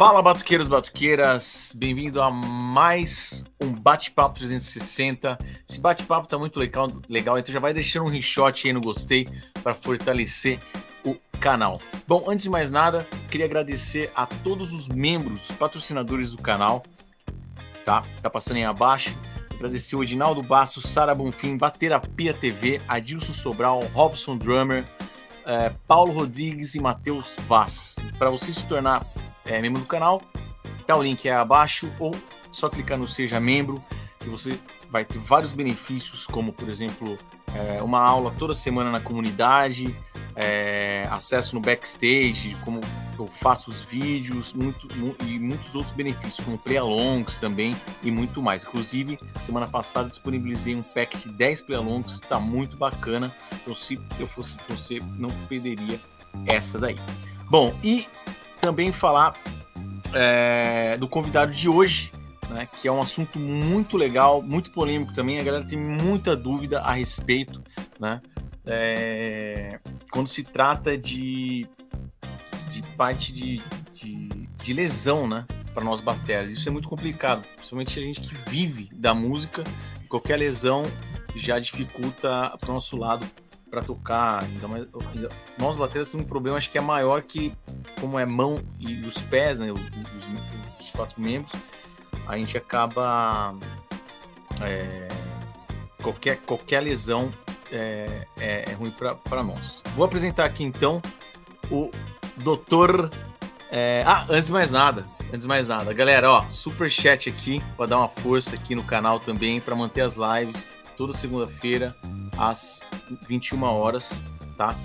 [0.00, 5.38] Fala, batuqueiros, batuqueiras, bem-vindo a mais um Bate-Papo 360.
[5.68, 9.28] Esse bate-papo tá muito legal, legal, então já vai deixando um reshot aí no gostei
[9.62, 10.58] para fortalecer
[11.04, 11.78] o canal.
[12.08, 16.82] Bom, antes de mais nada, queria agradecer a todos os membros, patrocinadores do canal,
[17.84, 18.02] tá?
[18.22, 19.18] Tá passando aí abaixo.
[19.50, 24.82] Agradecer o Edinaldo Basso, Sara Bonfim, Baterapia TV, Adilson Sobral, Robson Drummer,
[25.44, 27.96] eh, Paulo Rodrigues e Matheus Vaz.
[28.18, 29.04] Para você se tornar
[29.50, 30.22] é, membro do canal,
[30.86, 32.14] tá o link aí abaixo ou
[32.52, 33.82] só clicar no Seja Membro
[34.20, 37.18] que você vai ter vários benefícios, como por exemplo
[37.54, 39.96] é, uma aula toda semana na comunidade,
[40.36, 42.80] é, acesso no backstage, como
[43.18, 44.88] eu faço os vídeos, muito,
[45.24, 48.64] e muitos outros benefícios, como play-alongs também e muito mais.
[48.64, 53.34] Inclusive, semana passada disponibilizei um pack de 10 play-alongs, está muito bacana.
[53.52, 56.00] Então, se eu fosse você, não perderia
[56.46, 56.96] essa daí.
[57.50, 58.06] Bom, e
[58.60, 59.34] também falar
[60.14, 62.12] é, do convidado de hoje,
[62.50, 65.38] né, que é um assunto muito legal, muito polêmico também.
[65.40, 67.62] A galera tem muita dúvida a respeito,
[67.98, 68.20] né?
[68.66, 69.80] É,
[70.12, 71.66] quando se trata de,
[72.70, 73.62] de parte de,
[73.94, 74.28] de,
[74.62, 75.46] de lesão, né?
[75.72, 76.50] Para nós bateras.
[76.50, 79.62] Isso é muito complicado, principalmente a gente que vive da música.
[80.08, 80.82] Qualquer lesão
[81.36, 83.24] já dificulta para o nosso lado
[83.70, 84.42] para tocar.
[84.42, 84.86] Ainda mais,
[85.56, 87.54] nós bateras temos um problema, acho que é maior que
[88.00, 91.52] como é mão e os pés, né, os, os, os quatro membros,
[92.26, 93.54] a gente acaba
[94.62, 95.08] é,
[96.02, 97.32] qualquer qualquer lesão
[97.70, 98.92] é, é, é ruim
[99.24, 99.82] para nós.
[99.94, 101.00] Vou apresentar aqui então
[101.70, 101.90] o
[102.36, 103.10] doutor.
[103.72, 107.62] É, ah, antes de mais nada, antes de mais nada, galera, ó, super chat aqui
[107.76, 110.66] para dar uma força aqui no canal também para manter as lives
[111.00, 111.96] toda segunda-feira
[112.36, 112.86] às
[113.26, 114.20] 21 horas,
[114.54, 114.76] tá?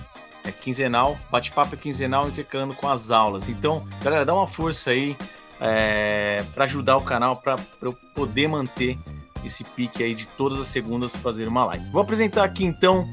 [0.45, 3.49] É quinzenal, bate-papo é quinzenal intercalando com as aulas.
[3.49, 5.17] Então, galera, dá uma força aí
[5.59, 8.97] é, para ajudar o canal, para eu poder manter
[9.43, 11.91] esse pique aí de todas as segundas fazer uma live.
[11.91, 13.05] Vou apresentar aqui então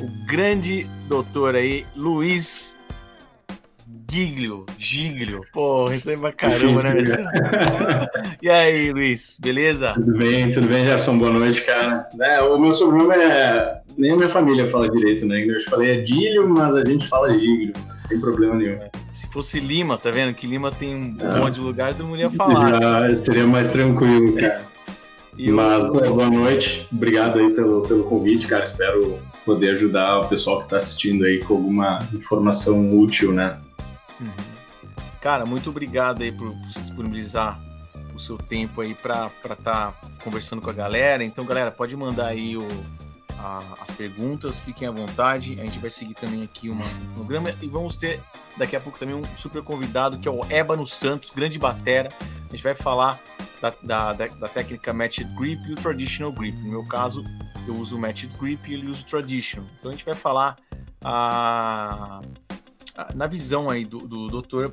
[0.00, 2.74] o grande doutor aí, Luiz
[4.08, 5.40] Giglio, Giglio.
[5.52, 6.94] Pô, aí é pra caramba, né?
[8.40, 9.94] e aí, Luiz, beleza?
[9.94, 11.18] Tudo bem, tudo bem, Gerson?
[11.18, 12.08] Boa noite, cara.
[12.20, 13.80] É, o meu sobrenome é.
[13.98, 15.44] Nem a minha família fala direito, né?
[15.44, 18.78] Eu te falei é Dílio, mas a gente fala Giglio, sem problema nenhum.
[19.12, 20.34] Se fosse Lima, tá vendo?
[20.34, 21.38] Que Lima tem um ah.
[21.38, 23.10] monte de lugar, todo mundo ia falar.
[23.10, 24.64] Já seria mais tranquilo, cara.
[25.38, 25.90] E Mas, o...
[25.90, 26.86] boa noite.
[26.92, 28.64] Obrigado aí pelo, pelo convite, cara.
[28.64, 33.58] Espero poder ajudar o pessoal que está assistindo aí com alguma informação útil, né?
[34.20, 34.56] Uhum.
[35.20, 37.60] Cara, muito obrigado aí por disponibilizar
[38.14, 41.22] o seu tempo aí para estar tá conversando com a galera.
[41.24, 42.66] Então, galera, pode mandar aí o,
[43.38, 45.58] a, as perguntas, fiquem à vontade.
[45.60, 46.78] A gente vai seguir também aqui um
[47.14, 48.20] programa e vamos ter
[48.56, 52.10] daqui a pouco também um super convidado que é o Ébano Santos, grande batera.
[52.20, 53.20] A gente vai falar
[53.60, 56.56] da, da, da, da técnica Matched Grip e o Traditional Grip.
[56.58, 57.24] No meu caso,
[57.66, 59.66] eu uso o Matched Grip e ele usa o Traditional.
[59.78, 60.56] Então a gente vai falar
[61.02, 62.20] a, a,
[63.14, 64.72] na visão aí do, do doutor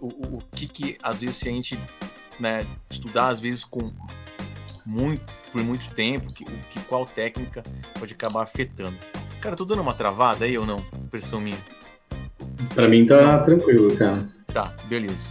[0.00, 1.78] o, o, que, que às vezes se a gente
[2.38, 3.92] né, estudar às vezes com
[4.84, 7.62] muito por muito tempo, que, que qual técnica
[7.98, 8.96] pode acabar afetando.
[9.40, 10.84] Cara, tô dando uma travada aí ou não?
[10.94, 11.58] Impressão minha.
[12.74, 14.26] Pra mim tá tranquilo, cara.
[14.52, 15.30] Tá, beleza.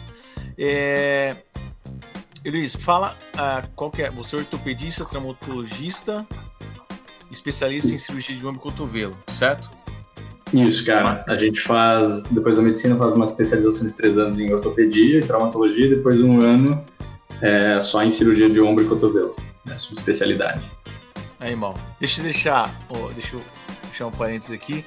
[0.57, 1.37] É...
[2.45, 4.11] Luiz, fala uh, qual que é.
[4.11, 6.25] Você é ortopedista, traumatologista,
[7.31, 9.71] especialista em cirurgia de ombro e cotovelo, certo?
[10.53, 11.23] Isso, cara.
[11.27, 15.21] A gente faz, depois da medicina, faz uma especialização de três anos em ortopedia e
[15.23, 16.83] traumatologia, depois um ano
[17.41, 19.35] é, só em cirurgia de ombro e cotovelo.
[19.67, 20.61] É a sua especialidade.
[21.39, 21.73] Aí, irmão.
[21.99, 23.41] Deixa eu deixar, oh, deixa eu
[23.87, 24.85] puxar um parênteses aqui,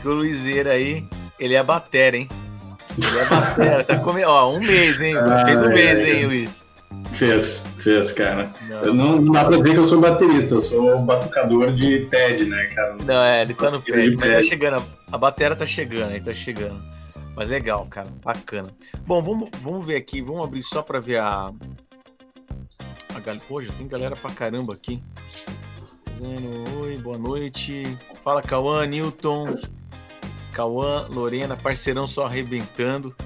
[0.00, 1.04] que o Luizeira aí,
[1.38, 2.28] ele é batera, hein?
[2.96, 5.14] Ele é batera, tá comendo, ó, um mês, hein?
[5.18, 6.61] Ah, Fez um é, mês, hein, Luiz?
[7.12, 8.50] Fez, fez, cara.
[8.68, 8.94] Não.
[8.94, 12.66] não, não dá pra dizer que eu sou baterista, eu sou batucador de pad, né,
[12.74, 12.96] cara?
[13.04, 16.32] Não, é, ele tá no pad, mas tá chegando, a bateria tá chegando, aí tá
[16.32, 16.80] chegando.
[17.34, 18.70] Mas legal, cara, bacana.
[19.06, 21.52] Bom, vamos, vamos ver aqui, vamos abrir só pra ver a.
[23.14, 23.36] a gal...
[23.48, 25.02] Pô, já tem galera pra caramba aqui.
[26.80, 27.98] Oi, boa noite.
[28.22, 29.46] Fala, Cauã, Newton.
[30.52, 33.16] Cauã, Lorena, parceirão só arrebentando.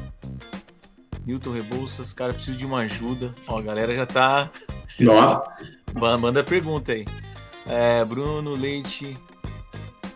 [1.27, 3.35] Newton Rebouças, cara, preciso de uma ajuda.
[3.49, 4.49] Ó, a galera já tá.
[6.21, 7.05] Manda pergunta aí.
[7.67, 9.19] É, Bruno Leite,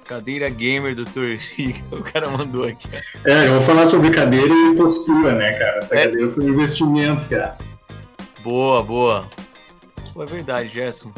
[0.04, 1.80] cadeira gamer do Torriga.
[1.90, 2.86] O cara mandou aqui.
[3.24, 5.78] É, eu vou falar sobre cadeira e postura, né, cara?
[5.78, 6.04] Essa é.
[6.04, 7.58] cadeira foi um investimento, cara.
[8.44, 9.28] Boa, boa.
[10.14, 11.12] Pô, é verdade, Gerson.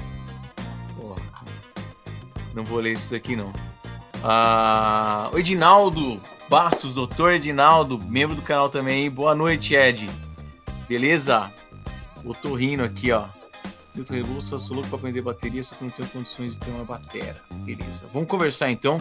[2.54, 3.52] Não vou ler isso daqui, não.
[4.22, 6.20] Ah, o Edinaldo
[6.52, 9.10] Bastos, doutor Edinaldo, membro do canal também.
[9.10, 10.06] Boa noite, Ed.
[10.86, 11.50] Beleza?
[12.22, 13.24] Eu tô rindo aqui, ó.
[13.94, 16.84] Milton Rebouça, sou louco pra aprender bateria, só que não tenho condições de ter uma
[16.84, 17.40] batera.
[17.64, 18.04] Beleza.
[18.12, 19.00] Vamos conversar então.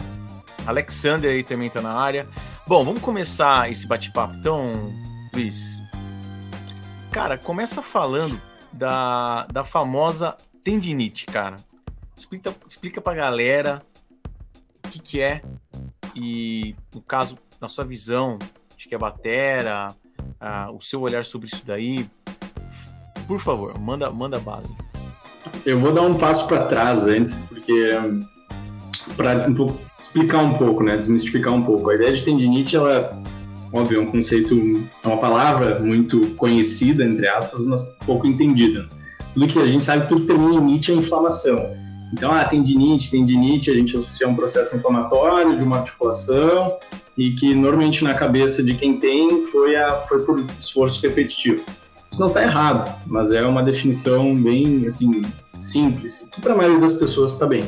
[0.64, 2.26] Alexander aí também tá na área.
[2.66, 4.32] Bom, vamos começar esse bate-papo.
[4.32, 4.90] Então,
[5.34, 5.82] Luiz.
[7.10, 8.40] Cara, começa falando
[8.72, 11.56] da, da famosa tendinite, cara.
[12.16, 13.82] Explica, explica pra galera
[14.86, 15.42] o que, que é
[16.14, 18.38] e, no caso, na sua visão,
[18.76, 19.94] de que é batera,
[20.74, 22.06] o seu olhar sobre isso daí.
[23.26, 24.64] Por favor, manda, manda bala.
[25.64, 27.90] Eu vou dar um passo para trás antes, porque
[29.16, 31.88] para um explicar um pouco, né, desmistificar um pouco.
[31.90, 33.22] A ideia de tendinite, ela,
[33.72, 34.54] óbvio, é um conceito,
[35.02, 38.88] é uma palavra muito conhecida entre aspas, mas pouco entendida.
[39.34, 41.74] Tudo que a gente sabe, tudo que termina em nite é inflamação.
[42.12, 46.76] Então, ah, tendinite, tendinite, a gente associa um processo inflamatório de uma articulação
[47.16, 51.64] e que normalmente na cabeça de quem tem foi, a, foi por esforço repetitivo.
[52.10, 55.22] Isso não está errado, mas é uma definição bem assim
[55.58, 57.62] simples, que para a maioria das pessoas está bem.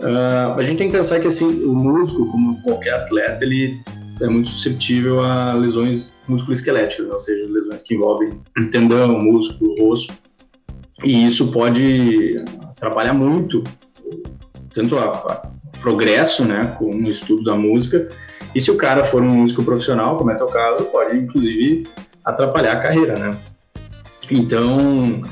[0.00, 3.80] Uh, a gente tem que pensar que assim o músculo, como qualquer atleta, ele
[4.20, 7.12] é muito suscetível a lesões musculoesqueléticas, né?
[7.12, 10.12] ou seja, lesões que envolvem tendão, músculo, osso,
[11.04, 13.62] e isso pode atrapalhar muito
[14.72, 15.50] tanto a,
[15.80, 18.08] progresso, né, o estudo da música,
[18.54, 21.86] e se o cara for um músico profissional, como é teu caso, pode inclusive
[22.24, 23.36] atrapalhar a carreira, né?
[24.30, 25.22] Então,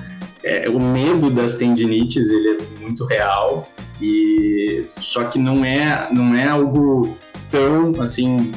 [0.43, 3.69] é, o medo das tendinites ele é muito real
[4.01, 7.17] e só que não é não é algo
[7.51, 8.51] tão assim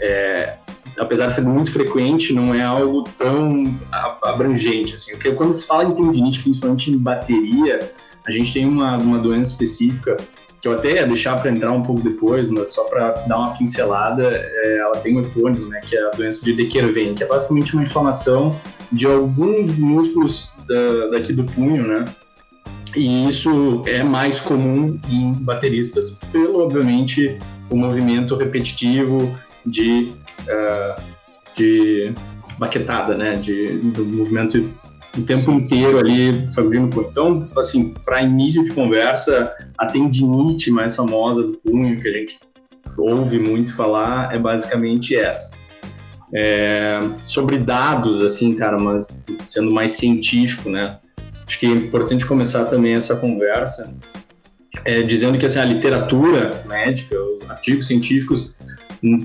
[0.00, 0.54] é,
[0.98, 3.78] apesar de ser muito frequente não é algo tão
[4.22, 5.12] abrangente assim.
[5.12, 7.92] Porque quando se fala em tendinite principalmente em bateria
[8.26, 10.16] a gente tem uma, uma doença específica
[10.60, 13.56] que eu até ia deixar para entrar um pouco depois, mas só para dar uma
[13.56, 17.22] pincelada, é, ela tem um epônimo, né, que é a doença de De Quervain, que
[17.22, 18.58] é basicamente uma inflamação
[18.90, 22.04] de alguns músculos da, daqui do punho, né,
[22.96, 27.38] e isso é mais comum em bateristas, pelo, obviamente,
[27.68, 30.12] o movimento repetitivo de,
[30.48, 31.02] uh,
[31.56, 32.12] de
[32.58, 34.58] baquetada, né, de, do movimento
[35.16, 37.08] o tempo inteiro ali sacudindo o punho.
[37.10, 42.38] Então, assim, para início de conversa, a tendinite mais famosa do punho, que a gente
[42.98, 45.54] ouve muito falar, é basicamente essa.
[46.34, 50.98] É, sobre dados, assim, cara, mas sendo mais científico, né?
[51.46, 53.94] Acho que é importante começar também essa conversa
[54.84, 58.54] é, dizendo que assim, a literatura médica, os artigos científicos,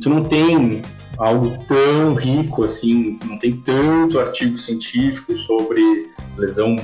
[0.02, 0.82] tu não tem
[1.22, 6.76] algo tão rico assim, não tem tanto artigo científico sobre lesão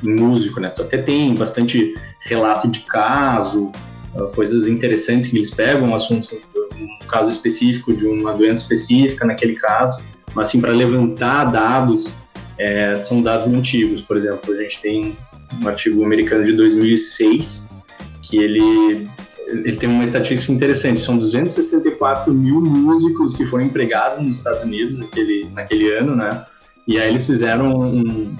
[0.00, 0.68] músico, né?
[0.68, 3.72] Até tem bastante relato de caso,
[4.14, 6.32] ah, coisas interessantes que eles pegam, assuntos,
[6.76, 10.00] um caso específico de uma doença específica naquele caso,
[10.34, 12.12] mas assim, para levantar dados,
[12.56, 14.02] é, são dados antigos.
[14.02, 15.16] Por exemplo, a gente tem
[15.60, 17.68] um artigo americano de 2006
[18.22, 19.08] que ele
[19.46, 21.00] ele tem uma estatística interessante.
[21.00, 26.46] São 264 mil músicos que foram empregados nos Estados Unidos naquele, naquele ano, né?
[26.86, 28.34] E aí eles fizeram um,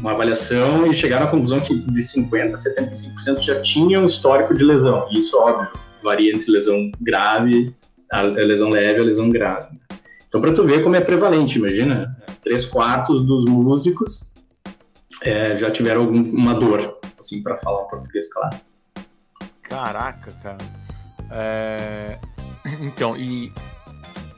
[0.00, 4.62] uma avaliação e chegaram à conclusão que de 50% a 75% já tinham histórico de
[4.62, 5.06] lesão.
[5.10, 5.68] E isso, óbvio,
[6.02, 7.74] varia entre lesão grave,
[8.12, 9.68] a lesão leve e a lesão grave.
[10.28, 14.32] Então, para tu ver como é prevalente, imagina, três quartos dos músicos
[15.22, 18.56] é, já tiveram alguma dor, assim, para falar português claro.
[19.64, 20.58] Caraca, cara.
[21.30, 22.18] É...
[22.80, 23.52] Então, e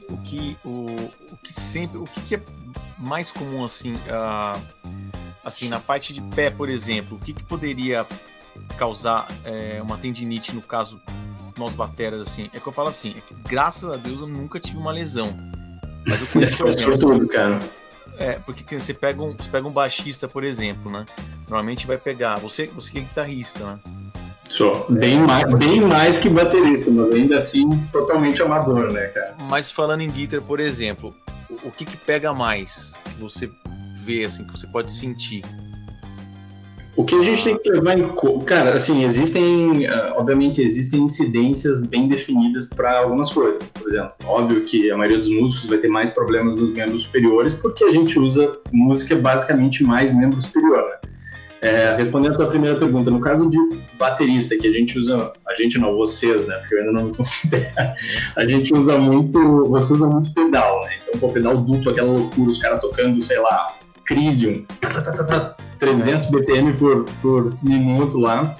[0.09, 0.85] o que, o,
[1.31, 1.97] o que sempre.
[1.97, 2.41] O que, que é
[2.97, 4.61] mais comum, assim, uh,
[5.43, 8.05] assim, na parte de pé, por exemplo, o que, que poderia
[8.77, 10.99] causar é, uma tendinite no caso
[11.57, 12.49] nós bateras, assim?
[12.53, 15.35] É que eu falo assim, é que graças a Deus eu nunca tive uma lesão.
[16.05, 17.59] Mas eu conheço, por exemplo, tudo, cara.
[18.17, 21.05] É, porque você pega, um, você pega um baixista, por exemplo, né?
[21.41, 22.37] Normalmente vai pegar.
[22.39, 23.79] Você, você que é guitarrista, né?
[24.49, 24.85] Sou.
[24.89, 29.35] Bem, mais, bem mais que baterista, mas ainda assim totalmente amador, né, cara?
[29.49, 31.13] Mas falando em guitar, por exemplo,
[31.63, 32.93] o, que que pega mais?
[33.05, 33.49] Que você
[34.03, 35.43] vê, assim, que você pode sentir?
[36.95, 41.01] O que a gente tem que levar em conta, cara, assim, existem, ah, obviamente, existem
[41.01, 43.61] incidências bem definidas para algumas coisas.
[43.71, 47.53] Por exemplo, óbvio que a maioria dos músicos vai ter mais problemas nos membros superiores,
[47.53, 51.06] porque a gente usa música basicamente mais membro superior, né?
[51.61, 53.57] É, respondendo a tua primeira pergunta, no caso de
[53.97, 56.55] baterista, que a gente usa, a gente não, vocês, né?
[56.57, 57.73] Porque eu ainda não me considero.
[58.35, 60.97] A gente usa muito, você usa muito pedal, né?
[61.01, 64.65] Então, pô, pedal duplo, aquela loucura, os caras tocando, sei lá, Crisium,
[65.79, 68.55] 300 BPM por, por minuto lá.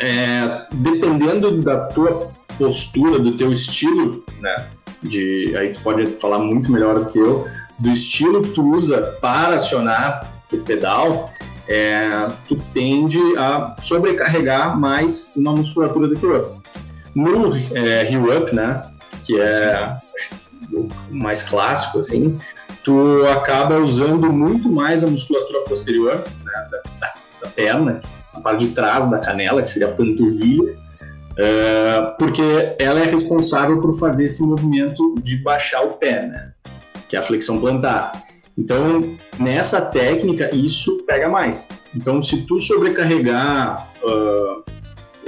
[0.00, 4.68] É, dependendo da tua postura, do teu estilo, né?
[5.02, 7.46] De, aí tu pode falar muito melhor do que eu,
[7.78, 11.30] do estilo que tu usa para acionar o pedal,
[11.68, 16.62] é, tu tende a sobrecarregar mais uma musculatura do Up.
[17.14, 18.82] No é, Up, né,
[19.24, 19.96] que é
[20.72, 22.38] o mais clássico, assim,
[22.82, 28.00] tu acaba usando muito mais a musculatura posterior né, da, da, da, perna,
[28.32, 32.42] a parte de trás da canela, que seria a panturrilha, uh, porque
[32.78, 36.52] ela é responsável por fazer esse movimento de baixar o pé, né,
[37.08, 38.12] que é a flexão plantar.
[38.56, 41.68] Então, nessa técnica, isso pega mais.
[41.94, 44.62] Então, se tu sobrecarregar uh,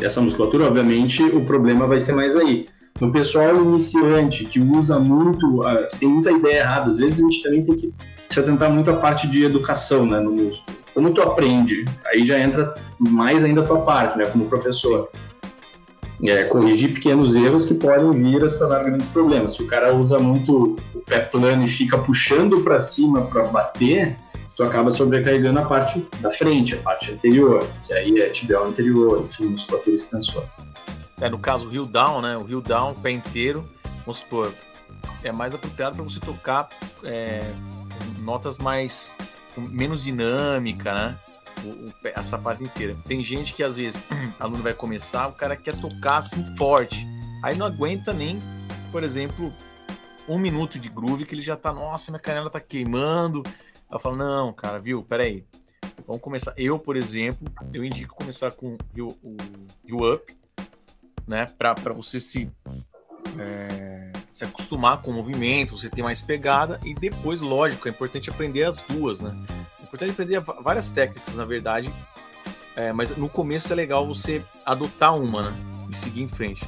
[0.01, 2.67] essa musculatura, obviamente, o problema vai ser mais aí
[3.01, 7.23] no pessoal iniciante que usa muito, uh, que tem muita ideia errada, às vezes a
[7.29, 7.95] gente também tem que
[8.29, 10.77] se atentar muito à parte de educação né, no músculo.
[10.95, 15.11] Como tu aprende, aí já entra mais ainda a tua parte, né, como professor.
[16.25, 19.55] É, corrigir pequenos erros que podem vir a se tornar grandes problemas.
[19.55, 24.17] Se o cara usa muito o pé plano e fica puxando para cima para bater,
[24.57, 29.25] tu acaba sobrecarregando a parte da frente, a parte anterior, que aí é tibial anterior,
[29.27, 30.47] enfim, musculatura extensora.
[31.21, 32.37] É, no caso, o Rio Down, né?
[32.37, 33.69] O Rio Down, pé inteiro,
[34.01, 34.55] vamos supor,
[35.23, 36.69] é mais apropriado para você tocar
[37.05, 37.43] é,
[38.21, 39.13] notas mais
[39.57, 41.17] menos dinâmica, né?
[41.65, 42.97] O, o, essa parte inteira.
[43.07, 44.03] Tem gente que às vezes
[44.39, 47.07] aluno vai começar, o cara quer tocar assim forte,
[47.43, 48.41] aí não aguenta nem,
[48.93, 49.53] por exemplo,
[50.29, 53.43] um minuto de groove que ele já tá, nossa, minha canela tá queimando.
[53.91, 55.03] Eu falo, não, cara, viu?
[55.03, 55.45] Peraí.
[56.07, 56.53] Vamos começar.
[56.57, 59.37] Eu, por exemplo, eu indico começar com o, o,
[59.93, 60.37] o Up,
[61.27, 61.47] né?
[61.47, 62.51] Para você se,
[63.39, 68.31] é, se acostumar com o movimento, você ter mais pegada e depois, lógico, é importante
[68.31, 69.35] aprender as duas, né?
[69.87, 71.93] É importante aprender várias técnicas, na verdade,
[72.75, 75.57] é, mas no começo é legal você adotar uma, né?
[75.89, 76.65] E seguir em frente.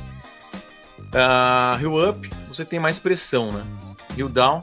[1.11, 3.67] Uh, Up, você tem mais pressão, né?
[4.17, 4.63] Hill Down,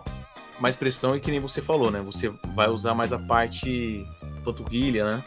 [0.57, 1.99] mais pressão e que nem você falou, né?
[1.99, 4.07] Você vai usar mais a parte
[4.41, 5.23] panturrilha, né?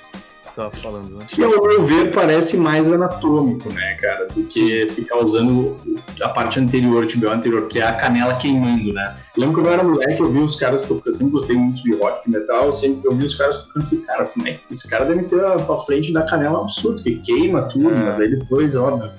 [0.58, 1.24] Estava falando, né?
[1.28, 4.26] Que, ao meu ver, parece mais anatômico, né, cara?
[4.26, 5.76] Do que ficar usando
[6.20, 9.16] a parte anterior, tibial anterior, que é a canela queimando, né?
[9.36, 11.94] Eu lembro quando eu era moleque, eu vi os caras tocando, sempre gostei muito de
[11.94, 14.60] rock, de metal, sempre eu vi os caras tocando e falei, cara, como é que
[14.70, 18.04] esse cara deve ter a frente da canela absurdo, que queima tudo, é.
[18.04, 19.12] mas aí depois, óbvio,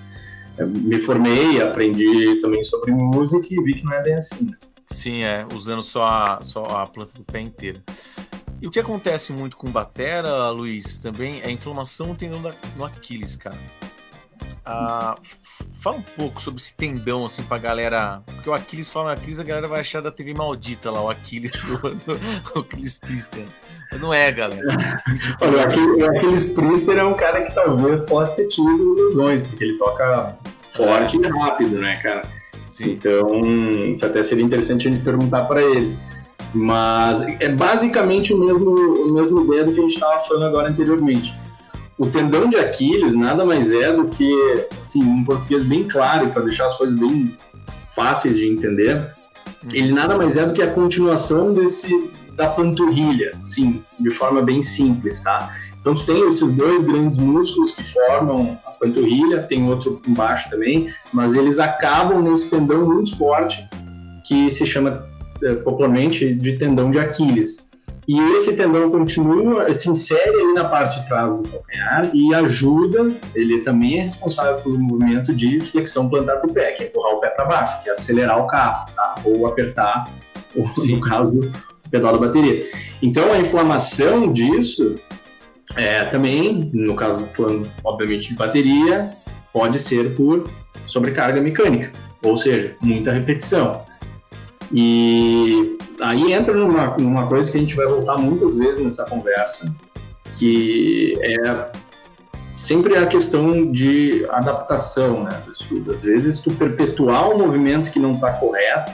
[0.59, 4.57] me formei, aprendi também sobre música e vi que não é bem assim, né?
[4.85, 7.81] Sim, é, usando só a, só a planta do pé inteira.
[8.61, 12.53] E o que acontece muito com batera, Luiz, também é a inflamação no tendão da,
[12.75, 13.57] no Aquiles, cara.
[14.65, 15.17] Ah,
[15.79, 18.21] fala um pouco sobre esse tendão, assim, pra galera.
[18.25, 21.51] Porque o Aquiles fala Aquiles, a galera vai achar da TV maldita lá, o Aquiles
[21.51, 23.45] do, Aquiles Priester.
[23.91, 24.67] Mas não é, galera.
[25.41, 29.77] Olha, o Aquiles Priester é um cara que talvez possa ter tido ilusões, porque ele
[29.77, 30.37] toca
[30.69, 32.27] forte e rápido, né, cara?
[32.73, 32.91] Sim.
[32.91, 33.41] Então,
[33.91, 35.97] isso até seria interessante a gente perguntar para ele.
[36.53, 40.69] Mas é basicamente o mesmo, o mesmo ideia do que a gente estava falando agora
[40.69, 41.33] anteriormente.
[41.97, 44.31] O tendão de Aquiles nada mais é do que,
[44.81, 47.35] assim, um português bem claro, para deixar as coisas bem
[47.89, 49.01] fáceis de entender,
[49.73, 54.61] ele nada mais é do que a continuação desse da panturrilha, assim, de forma bem
[54.61, 55.53] simples, tá?
[55.81, 60.87] Então tu tem esses dois grandes músculos que formam a panturrilha, tem outro embaixo também,
[61.11, 63.67] mas eles acabam nesse tendão muito forte
[64.25, 65.05] que se chama
[65.63, 67.69] popularmente de tendão de Aquiles.
[68.07, 73.15] E esse tendão continua, se insere ali na parte de trás do calcanhar e ajuda,
[73.35, 77.19] ele também é responsável pelo movimento de flexão plantar do pé, que é empurrar o
[77.19, 79.15] pé para baixo, que é acelerar o carro, tá?
[79.23, 80.11] ou apertar,
[80.55, 81.51] ou, no caso,
[81.85, 82.65] o pedal da bateria.
[82.99, 84.99] Então, a inflamação disso,
[85.75, 89.11] é, também, no caso, falando obviamente de bateria,
[89.53, 90.49] pode ser por
[90.83, 91.91] sobrecarga mecânica,
[92.23, 93.87] ou seja, muita repetição.
[94.71, 99.73] E aí entra numa, numa coisa que a gente vai voltar muitas vezes nessa conversa,
[100.37, 101.71] que é
[102.53, 105.93] sempre a questão de adaptação né, do estudo.
[105.93, 108.93] Às vezes, tu perpetuar um movimento que não está correto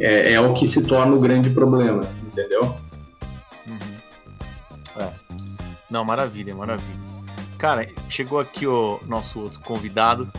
[0.00, 2.76] é, é, o que se torna o grande problema, entendeu?
[3.66, 5.02] Uhum.
[5.02, 5.10] É.
[5.90, 7.08] Não, maravilha, maravilha.
[7.56, 10.30] Cara, chegou aqui o nosso outro convidado,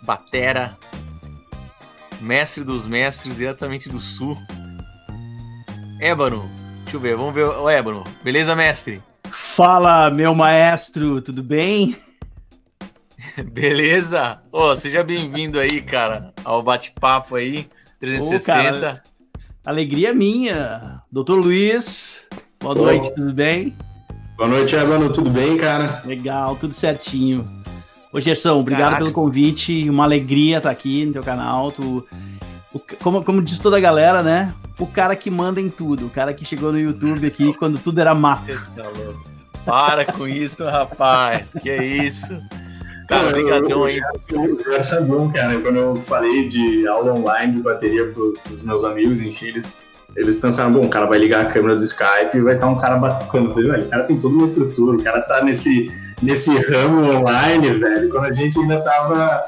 [0.00, 0.78] Batera,
[2.20, 4.36] mestre dos mestres, diretamente do sul.
[6.00, 6.48] Ébano,
[6.84, 8.04] deixa eu ver, vamos ver o Ébano.
[8.22, 9.02] Beleza, mestre?
[9.30, 11.96] Fala, meu maestro, tudo bem?
[13.52, 14.40] Beleza?
[14.52, 18.38] Ô, oh, seja bem-vindo aí, cara, ao bate-papo aí, 360.
[18.38, 19.02] Oh, cara,
[19.64, 21.02] alegria minha.
[21.10, 22.20] Doutor Luiz,
[22.60, 22.84] boa oh.
[22.84, 23.74] noite, tudo bem?
[24.36, 26.02] Boa noite, Ébano, tudo bem, cara?
[26.06, 27.57] Legal, tudo certinho.
[28.18, 28.98] Ô, Gerson, obrigado Caraca.
[28.98, 29.88] pelo convite.
[29.88, 31.70] Uma alegria estar aqui no teu canal.
[31.70, 32.04] Tu
[32.74, 34.52] o, como, como diz toda a galera, né?
[34.76, 36.06] O cara que manda em tudo.
[36.06, 38.60] O cara que chegou no YouTube aqui quando tudo era mato.
[38.74, 38.84] Tá
[39.64, 41.54] Para com isso, rapaz.
[41.62, 42.36] Que é isso?
[43.08, 44.00] Cara, brigadão aí.
[44.32, 45.58] O Gerson é bom, cara.
[45.60, 49.62] Quando eu falei de aula online de bateria para os meus amigos em Chile,
[50.16, 52.76] eles pensaram, bom, o cara vai ligar a câmera do Skype e vai estar um
[52.76, 53.46] cara batendo.
[53.46, 55.88] Eu falei, velho, o cara tem toda uma estrutura, o cara tá nesse,
[56.22, 59.42] nesse ramo online, velho, quando a gente ainda tava,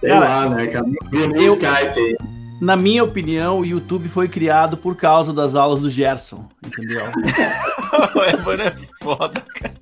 [0.00, 2.16] sei cara, lá, né, cara, não via nem eu, Skype aí.
[2.60, 7.04] Na minha opinião, o YouTube foi criado por causa das aulas do Gerson, entendeu?
[8.14, 9.74] o Evan é foda, cara.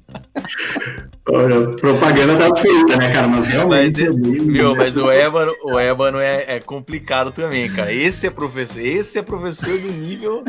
[1.28, 3.28] Olha, propaganda tá feita, né, cara?
[3.28, 4.08] Mas realmente.
[4.08, 7.92] Mas, é viu, mas o Ébano, o Ébano é, é complicado também, cara.
[7.92, 10.44] Esse é professor, esse é professor do nível.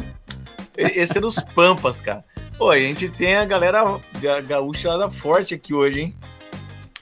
[0.77, 2.23] Esse é dos Pampas, cara.
[2.57, 6.15] Pô, a gente tem a galera ga, gaúcha da forte aqui hoje, hein?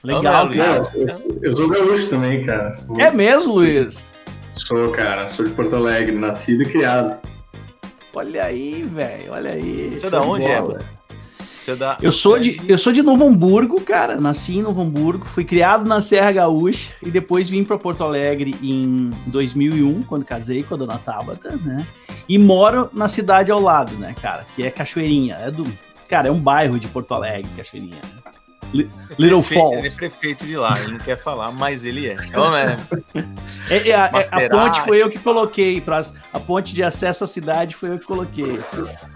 [0.02, 0.82] Legal, cara.
[0.94, 2.74] Eu, eu sou gaúcho também, cara.
[2.74, 3.00] Sou...
[3.00, 4.04] É mesmo, Luiz?
[4.52, 5.28] Sou, cara.
[5.28, 7.20] Sou de Porto Alegre, nascido e criado.
[8.14, 9.32] Olha aí, velho.
[9.32, 9.96] Olha aí.
[9.96, 10.84] Você é da onde, Ébano?
[11.64, 14.20] Você dá, eu sou de eu sou de Novo Hamburgo, cara.
[14.20, 18.54] Nasci em Novo Hamburgo, fui criado na Serra Gaúcha e depois vim para Porto Alegre
[18.62, 21.86] em 2001, quando casei com a dona Tabata, né?
[22.28, 25.66] E moro na cidade ao lado, né, cara, que é Cachoeirinha, é do,
[26.06, 27.96] cara, é um bairro de Porto Alegre, Cachoeirinha.
[27.96, 28.32] Né?
[29.18, 29.78] Little Falls.
[29.78, 32.14] Ele é prefeito de lá, ele não quer falar, mas ele é.
[32.14, 32.76] Então, é,
[33.70, 37.26] é, é a, a, ponte foi eu que coloquei, pra, a ponte de acesso à
[37.26, 38.58] cidade foi eu que coloquei.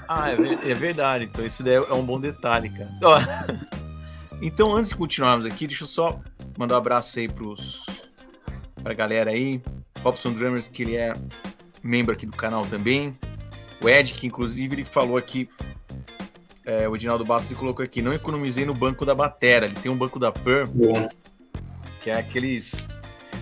[0.09, 1.25] Ah, é, é verdade.
[1.25, 2.91] Então, isso daí é um bom detalhe, cara.
[3.03, 3.21] Ó,
[4.41, 6.21] então, antes de continuarmos aqui, deixa eu só
[6.57, 7.85] mandar um abraço aí pros,
[8.83, 9.61] pra galera aí.
[10.03, 11.15] Robson Drummers, que ele é
[11.83, 13.13] membro aqui do canal também.
[13.83, 15.49] O Ed, que inclusive ele falou aqui
[16.69, 19.65] é, o Edinaldo Bastos colocou aqui, não economizei no banco da Batera.
[19.65, 20.69] Ele tem um banco da PER,
[21.99, 22.87] que é aqueles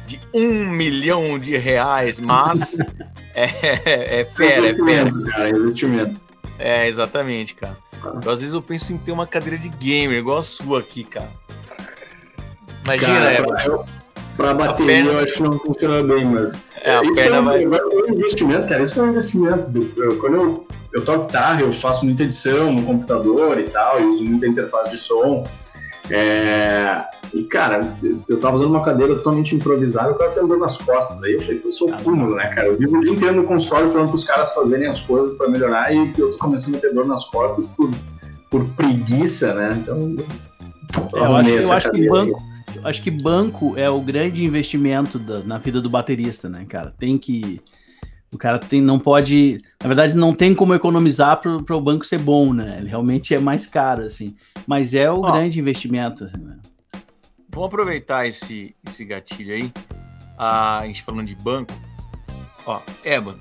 [0.06, 2.78] de um milhão de reais, mas
[3.35, 5.12] é, é, fera, é fera.
[5.33, 6.21] Cara, investimento.
[6.56, 7.76] É, exatamente, cara.
[8.16, 11.02] Então, às vezes eu penso em ter uma cadeira de gamer, igual a sua aqui,
[11.02, 11.32] cara.
[12.84, 13.84] Imagina, cara, é, pra,
[14.36, 15.10] pra bateria perna...
[15.10, 16.72] eu acho que não funciona bem, mas.
[16.82, 17.64] É, isso é um, vai...
[17.64, 18.82] é um investimento, cara.
[18.82, 19.70] Isso é um investimento.
[20.20, 24.25] Quando eu eu toco guitarra, eu faço muita edição no computador e tal, eu uso
[24.25, 25.46] muita interface de som.
[26.10, 27.04] É...
[27.34, 27.94] E, cara,
[28.26, 31.22] eu tava usando uma cadeira totalmente improvisada, eu tava tendo dor nas costas.
[31.22, 32.68] Aí eu que eu sou cúmulo, né, cara?
[32.68, 35.92] Eu vivo o dia inteiro no consultório falando pros caras fazerem as coisas para melhorar
[35.92, 37.90] e eu tô começando a ter dor nas costas por,
[38.49, 39.78] por preguiça, né?
[39.82, 40.16] Então.
[41.12, 42.55] Eu, eu acho, eu acho que banco.
[42.86, 46.94] Acho que banco é o grande investimento da, na vida do baterista, né, cara?
[46.96, 47.60] Tem que
[48.32, 49.58] o cara tem, não pode.
[49.80, 52.76] Na verdade, não tem como economizar para o banco ser bom, né?
[52.78, 54.36] Ele realmente é mais caro, assim.
[54.66, 56.25] Mas é o Ó, grande investimento.
[56.25, 56.58] Né?
[57.49, 59.72] Vamos aproveitar esse, esse gatilho aí.
[60.36, 61.72] A, a gente falando de banco.
[62.66, 63.38] Ó, Eban,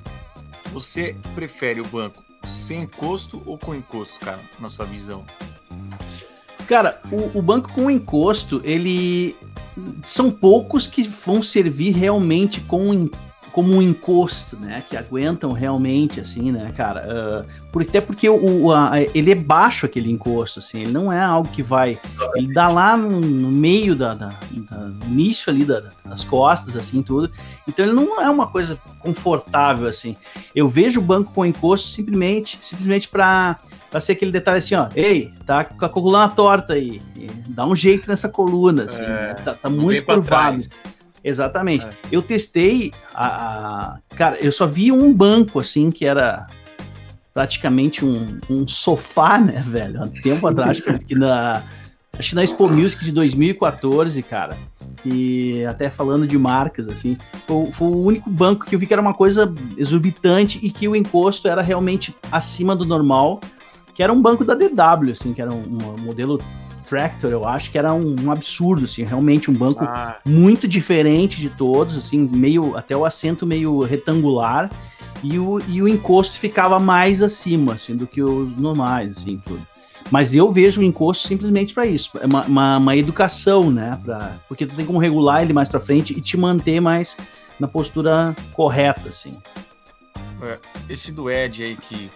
[0.72, 5.26] você prefere o banco sem encosto ou com encosto, cara, na sua visão?
[6.68, 9.36] Cara, o, o banco com encosto, ele.
[10.06, 13.10] São poucos que vão servir realmente com
[13.56, 14.84] como um encosto, né?
[14.90, 17.08] Que aguentam realmente, assim, né, cara?
[17.08, 21.22] Uh, por, até porque o, a, ele é baixo aquele encosto, assim, ele não é
[21.22, 21.98] algo que vai.
[22.36, 27.02] Ele dá lá no, no meio da, da, da, início ali da, das costas, assim,
[27.02, 27.32] tudo.
[27.66, 30.18] Então ele não é uma coisa confortável, assim.
[30.54, 33.58] Eu vejo o banco com encosto simplesmente, simplesmente para
[33.96, 37.02] para ser aquele detalhe assim, ó, ei, tá com a coluna torta aí,
[37.48, 39.34] dá um jeito nessa coluna, assim, é, né?
[39.36, 40.62] tá, tá muito curvado.
[41.24, 41.86] Exatamente.
[41.86, 41.92] É.
[42.12, 46.46] Eu testei a, a, Cara, eu só vi um banco assim que era
[47.34, 50.04] praticamente um, um sofá, né, velho?
[50.04, 51.64] Há tempo atrás, que na.
[52.20, 54.58] Acho que na Expo Music de 2014, cara.
[55.06, 58.94] E até falando de marcas, assim, foi, foi, o único banco que eu vi que
[58.94, 63.40] era uma coisa exorbitante e que o encosto era realmente acima do normal,
[63.96, 66.40] que era um banco da DW, assim, que era um, um modelo
[66.88, 70.18] Tractor, eu acho que era um, um absurdo, assim, realmente um banco ah.
[70.24, 74.70] muito diferente de todos, assim, meio até o assento meio retangular
[75.24, 79.62] e o, e o encosto ficava mais acima, assim, do que os normais, assim, tudo.
[80.12, 84.34] Mas eu vejo o encosto simplesmente para isso, é uma, uma, uma, educação, né, pra,
[84.48, 87.18] porque tu tem como regular ele mais para frente e te manter mais
[87.60, 89.36] na postura correta, assim.
[90.44, 92.12] É, esse do Ed aí que,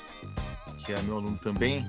[0.89, 1.85] que é meu aluno também,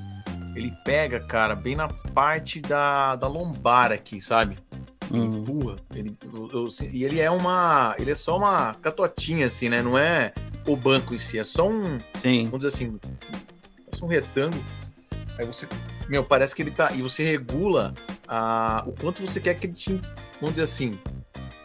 [0.54, 4.58] ele pega, cara, bem na parte da, da lombar aqui, sabe?
[5.10, 5.38] Ele uhum.
[5.38, 5.76] empurra.
[5.94, 7.94] Ele, eu, eu, e ele é uma.
[7.98, 9.80] Ele é só uma catotinha, assim, né?
[9.82, 10.34] Não é
[10.66, 11.98] o banco em si, é só um.
[12.14, 12.44] Sim.
[12.44, 13.00] Vamos dizer assim.
[13.90, 14.62] É só um retângulo.
[15.38, 15.66] Aí você.
[16.06, 16.92] Meu, parece que ele tá.
[16.92, 17.94] E você regula
[18.28, 20.00] a, o quanto você quer que ele te.
[20.40, 20.98] Vamos dizer assim.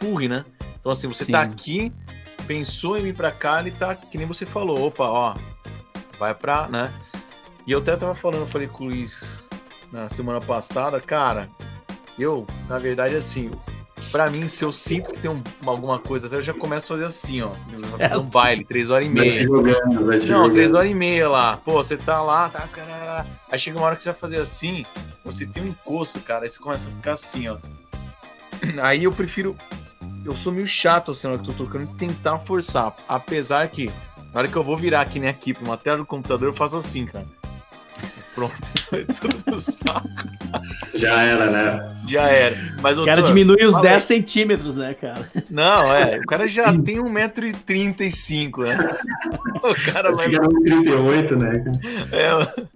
[0.00, 0.44] Empurre, né?
[0.80, 1.48] Então, assim, você tá Sim.
[1.48, 1.92] tá aqui.
[2.46, 5.34] pensou em vir pra cá, ele tá, que nem você falou, opa, ó,
[6.18, 6.92] vai pra, né?
[7.66, 9.48] E eu até tava falando, falei com o Luiz
[9.90, 11.48] na semana passada, cara,
[12.18, 13.50] eu, na verdade, assim,
[14.10, 17.06] Pra mim, se eu sinto que tem um, alguma coisa, eu já começo a fazer
[17.06, 17.50] assim, ó.
[17.98, 19.32] Fazer um baile, três horas e meia.
[19.32, 20.52] Vai jogando, vai Não, jogando.
[20.52, 21.56] três horas e meia lá.
[21.56, 22.64] Pô, você tá lá, tá.
[23.50, 24.84] Aí chega uma hora que você vai fazer assim,
[25.24, 26.44] você tem um encosto, cara.
[26.44, 27.58] Aí você começa a ficar assim, ó.
[28.82, 29.56] Aí eu prefiro.
[30.24, 32.94] Eu sou meio chato assim na hora que eu tô tocando tentar forçar.
[33.08, 33.90] Apesar que,
[34.32, 36.54] na hora que eu vou virar aqui nem aqui pra uma tela do computador, eu
[36.54, 37.26] faço assim, cara.
[38.36, 38.54] Pronto,
[39.18, 40.06] tudo no saco.
[40.94, 41.96] Já era, né?
[42.06, 42.74] Já era.
[42.82, 45.30] Mas, o cara diminui os 10 centímetros, né, cara?
[45.48, 46.18] Não, é.
[46.18, 48.98] O cara já tem 1,35m, né?
[49.62, 50.28] O cara vai.
[50.28, 51.64] 1,38m, né?
[52.12, 52.66] É.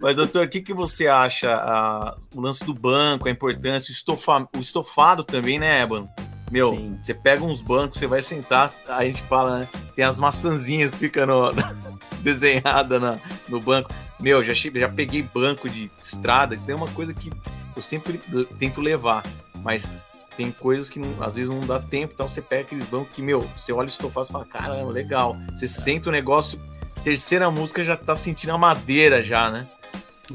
[0.00, 1.54] Mas, doutor, o que, que você acha?
[1.54, 6.08] A, o lance do banco, a importância, o, estofa, o estofado também, né, Ebano?
[6.52, 6.98] Meu, Sim.
[7.02, 9.68] você pega uns bancos, você vai sentar, a gente fala, né?
[9.96, 11.52] Tem as maçãzinhas que ficam no,
[12.20, 13.90] desenhada na, no banco.
[14.20, 17.32] Meu, já, já peguei banco de estrada, tem uma coisa que
[17.74, 18.20] eu sempre
[18.58, 19.24] tento levar,
[19.62, 19.88] mas
[20.36, 23.22] tem coisas que não, às vezes não dá tempo, então você pega aqueles bancos que,
[23.22, 25.34] meu, você olha o estofado e fala, caramba, legal.
[25.54, 26.60] Você sente o negócio,
[27.02, 29.66] terceira música já tá sentindo a madeira já, né?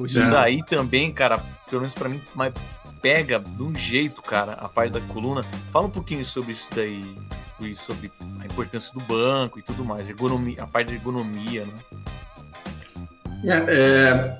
[0.03, 0.27] Isso é.
[0.31, 1.37] daí também, cara,
[1.69, 2.51] pelo menos pra mim, mas
[3.01, 5.43] pega de um jeito, cara, a parte da coluna.
[5.71, 7.15] Fala um pouquinho sobre isso daí,
[7.73, 11.73] sobre a importância do banco e tudo mais, ergonomia, a parte de ergonomia, né?
[13.45, 14.37] É,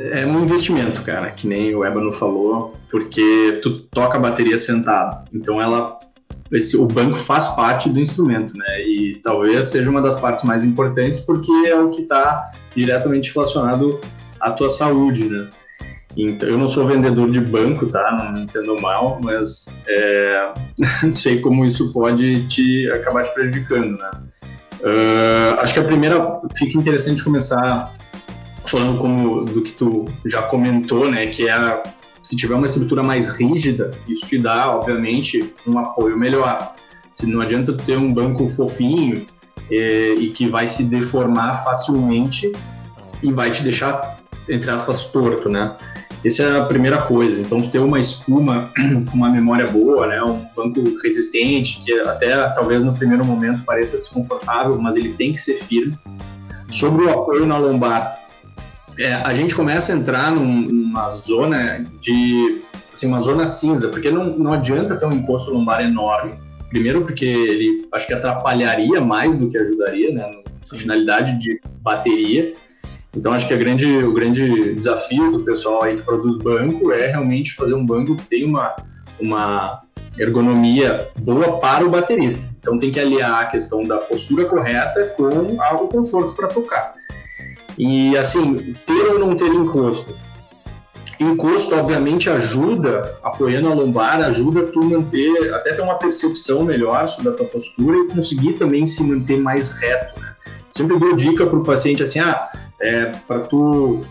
[0.00, 4.58] é, é um investimento, cara, que nem o Ebano falou, porque tu toca a bateria
[4.58, 5.28] sentado.
[5.32, 5.98] Então ela
[6.52, 8.82] esse, o banco faz parte do instrumento, né?
[8.82, 14.00] E talvez seja uma das partes mais importantes porque é o que está diretamente relacionado
[14.40, 15.48] à tua saúde, né?
[16.16, 18.12] Então, eu não sou vendedor de banco, tá?
[18.12, 20.52] Não me entendo mal, mas é,
[21.12, 24.10] sei como isso pode te acabar te prejudicando, né?
[24.80, 27.94] Uh, acho que a primeira fica interessante começar
[28.66, 31.82] falando como do que tu já comentou, né, que é a,
[32.22, 36.74] se tiver uma estrutura mais rígida, isso te dá, obviamente, um apoio melhor.
[37.14, 39.26] Se não adianta tu ter um banco fofinho
[39.70, 42.52] é, e que vai se deformar facilmente
[43.22, 45.74] e vai te deixar, entre aspas, torto, né?
[46.24, 47.40] Essa é a primeira coisa.
[47.40, 48.70] Então, ter uma espuma
[49.10, 50.22] com uma memória boa, né?
[50.22, 55.40] Um banco resistente, que até talvez no primeiro momento pareça desconfortável, mas ele tem que
[55.40, 55.98] ser firme.
[56.68, 58.20] Sobre o apoio na lombar,
[58.98, 62.60] é, a gente começa a entrar num, numa zona de
[62.92, 66.34] assim, uma zona cinza, porque não, não adianta ter um imposto lombar enorme.
[66.68, 70.22] Primeiro porque ele acho que atrapalharia mais do que ajudaria, né?
[70.70, 72.52] Na finalidade de bateria.
[73.16, 77.54] Então acho que grande, o grande desafio do pessoal aí que produz banco é realmente
[77.54, 78.76] fazer um banco que tenha uma,
[79.20, 79.82] uma
[80.18, 82.54] ergonomia boa para o baterista.
[82.60, 86.94] Então tem que aliar a questão da postura correta com o conforto para tocar.
[87.76, 90.14] E assim, ter ou não ter encosto.
[91.18, 97.32] Encosto, obviamente, ajuda, apoiando a lombar, ajuda tu manter, até ter uma percepção melhor sobre
[97.32, 100.18] a tua postura e conseguir também se manter mais reto.
[100.18, 100.34] Né?
[100.70, 104.04] Sempre dou dica para o paciente assim, ah, é, para tu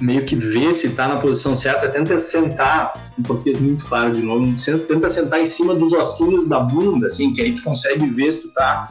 [0.00, 4.22] meio que ver se está na posição certa, tenta sentar, em português muito claro de
[4.22, 4.54] novo,
[4.86, 8.42] tenta sentar em cima dos ossinhos da bunda, assim, que aí tu consegue ver se
[8.42, 8.90] tu tá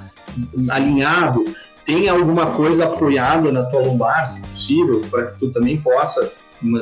[0.70, 1.46] alinhado,
[1.86, 6.32] tem alguma coisa apoiada na tua lombar, se possível, para que tu também possa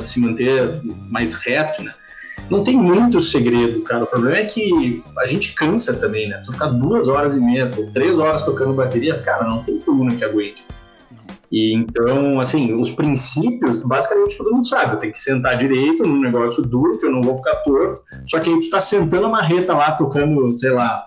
[0.02, 0.80] se manter
[1.10, 1.92] mais reto, né?
[2.50, 4.04] Não tem muito segredo, cara.
[4.04, 6.40] O problema é que a gente cansa também, né?
[6.44, 10.24] Tu ficar duas horas e meia, três horas tocando bateria, cara, não tem coluna que
[10.24, 10.64] aguente.
[11.54, 14.96] E então, assim, os princípios, basicamente todo mundo sabe.
[14.96, 18.02] Tenho que sentar direito num negócio duro, que eu não vou ficar torto.
[18.24, 21.06] Só que aí tu tá sentando a marreta lá, tocando, sei lá,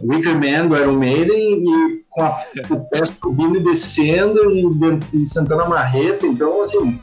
[0.00, 2.38] Wicker Man do Iron Maiden e com a,
[2.70, 6.28] o pé subindo e descendo e, e sentando a marreta.
[6.28, 7.00] Então, assim,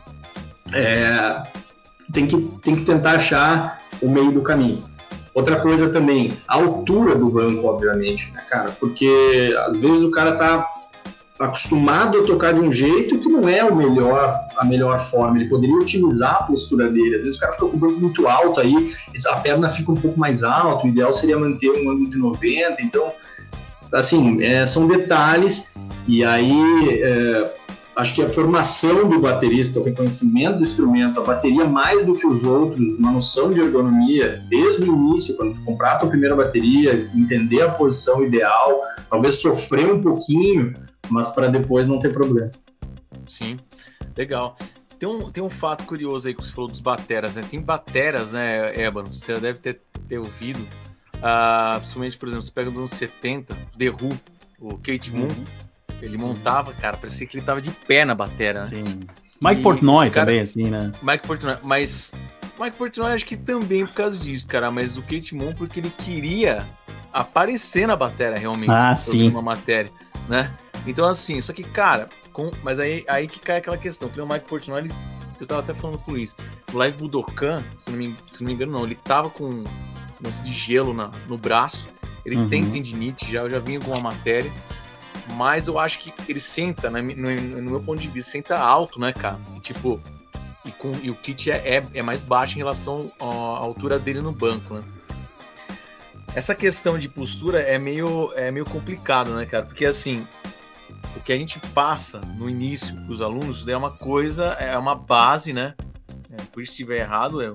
[0.73, 1.43] é,
[2.13, 4.81] tem, que, tem que tentar achar o meio do caminho.
[5.33, 8.71] Outra coisa também, a altura do banco, obviamente, né, cara?
[8.79, 10.78] Porque às vezes o cara tá
[11.39, 15.37] acostumado a tocar de um jeito que não é o melhor, a melhor forma.
[15.37, 17.15] Ele poderia otimizar a postura dele.
[17.15, 18.91] Às vezes o cara fica com o banco muito alto aí,
[19.27, 20.85] a perna fica um pouco mais alta.
[20.85, 22.81] O ideal seria manter um ângulo de 90.
[22.81, 23.11] Então,
[23.93, 25.73] assim, é, são detalhes.
[26.05, 27.53] E aí, é,
[27.95, 32.27] acho que a formação do baterista, o reconhecimento do instrumento, a bateria mais do que
[32.27, 36.35] os outros, uma noção de ergonomia desde o início, quando tu comprar a tua primeira
[36.35, 40.75] bateria, entender a posição ideal, talvez sofrer um pouquinho
[41.09, 42.51] mas para depois não ter problema.
[43.25, 43.59] Sim,
[44.15, 44.55] legal.
[44.97, 47.43] Tem um, tem um fato curioso aí que você falou dos bateras, né?
[47.49, 49.07] Tem bateras, né, Ébano?
[49.13, 50.59] Você já deve ter, ter ouvido.
[51.15, 54.17] Uh, principalmente, por exemplo, você pega dos anos 70, The Who.
[54.59, 55.45] o Kate Moon, uhum.
[56.01, 58.65] ele montava, cara, parecia que ele tava de pé na batera, né?
[58.65, 59.07] Sim.
[59.41, 60.91] Mike e, Portnoy cara, também, assim, né?
[61.01, 62.13] Mike Portnoy, mas
[62.59, 65.89] Mike Portnoy acho que também por causa disso, cara, mas o Kate Moon porque ele
[65.89, 66.67] queria
[67.13, 68.69] aparecer na bateria realmente.
[68.69, 69.29] Ah, sim.
[69.29, 69.91] Uma matéria,
[70.27, 70.51] né?
[70.89, 74.27] Então assim, só que, cara, com, mas aí, aí que cai aquela questão, que o
[74.27, 74.93] Mike Portnoy, ele,
[75.39, 76.35] eu tava até falando com o Luiz,
[76.73, 79.63] o Live Budokan, se não me, se não me engano não, ele tava com um
[80.19, 81.87] lance de gelo na, no braço,
[82.25, 82.49] ele uhum.
[82.49, 84.51] tem tendinite, já, eu já vi alguma matéria,
[85.35, 88.99] mas eu acho que ele senta, né, no, no, meu ponto de vista, senta alto,
[88.99, 89.37] né, cara?
[89.55, 90.01] E, tipo,
[90.65, 94.21] e, com, e o kit é, é, é mais baixo em relação à altura dele
[94.21, 94.83] no banco, né?
[96.33, 99.65] Essa questão de postura é meio, é meio complicado, né, cara?
[99.65, 100.27] Porque assim,
[101.15, 104.95] o que a gente passa no início para os alunos é uma coisa, é uma
[104.95, 105.75] base, né?
[106.31, 107.53] É, por isso se estiver errado, é,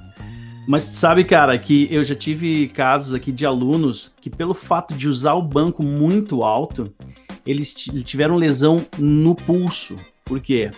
[0.66, 5.08] Mas sabe, cara, que eu já tive casos aqui de alunos que, pelo fato de
[5.08, 6.92] usar o banco muito alto,
[7.46, 9.96] eles tiveram lesão no pulso.
[10.24, 10.70] Por quê?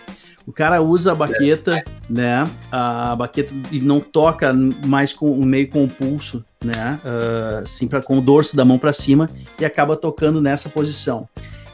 [0.46, 2.44] O cara usa a baqueta, né?
[2.70, 7.00] A baqueta e não toca mais com meio com o pulso, né?
[7.04, 11.28] Uh, assim, pra, com o dorso da mão para cima e acaba tocando nessa posição.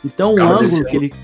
[0.04, 1.14] Então, o ângulo que ele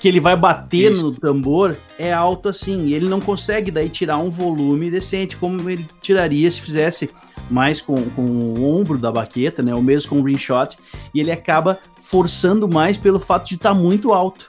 [0.00, 1.06] que ele vai bater Isso.
[1.06, 5.68] no tambor é alto assim, e ele não consegue daí tirar um volume decente, como
[5.68, 7.10] ele tiraria se fizesse
[7.50, 10.78] mais com, com o ombro da baqueta, né, ou mesmo com o ring shot,
[11.12, 14.48] e ele acaba forçando mais pelo fato de estar tá muito alto.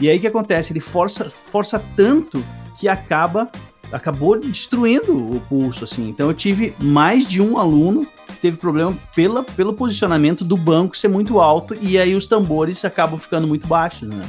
[0.00, 0.72] E aí o que acontece?
[0.72, 2.44] Ele força, força tanto
[2.78, 3.50] que acaba
[3.92, 6.08] acabou destruindo o pulso, assim.
[6.08, 10.96] Então eu tive mais de um aluno que teve problema pela, pelo posicionamento do banco
[10.96, 14.22] ser muito alto e aí os tambores acabam ficando muito baixos, né?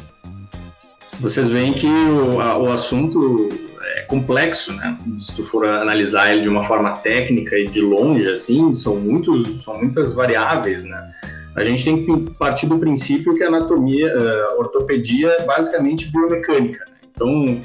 [1.19, 3.49] Vocês veem que o, a, o assunto
[3.81, 4.97] é complexo, né?
[5.19, 9.63] Se tu for analisar ele de uma forma técnica e de longe, assim, são, muitos,
[9.63, 11.11] são muitas variáveis, né?
[11.55, 16.85] A gente tem que partir do princípio que a anatomia, a ortopedia é basicamente biomecânica.
[16.85, 16.97] Né?
[17.11, 17.61] Então,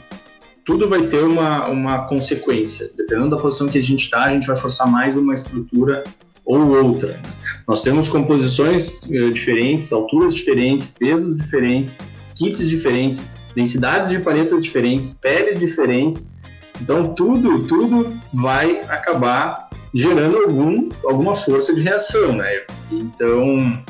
[0.64, 2.90] tudo vai ter uma, uma consequência.
[2.96, 6.04] Dependendo da posição que a gente está, a gente vai forçar mais uma estrutura
[6.42, 7.18] ou outra.
[7.18, 7.22] Né?
[7.68, 11.98] Nós temos composições uh, diferentes, alturas diferentes, pesos diferentes,
[12.34, 16.34] kits diferentes, densidades de palhetas diferentes, peles diferentes.
[16.80, 22.62] Então tudo, tudo vai acabar gerando algum, alguma força de reação, né?
[22.90, 23.82] Então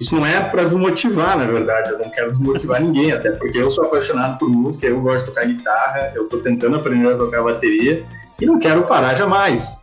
[0.00, 1.90] isso não é para desmotivar, na verdade.
[1.90, 5.30] Eu não quero desmotivar ninguém, até porque eu sou apaixonado por música, eu gosto de
[5.30, 8.04] tocar guitarra, eu estou tentando aprender a tocar bateria
[8.40, 9.80] e não quero parar jamais.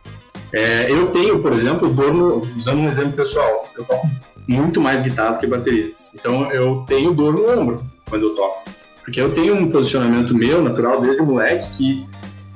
[0.52, 4.10] É, eu tenho, por exemplo, dor no, usando um exemplo pessoal, eu toco
[4.48, 5.92] muito mais guitarra que bateria.
[6.12, 8.64] Então eu tenho dor no ombro quando eu toco.
[9.04, 12.06] Porque eu tenho um posicionamento meu, natural, desde moleque, que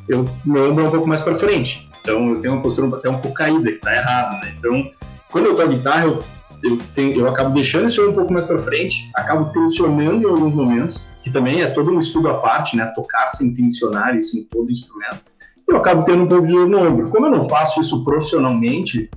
[0.08, 1.88] eu, meu ombro é um pouco mais para frente.
[2.00, 4.54] Então eu tenho uma postura até um pouco caída, que tá errado, né?
[4.58, 4.90] Então,
[5.30, 6.22] quando eu toco guitarra, eu,
[6.62, 10.54] eu, tenho, eu acabo deixando isso um pouco mais para frente, acabo tensionando em alguns
[10.54, 12.84] momentos, que também é todo um estudo à parte, né?
[12.94, 15.20] Tocar sem tensionar isso em todo instrumento.
[15.66, 17.08] Eu acabo tendo um pouco de dor no ombro.
[17.08, 19.10] Como eu não faço isso profissionalmente,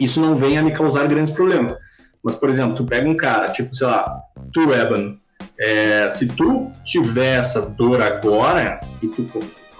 [0.00, 1.76] isso não vem a me causar grandes problemas.
[2.22, 4.18] Mas, por exemplo, tu pega um cara, tipo, sei lá,
[4.52, 5.18] tu, Eban,
[5.58, 9.28] é, se tu tiver essa dor agora, e tu,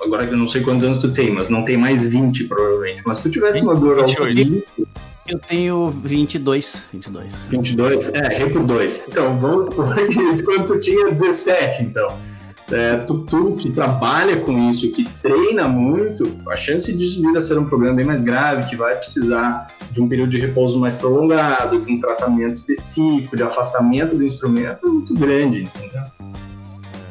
[0.02, 3.18] agora eu não sei quantos anos tu tem, mas não tem mais 20 provavelmente, mas
[3.18, 4.64] se tu tivesse uma dor 28.
[5.28, 6.84] Eu tenho 22.
[6.90, 7.32] 22.
[7.50, 8.10] 22?
[8.14, 9.04] É, errei por 2.
[9.08, 9.94] Então, vamos por
[10.44, 12.18] quando tu tinha 17, então.
[12.72, 17.40] É, tu, tu, que trabalha com isso, que treina muito, a chance de vir a
[17.40, 20.94] ser um problema bem mais grave, que vai precisar de um período de repouso mais
[20.94, 25.70] prolongado, de um tratamento específico, de afastamento do instrumento, é muito grande?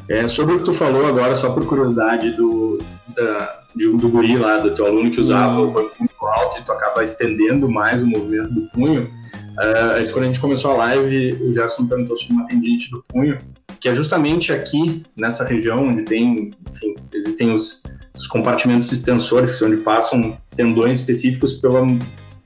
[0.08, 2.80] É, sobre o que tu falou agora, só por curiosidade, do,
[3.16, 6.72] da, de, do guri lá, do teu aluno que usava o muito alto e tu
[6.72, 11.52] acaba estendendo mais o movimento do punho, uh, quando a gente começou a live, o
[11.52, 13.38] Gerson perguntou sobre uma tendinite do punho,
[13.80, 17.84] que é justamente aqui, nessa região, onde tem, enfim, existem os,
[18.16, 21.86] os compartimentos extensores, que são onde passam tendões específicos pela,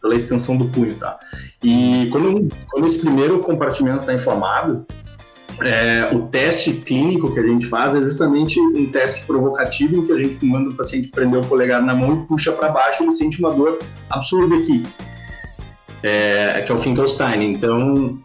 [0.01, 1.19] pela extensão do punho, tá?
[1.63, 4.85] E quando, quando esse primeiro compartimento está inflamado,
[5.61, 10.11] é, o teste clínico que a gente faz é justamente um teste provocativo em que
[10.11, 13.11] a gente manda o paciente prender o polegar na mão e puxa para baixo, ele
[13.11, 13.77] sente uma dor
[14.09, 14.83] absurda aqui,
[16.01, 17.53] é, que é o Finkelstein.
[17.53, 18.17] Então,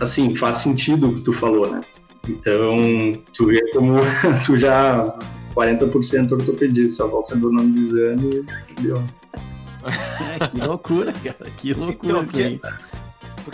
[0.00, 1.82] assim, faz sentido o que tu falou, né?
[2.28, 3.96] Então, tu vê como
[4.46, 5.14] tu já
[5.54, 9.02] 40% ortopedista, só volta do nome do exame, entendeu?
[9.84, 12.20] É, que loucura, cara, que loucura.
[12.22, 12.70] Então,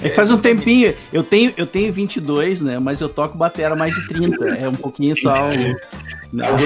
[0.03, 2.79] é que faz um tempinho, eu tenho, eu tenho 22, né?
[2.79, 4.49] Mas eu toco batera mais de 30.
[4.49, 5.35] É um pouquinho só.
[5.35, 5.77] Alguém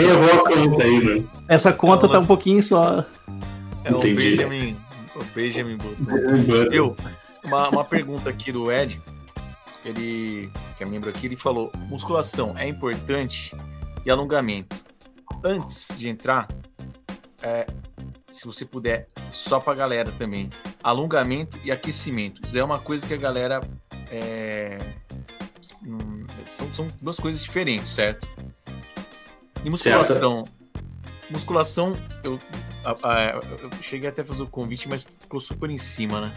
[0.03, 1.25] errou a conta aí, né?
[1.47, 3.05] Essa conta tá um pouquinho só.
[3.85, 4.13] É Entendi.
[4.13, 4.77] o Benjamin.
[5.15, 6.73] O Benjamin botou.
[6.73, 6.97] Eu,
[7.45, 9.01] uma, uma pergunta aqui do Ed.
[9.85, 13.55] Ele, que é membro aqui, ele falou: musculação é importante
[14.05, 14.77] e alongamento.
[15.45, 16.49] Antes de entrar,
[17.43, 17.67] é,
[18.33, 20.51] se você puder, só pra galera também.
[20.83, 22.41] Alongamento e aquecimento.
[22.45, 23.61] Isso é uma coisa que a galera.
[24.11, 24.79] É...
[25.85, 28.29] Hum, são, são, duas coisas diferentes, certo?
[29.65, 30.45] E musculação.
[30.45, 30.63] Certo.
[31.31, 32.39] Musculação, eu,
[32.85, 36.35] eu cheguei até a fazer o convite, mas ficou super em cima, né?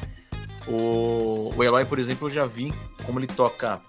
[0.67, 2.73] O, o Eloy, por exemplo, eu já vi
[3.05, 3.81] como ele toca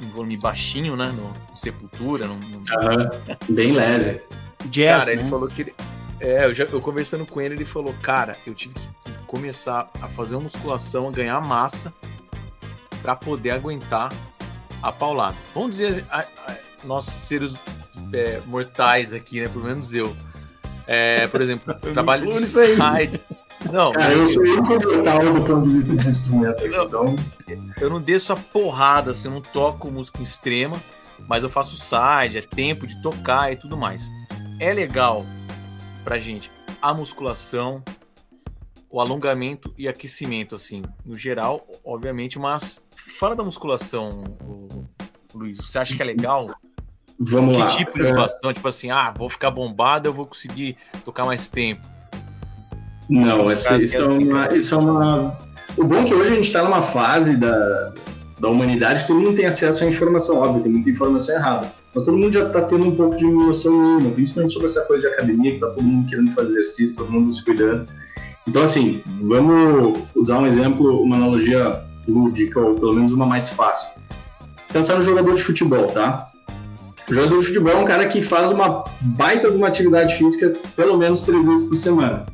[0.00, 1.06] em volume baixinho, né?
[1.06, 2.26] No, no Sepultura.
[2.26, 2.58] No, no...
[2.58, 4.20] Uhum, bem leve.
[4.66, 5.20] Jazz, Cara, né?
[5.20, 5.74] ele falou que ele,
[6.22, 10.06] é, eu, já, eu conversando com ele, ele falou, cara, eu tive que começar a
[10.06, 11.92] fazer uma musculação, a ganhar massa
[13.02, 14.12] para poder aguentar
[14.80, 15.36] a paulada.
[15.52, 17.56] Vamos dizer, a, a, nós seres
[18.12, 19.48] é, mortais aqui, né?
[19.48, 20.16] Pelo menos eu.
[20.86, 23.20] É, por exemplo, trabalho de side.
[23.72, 26.68] Não, Cara, eu sou mortal do ponto de vista de instrumento.
[26.68, 27.16] Não, então...
[27.80, 30.82] Eu não desço a porrada, assim, eu não toco música extrema,
[31.28, 34.08] mas eu faço side, é tempo de tocar e tudo mais.
[34.58, 35.24] É legal
[36.04, 37.82] pra gente a musculação,
[38.90, 42.84] o alongamento e aquecimento, assim, no geral, obviamente, mas
[43.18, 44.24] fora da musculação,
[45.34, 46.50] Luiz, você acha que é legal?
[47.18, 47.68] Vamos que lá.
[47.68, 48.50] Tipo de musculação?
[48.50, 48.52] É...
[48.52, 51.86] Tipo assim, ah, vou ficar bombado, eu vou conseguir tocar mais tempo.
[53.08, 55.38] Não, essa, isso, é uma, isso é uma.
[55.76, 57.94] O bom é que hoje a gente está numa fase da,
[58.40, 61.72] da humanidade que todo mundo tem acesso à informação, óbvio, tem muita informação errada.
[61.94, 65.08] Mas todo mundo já está tendo um pouco de noção mínima, principalmente sobre essa coisa
[65.08, 67.86] de academia, que está todo mundo querendo fazer exercício, todo mundo se cuidando.
[68.48, 73.90] Então, assim, vamos usar um exemplo, uma analogia lúdica, ou pelo menos uma mais fácil.
[74.72, 76.28] Pensar no jogador de futebol, tá?
[77.08, 80.52] O jogador de futebol é um cara que faz uma baita de uma atividade física
[80.74, 82.26] pelo menos três vezes por semana.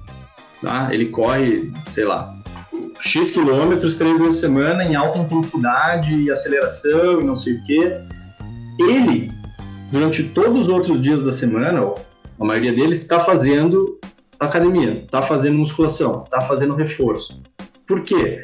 [0.62, 0.88] Tá?
[0.92, 2.34] Ele corre, sei lá,
[3.00, 7.64] X quilômetros três vezes por semana em alta intensidade e aceleração e não sei o
[7.64, 7.96] quê.
[8.78, 9.32] Ele
[9.90, 11.94] durante todos os outros dias da semana,
[12.38, 13.98] a maioria deles está fazendo
[14.38, 17.42] academia, está fazendo musculação, está fazendo reforço.
[17.86, 18.40] Por quê?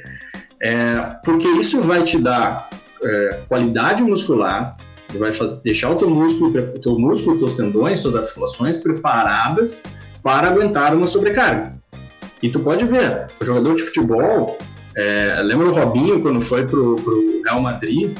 [0.63, 2.71] É, porque isso vai te dar
[3.03, 4.77] é, qualidade muscular,
[5.19, 9.83] vai fazer, deixar o teu músculo, o teu músculo, teus tendões, suas articulações preparadas
[10.23, 11.75] para aguentar uma sobrecarga.
[12.43, 14.59] E tu pode ver, o jogador de futebol,
[14.97, 18.17] é, lembra o Robinho quando foi pro, pro Real Madrid?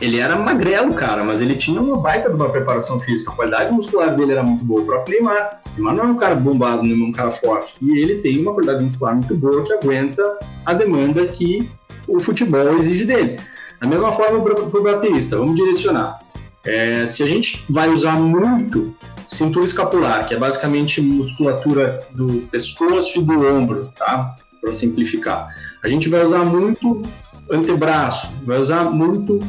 [0.00, 3.30] Ele era magrelo, cara, mas ele tinha uma baita de uma preparação física.
[3.30, 4.82] A qualidade muscular dele era muito boa.
[4.82, 5.60] O próprio Neymar.
[5.76, 7.74] Neymar não é um cara bombado, não é um cara forte.
[7.82, 11.70] E ele tem uma qualidade muscular muito boa que aguenta a demanda que
[12.08, 13.38] o futebol exige dele.
[13.80, 16.20] Da mesma forma para o baterista, vamos direcionar.
[16.64, 18.94] É, se a gente vai usar muito
[19.26, 24.36] cintura escapular, que é basicamente musculatura do pescoço e do ombro, tá?
[24.60, 25.48] para simplificar.
[25.82, 27.02] A gente vai usar muito
[27.50, 29.40] antebraço, vai usar muito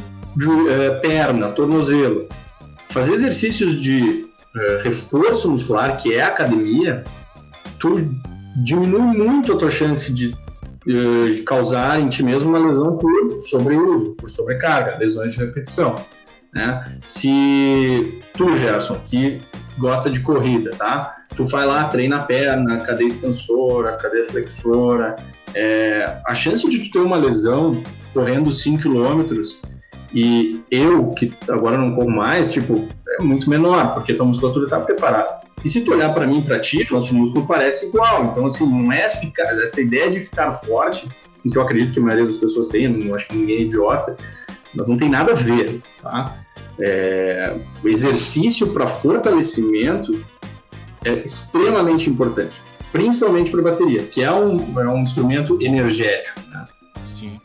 [1.01, 2.27] perna, tornozelo.
[2.89, 7.03] Fazer exercícios de é, reforço muscular, que é academia,
[7.79, 7.95] tu
[8.63, 10.35] diminui muito a tua chance de,
[10.87, 15.95] é, de causar em ti mesmo uma lesão por sobreuso, por sobrecarga, lesões de repetição.
[16.53, 16.99] Né?
[17.05, 19.41] Se tu, Gerson, que
[19.77, 21.15] gosta de corrida, tá?
[21.35, 25.15] Tu vai lá, treina a perna, cadeia extensora, cadeia flexora.
[25.55, 27.81] É, a chance de tu ter uma lesão
[28.13, 29.23] correndo 5 km
[30.13, 32.87] e eu, que agora não corro mais, tipo,
[33.19, 35.41] é muito menor, porque tua musculatura está preparada.
[35.63, 38.25] E se tu olhar para mim e para ti, nosso músculo parece igual.
[38.25, 41.07] Então, assim, não é ficar, essa ideia de ficar forte,
[41.49, 44.15] que eu acredito que a maioria das pessoas tem, não acho que ninguém é idiota,
[44.73, 46.37] mas não tem nada a ver, tá?
[46.79, 50.23] É, exercício para fortalecimento
[51.03, 56.39] é extremamente importante, principalmente para bateria, que é um, é um instrumento energético.
[56.49, 56.65] Né?
[57.05, 57.39] Sim.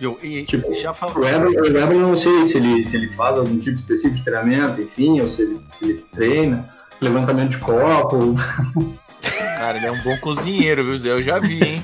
[0.00, 1.16] Eu, e, tipo, já falou.
[1.16, 4.80] O o Weber não sei se ele, se ele faz algum tipo específico de treinamento,
[4.80, 6.68] enfim, ou se ele, se ele treina,
[7.00, 8.34] levantamento de copo.
[9.58, 11.10] Cara, ele é um bom cozinheiro, viu, Zé?
[11.10, 11.82] Eu já vi, hein?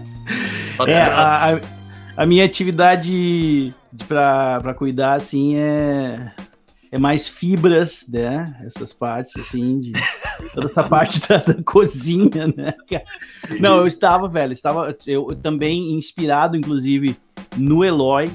[0.88, 1.60] é, a,
[2.16, 3.74] a minha atividade
[4.08, 6.32] para cuidar, assim, é,
[6.90, 8.56] é mais fibras, né?
[8.66, 9.92] Essas partes, assim, de
[10.52, 12.74] toda essa parte da, da, cozinha, né?
[13.60, 17.16] Não, eu estava, velho, estava eu, também inspirado, inclusive,
[17.56, 18.30] no Eloy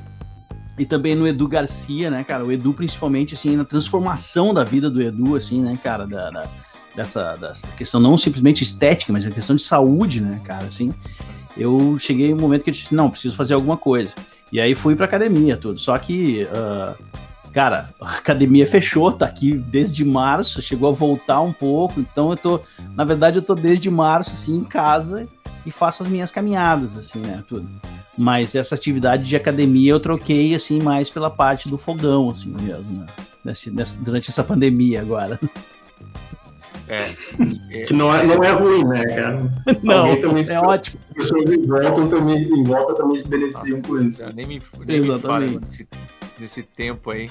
[0.78, 2.46] e também no Edu Garcia, né, cara?
[2.46, 6.08] O Edu, principalmente, assim, na transformação da vida do Edu, assim, né, cara?
[6.08, 6.50] Da, da
[6.96, 10.66] dessa, dessa questão não simplesmente estética, mas a questão de saúde, né, cara?
[10.66, 10.94] Assim,
[11.58, 14.14] eu cheguei um momento que eu disse, não, preciso fazer alguma coisa.
[14.52, 15.80] E aí fui pra academia, tudo.
[15.80, 17.04] Só que, uh,
[17.52, 22.00] cara, a academia fechou, tá aqui desde março, chegou a voltar um pouco.
[22.00, 22.62] Então eu tô,
[22.96, 25.28] na verdade, eu tô desde março, assim, em casa
[25.66, 27.68] e faço as minhas caminhadas, assim, né, tudo.
[28.18, 33.00] Mas essa atividade de academia eu troquei, assim, mais pela parte do fogão, assim, mesmo,
[33.00, 33.06] né?
[33.44, 35.40] Nessa, durante essa pandemia agora.
[36.90, 37.08] É,
[37.70, 39.40] é, que não é, não é ruim, né, cara?
[39.84, 41.00] Não, também é ótimo.
[41.04, 44.26] As pessoas em volta também, em volta também se beneficiam por isso.
[44.34, 45.88] Nem me, nem me fala desse,
[46.38, 47.30] desse tempo aí.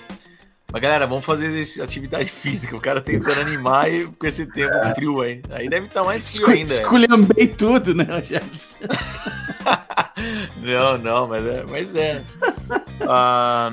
[0.70, 2.76] Mas galera, vamos fazer atividade física.
[2.76, 4.94] O cara tentando animar e com esse tempo é.
[4.94, 5.42] frio aí.
[5.50, 6.74] Aí deve estar tá mais frio ainda.
[6.74, 8.76] Esculhambei tudo, né, Jefferson?
[10.62, 11.64] não, não, mas é.
[11.68, 12.22] Mas é.
[13.00, 13.72] Ah,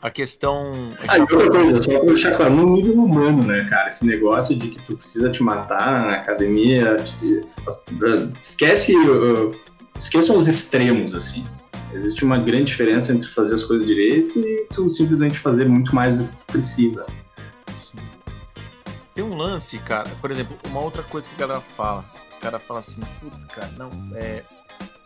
[0.00, 0.92] a questão.
[1.06, 3.88] Ah, e outra coisa, só pra deixar claro, no nível humano, né, cara?
[3.88, 7.44] Esse negócio de que tu precisa te matar na academia, de,
[8.40, 8.96] esquece.
[8.96, 9.54] Uh,
[9.98, 11.44] esqueçam os extremos, assim.
[11.92, 16.14] Existe uma grande diferença entre fazer as coisas direito e tu simplesmente fazer muito mais
[16.14, 17.06] do que tu precisa.
[19.14, 22.04] Tem um lance, cara, por exemplo, uma outra coisa que a galera fala.
[22.36, 24.44] O cara fala assim, puta, cara, não, é.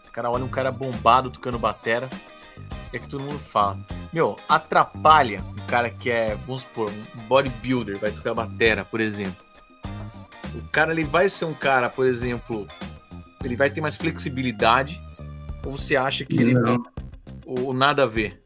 [0.07, 2.11] O cara olha um cara bombado tocando batera
[2.93, 3.79] é que todo mundo fala.
[4.13, 9.43] Meu, atrapalha um cara que é, vamos supor, um bodybuilder, vai tocar batera, por exemplo.
[10.55, 12.67] O cara ele vai ser um cara, por exemplo,
[13.43, 15.01] ele vai ter mais flexibilidade
[15.65, 16.85] ou você acha que ele não.
[17.47, 18.43] ou nada a ver?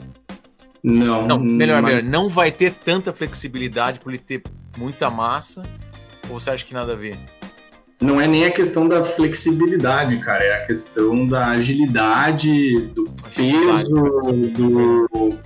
[0.83, 1.27] Não.
[1.27, 1.95] Não, melhor, mas...
[1.95, 4.43] melhor, não vai ter tanta flexibilidade por ele ter
[4.77, 5.65] muita massa
[6.29, 7.19] ou você acha que nada a ver?
[8.01, 13.85] Não é nem a questão da flexibilidade, cara, é a questão da agilidade, do agilidade.
[13.85, 15.39] peso, do,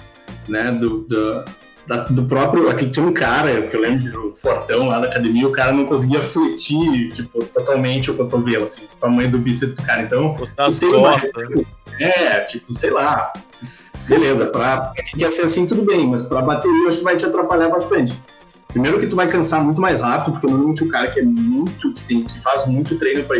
[0.48, 1.44] né, do, do,
[1.86, 2.68] da, do próprio.
[2.68, 5.86] Aqui tinha um cara, que eu lembro do Fortão lá da academia, o cara não
[5.86, 10.02] conseguia fletir, tipo, totalmente o cotovelo, assim, o tamanho do bíceps do cara.
[10.02, 11.30] Então, as costas.
[12.00, 13.32] É, tipo, sei lá.
[14.08, 17.68] Beleza, pra ia ser assim, tudo bem, mas pra bateria acho que vai te atrapalhar
[17.68, 18.12] bastante.
[18.72, 21.92] Primeiro que tu vai cansar muito mais rápido, porque normalmente o cara que é muito,
[21.92, 23.36] que, tem, que faz muito treino para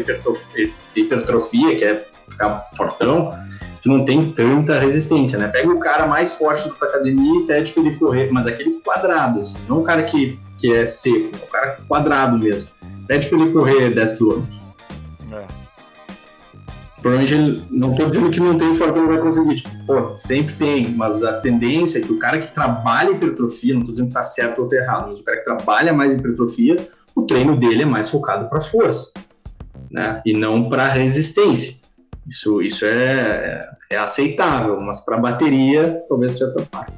[0.97, 3.31] hipertrofia, que é ficar fortão,
[3.83, 5.49] tu não tem tanta resistência, né?
[5.49, 9.41] Pega o cara mais forte da academia e pede pra ele correr, mas aquele quadrado,
[9.41, 12.69] assim, não o cara que, que é seco, o cara quadrado mesmo.
[13.07, 14.60] Pede pra ele correr 10 km.
[17.01, 20.91] Provavelmente ele, não estou dizendo que não tem fortão vai conseguir, tipo, pô, sempre tem,
[20.91, 24.23] mas a tendência é que o cara que trabalha hipertrofia, não estou dizendo que está
[24.23, 26.77] certo ou tá errado, mas o cara que trabalha mais hipertrofia,
[27.15, 29.13] o treino dele é mais focado para força,
[29.91, 30.21] né?
[30.27, 31.81] E não para resistência.
[32.27, 36.93] Isso, isso é, é aceitável, mas para bateria, talvez seja atrapalhe.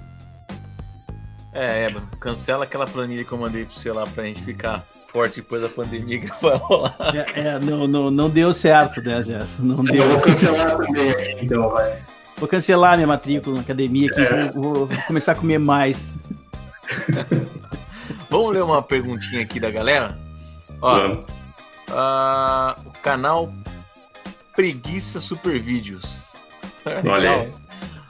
[1.54, 4.84] É, é, cancela aquela planilha que eu mandei para você lá para a gente ficar
[5.12, 6.96] forte depois da pandemia que vai rolar.
[7.34, 9.58] É, é, não, não, não deu certo, né, Jess?
[9.58, 10.02] Não deu.
[10.02, 11.98] Eu vou cancelar também então, vai.
[12.38, 14.50] Vou cancelar minha matrícula na academia aqui, é.
[14.50, 16.12] vou, vou, começar a comer mais.
[18.30, 20.18] Vamos ler uma perguntinha aqui da galera?
[20.80, 23.52] Ó, uh, o canal
[24.54, 26.34] preguiça super vídeos.
[27.08, 27.52] Olha aí.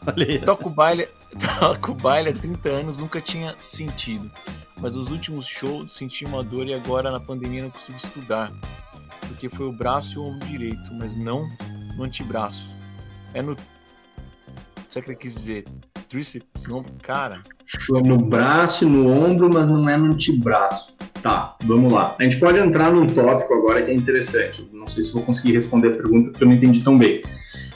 [0.07, 0.39] Olha aí.
[0.39, 1.09] Toco baile,
[1.59, 4.31] toco baile há 30 anos, nunca tinha sentido.
[4.83, 8.53] Mas nos últimos shows senti uma dor e agora na pandemia não consigo estudar.
[9.29, 11.49] Porque foi o braço e o ombro direito, mas não
[11.97, 12.77] no antebraço.
[13.33, 13.53] É no.
[13.53, 13.57] O
[14.89, 15.65] que ele quis dizer?
[16.09, 16.67] Tríceps?
[16.69, 17.43] Não, cara.
[17.87, 20.95] Foi no braço e no ombro, mas não é no antebraço.
[21.23, 22.17] Tá, vamos lá.
[22.19, 24.69] A gente pode entrar num tópico agora que é interessante.
[24.73, 27.23] Não sei se vou conseguir responder a pergunta porque eu não entendi tão bem.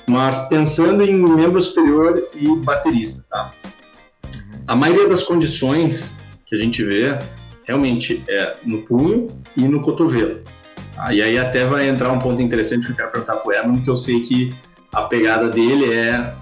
[0.09, 3.55] Mas pensando em membro superior e baterista, tá?
[4.67, 6.17] A maioria das condições
[6.47, 7.19] que a gente vê
[7.65, 10.41] realmente é no punho e no cotovelo.
[10.95, 11.13] Tá?
[11.13, 13.83] E aí até vai entrar um ponto interessante que eu quero perguntar para o Herman,
[13.83, 14.55] que eu sei que
[14.93, 16.33] a pegada dele é,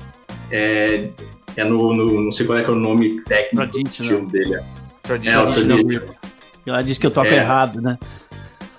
[0.50, 1.08] é,
[1.56, 4.54] é no, no, Não sei qual é, que é o nome técnico do estilo dele.
[4.54, 4.62] É, o
[5.02, 5.78] traditional.
[6.66, 7.36] Ela disse que eu toco é.
[7.36, 7.98] errado, né?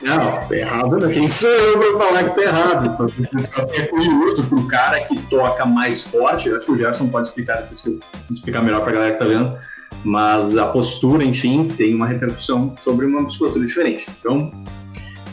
[0.02, 1.10] Não, tá errado não.
[1.10, 2.98] Quem sou eu pra falar que tá errado?
[2.98, 6.50] Só que é curioso pro cara que toca mais forte.
[6.50, 8.00] Acho que o Gerson pode explicar depois que eu
[8.30, 9.58] explicar melhor pra galera que tá vendo.
[10.04, 14.06] Mas a postura, enfim, tem uma repercussão sobre uma musculatura diferente.
[14.20, 14.52] Então,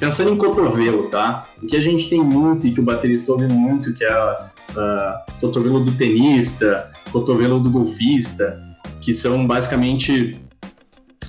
[0.00, 1.46] pensando em cotovelo, tá?
[1.62, 5.40] O que a gente tem muito e que o baterista ouve muito, que é o
[5.40, 8.60] cotovelo do tenista, cotovelo do golfista,
[9.00, 10.40] que são basicamente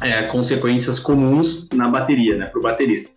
[0.02, 3.13] é, consequências comuns na bateria, né, para o baterista.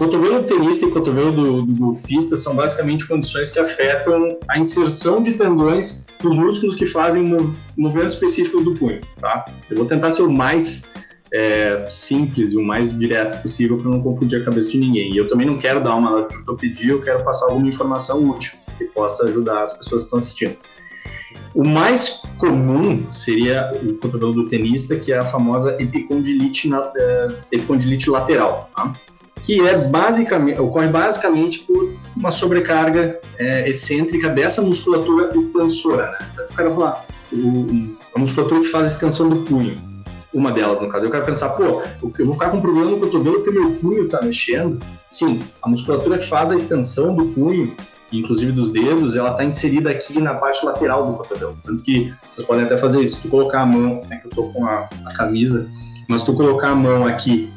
[0.00, 5.22] Cotovelo do tenista e cotovelo do, do, golfista são basicamente condições que afetam a inserção
[5.22, 9.44] de tendões nos músculos que fazem um movimento específico do punho, tá?
[9.68, 10.90] Eu vou tentar ser o mais
[11.30, 15.12] é, simples e o mais direto possível para não confundir a cabeça de ninguém.
[15.12, 18.86] E eu também não quero dar uma ortopedia, eu quero passar alguma informação útil que
[18.86, 20.56] possa ajudar as pessoas que estão assistindo.
[21.54, 28.08] O mais comum seria o cotovelo do tenista, que é a famosa epicondilite, é, epicondilite
[28.08, 28.70] lateral.
[28.74, 28.94] Tá?
[29.42, 36.10] Que é basicamente, ocorre basicamente por uma sobrecarga é, excêntrica dessa musculatura extensora.
[36.10, 36.18] Né?
[36.32, 39.76] Então, eu quero falar, o, a musculatura que faz a extensão do punho,
[40.32, 41.04] uma delas no caso.
[41.04, 44.04] Eu quero pensar, pô, eu vou ficar com um problema no cotovelo porque meu punho
[44.04, 44.80] está mexendo.
[45.08, 47.74] Sim, a musculatura que faz a extensão do punho,
[48.12, 51.58] inclusive dos dedos, ela está inserida aqui na parte lateral do cotovelo.
[51.64, 53.20] Tanto que vocês podem até fazer isso.
[53.22, 55.68] Tu colocar a mão, é que eu tô com a, a camisa,
[56.08, 57.52] mas tu colocar a mão aqui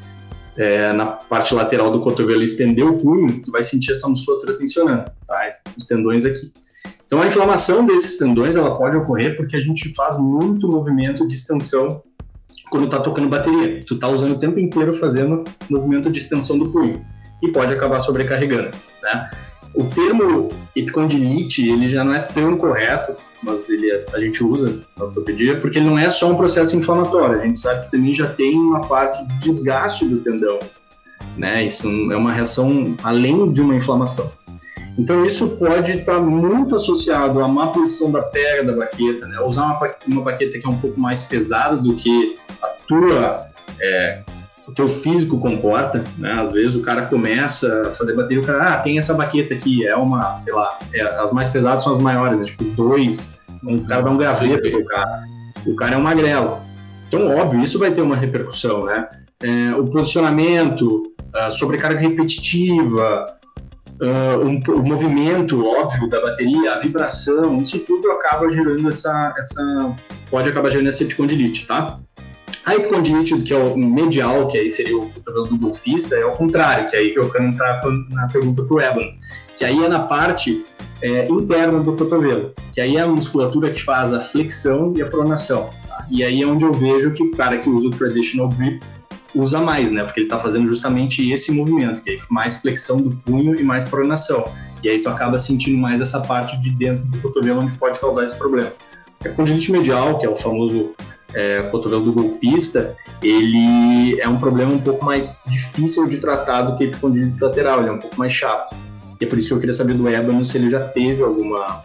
[0.58, 5.06] é, na parte lateral do cotovelo estender o punho, tu vai sentir essa musculatura tensionando,
[5.28, 5.50] tá?
[5.78, 6.52] Os tendões aqui.
[7.06, 11.36] Então a inflamação desses tendões ela pode ocorrer porque a gente faz muito movimento de
[11.36, 12.02] extensão
[12.70, 13.82] quando está tocando bateria.
[13.86, 17.06] Tu está usando o tempo inteiro fazendo movimento de extensão do punho
[17.42, 19.30] e pode acabar sobrecarregando, né?
[19.76, 24.82] O termo epicondilite ele já não é tão correto mas ele, é, a gente usa
[24.98, 28.14] na ortopedia porque ele não é só um processo inflamatório, a gente sabe que também
[28.14, 30.60] já tem uma parte de desgaste do tendão,
[31.38, 31.66] né?
[31.66, 34.32] Isso é uma reação além de uma inflamação.
[34.98, 39.40] Então isso pode estar muito associado à má posição da pega da baqueta, né?
[39.42, 43.48] Usar uma, uma baqueta que é um pouco mais pesada do que a tua
[43.82, 44.22] é,
[44.74, 46.34] teu físico comporta, né?
[46.34, 49.86] Às vezes o cara começa a fazer bateria, o cara, ah, tem essa baqueta aqui,
[49.86, 52.46] é uma, sei lá, é, as mais pesadas são as maiores, né?
[52.46, 55.24] tipo dois, um cara dá um graveto pro cara,
[55.66, 56.60] o cara é um magrelo.
[57.08, 59.08] Então, óbvio, isso vai ter uma repercussão, né?
[59.42, 63.26] É, o posicionamento, a sobrecarga repetitiva,
[64.02, 69.96] uh, um, o movimento óbvio da bateria, a vibração, isso tudo acaba gerando essa, essa
[70.30, 72.00] pode acabar gerando essa epicondilite, tá?
[72.66, 76.32] A epicondilite, que é o medial, que aí seria o cotovelo do golfista, é o
[76.32, 79.14] contrário, que aí eu quero entrar na pergunta para o Evan,
[79.56, 80.66] que aí é na parte
[81.02, 85.06] é, interna do cotovelo, que aí é a musculatura que faz a flexão e a
[85.08, 85.70] pronação.
[85.88, 86.08] Tá?
[86.10, 88.82] E aí é onde eu vejo que o cara que usa o traditional grip
[89.36, 90.04] usa mais, né?
[90.04, 93.84] Porque ele está fazendo justamente esse movimento, que é mais flexão do punho e mais
[93.84, 94.46] pronação.
[94.82, 98.24] E aí tu acaba sentindo mais essa parte de dentro do cotovelo onde pode causar
[98.24, 98.72] esse problema.
[99.26, 100.92] A condilite medial, que é o famoso
[101.34, 106.78] é, cotovelo do golfista, ele é um problema um pouco mais difícil de tratar do
[106.78, 108.76] que a epicondilite lateral, ele é um pouco mais chato.
[109.20, 111.84] E é por isso que eu queria saber do Ébano se ele já teve alguma,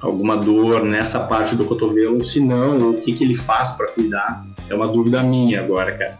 [0.00, 3.88] alguma dor nessa parte do cotovelo, se não, ou o que, que ele faz para
[3.88, 4.46] cuidar.
[4.68, 6.18] É uma dúvida minha agora, cara.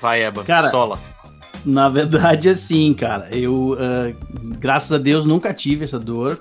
[0.00, 0.98] Vai, Ébano, cara, sola.
[1.64, 4.14] Na verdade, assim, cara, eu, uh,
[4.58, 6.40] graças a Deus, nunca tive essa dor,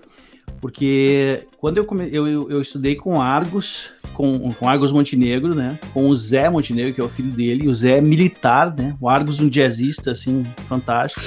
[0.62, 2.08] porque quando eu, come...
[2.12, 5.78] eu, eu, eu estudei com Argos, com, com Argos Montenegro, né?
[5.94, 7.68] Com o Zé Montenegro, que é o filho dele.
[7.68, 8.98] O Zé é militar, né?
[9.00, 11.22] O Argos um jazzista, assim, fantástico.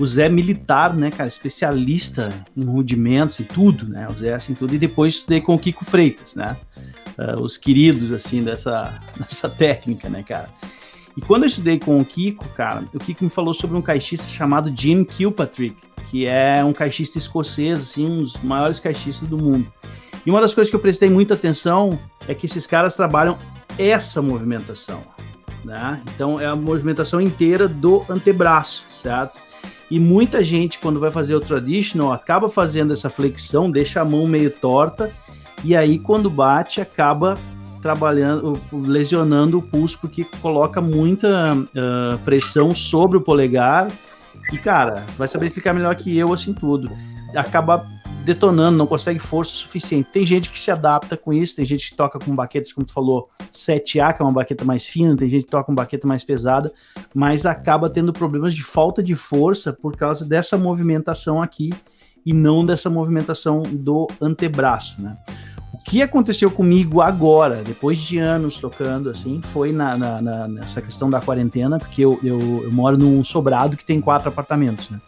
[0.00, 1.28] O Zé é militar, né, cara?
[1.28, 4.08] Especialista em rudimentos e tudo, né?
[4.10, 4.74] O Zé, assim, tudo.
[4.74, 6.56] E depois estudei com o Kiko Freitas, né?
[7.16, 10.48] Uh, os queridos, assim, dessa, dessa técnica, né, cara?
[11.16, 14.26] E quando eu estudei com o Kiko, cara, o Kiko me falou sobre um caixista
[14.26, 15.76] chamado Jim Kilpatrick,
[16.10, 19.72] que é um caixista escocês, assim, um dos maiores caixistas do mundo.
[20.24, 23.36] E uma das coisas que eu prestei muita atenção é que esses caras trabalham
[23.78, 25.02] essa movimentação,
[25.64, 26.00] né?
[26.14, 29.38] Então é a movimentação inteira do antebraço, certo?
[29.90, 34.26] E muita gente, quando vai fazer o traditional, acaba fazendo essa flexão, deixa a mão
[34.26, 35.12] meio torta,
[35.62, 37.38] e aí quando bate, acaba
[37.84, 43.88] trabalhando, lesionando o pulso, porque coloca muita uh, pressão sobre o polegar.
[44.50, 46.90] E, cara, vai saber explicar melhor que eu, assim, tudo.
[47.36, 47.86] Acaba
[48.24, 50.08] detonando, não consegue força suficiente.
[50.10, 52.92] Tem gente que se adapta com isso, tem gente que toca com baquetas, como tu
[52.92, 56.24] falou, 7A, que é uma baqueta mais fina, tem gente que toca com baqueta mais
[56.24, 56.72] pesada,
[57.14, 61.70] mas acaba tendo problemas de falta de força por causa dessa movimentação aqui
[62.24, 65.16] e não dessa movimentação do antebraço, né?
[65.74, 70.80] O que aconteceu comigo agora, depois de anos tocando, assim, foi na, na, na nessa
[70.80, 74.98] questão da quarentena, porque eu, eu, eu moro num sobrado que tem quatro apartamentos, né?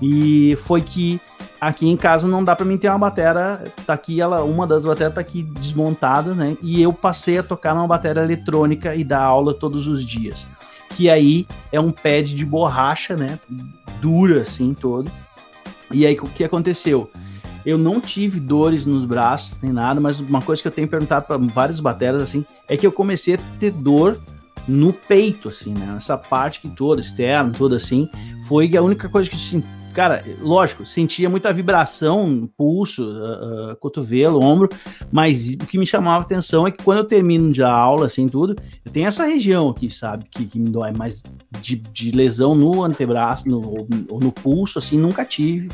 [0.00, 1.20] E foi que
[1.60, 4.84] aqui em casa não dá para mim ter uma batera, tá aqui ela, uma das
[4.84, 6.56] bateras tá aqui desmontada, né?
[6.62, 10.46] E eu passei a tocar numa bateria eletrônica e dar aula todos os dias.
[10.90, 13.38] Que aí é um pad de borracha, né?
[14.00, 15.10] Dura assim todo.
[15.90, 17.10] E aí o que aconteceu?
[17.66, 21.26] Eu não tive dores nos braços nem nada, mas uma coisa que eu tenho perguntado
[21.26, 24.18] para vários bateras assim é que eu comecei a ter dor
[24.66, 25.86] no peito assim, né?
[25.94, 28.08] Nessa parte que toda externa, toda assim,
[28.46, 29.62] foi a única coisa que eu
[29.98, 34.68] cara, lógico, sentia muita vibração, pulso, uh, uh, cotovelo, ombro,
[35.10, 38.54] mas o que me chamava atenção é que quando eu termino de aula, assim, tudo,
[38.84, 41.24] eu tenho essa região aqui, sabe, que, que me dói, mas
[41.60, 45.68] de, de, lesão no antebraço, no, ou no pulso, assim, nunca tive.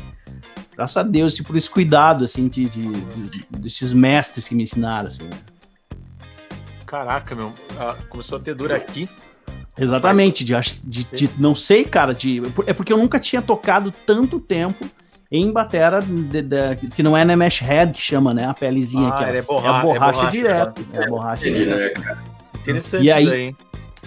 [0.73, 4.63] Graças a Deus, e por esse cuidado, assim, de, de, de, desses mestres que me
[4.63, 5.29] ensinaram, assim.
[6.87, 9.07] Caraca, meu, ah, começou a ter dor aqui,
[9.77, 10.53] Exatamente, de,
[10.83, 14.85] de, de, não sei, cara, de, é porque eu nunca tinha tocado tanto tempo
[15.29, 18.47] em batera de, de, que não é na mesh head que chama, né?
[18.47, 19.23] A pelezinha ah, aqui.
[19.25, 20.85] É, é borracha, é borracha direto.
[20.93, 22.01] É, é borracha direto.
[22.55, 23.55] Interessante e aí, daí.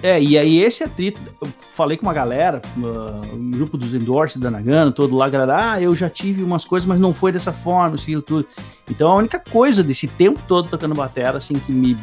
[0.03, 4.51] É, e aí esse atrito, eu falei com uma galera, um grupo dos endorses da
[4.51, 7.97] Nagano, todo lá, galera, ah, eu já tive umas coisas, mas não foi dessa forma,
[7.97, 8.47] aquilo tudo.
[8.89, 11.99] Então a única coisa desse tempo todo tocando batera, assim, que me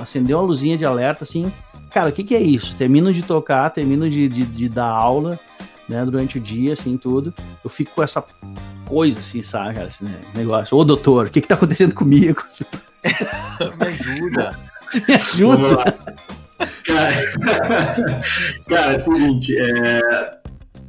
[0.00, 1.52] acendeu a luzinha de alerta, assim,
[1.90, 2.76] cara, o que, que é isso?
[2.76, 5.38] Termino de tocar, termino de, de, de, dar aula,
[5.88, 7.34] né, durante o dia, assim, tudo.
[7.62, 8.24] Eu fico com essa
[8.86, 10.76] coisa, assim, sabe, cara, esse negócio.
[10.76, 12.42] Ô, doutor, o que que tá acontecendo comigo?
[13.04, 14.58] Me ajuda.
[15.08, 15.96] Me ajuda.
[16.84, 17.12] Cara,
[18.68, 20.00] cara, é o seguinte, é,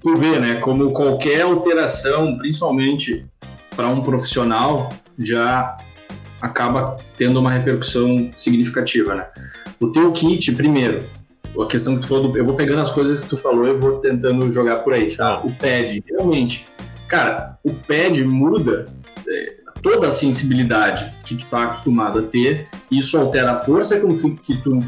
[0.01, 3.25] tu vê, né, como qualquer alteração, principalmente
[3.75, 5.77] para um profissional, já
[6.41, 9.27] acaba tendo uma repercussão significativa, né?
[9.81, 11.05] O teu kit, primeiro,
[11.59, 13.73] a questão que tu falou, do, eu vou pegando as coisas que tu falou e
[13.73, 15.41] vou tentando jogar por aí, tá?
[15.43, 16.67] O pad, realmente,
[17.07, 18.85] cara, o pad muda
[19.27, 24.15] é, toda a sensibilidade que tu tá acostumado a ter, isso altera a força com
[24.15, 24.79] que, que tu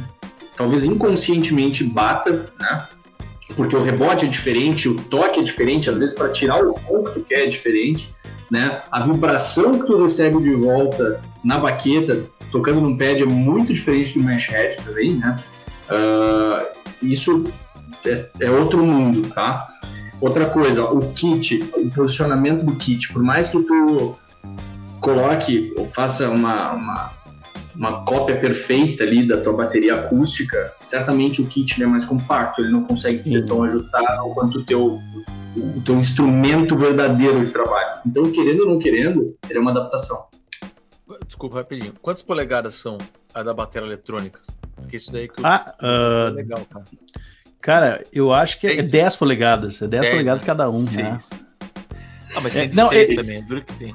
[0.56, 2.88] talvez inconscientemente bata, né?
[3.56, 7.04] Porque o rebote é diferente, o toque é diferente, às vezes para tirar o som
[7.04, 8.14] que tu quer é diferente,
[8.50, 8.84] né?
[8.92, 14.14] A vibração que tu recebe de volta na baqueta tocando num pad é muito diferente
[14.14, 15.44] do mesh head também, né?
[15.90, 16.68] Uh,
[17.02, 17.44] isso
[18.06, 19.68] é, é, outro mundo, tá?
[20.22, 24.16] Outra coisa, o kit, o posicionamento do kit, por mais que tu
[25.02, 27.12] coloque ou faça uma, uma,
[27.76, 32.72] uma cópia perfeita ali da tua bateria acústica, certamente o kit é mais compacto, ele
[32.72, 35.00] não consegue ser tão ajustado quanto o teu,
[35.58, 38.00] o teu instrumento verdadeiro de trabalho.
[38.06, 40.33] Então, querendo ou não querendo, ele é uma adaptação.
[41.26, 41.94] Desculpa, rapidinho.
[42.02, 42.98] Quantas polegadas são
[43.34, 44.40] a da bateria eletrônica?
[44.76, 45.46] Porque isso daí que eu...
[45.46, 46.28] ah, uh...
[46.30, 46.86] é legal, cara.
[47.62, 48.94] Cara, eu acho que é Seis.
[48.94, 49.82] é 10 polegadas.
[49.82, 50.46] É 10, 10 polegadas né?
[50.46, 50.84] cada um.
[50.84, 51.18] Né?
[52.36, 53.94] Ah, mas é, não, ele, também, é duro que tem.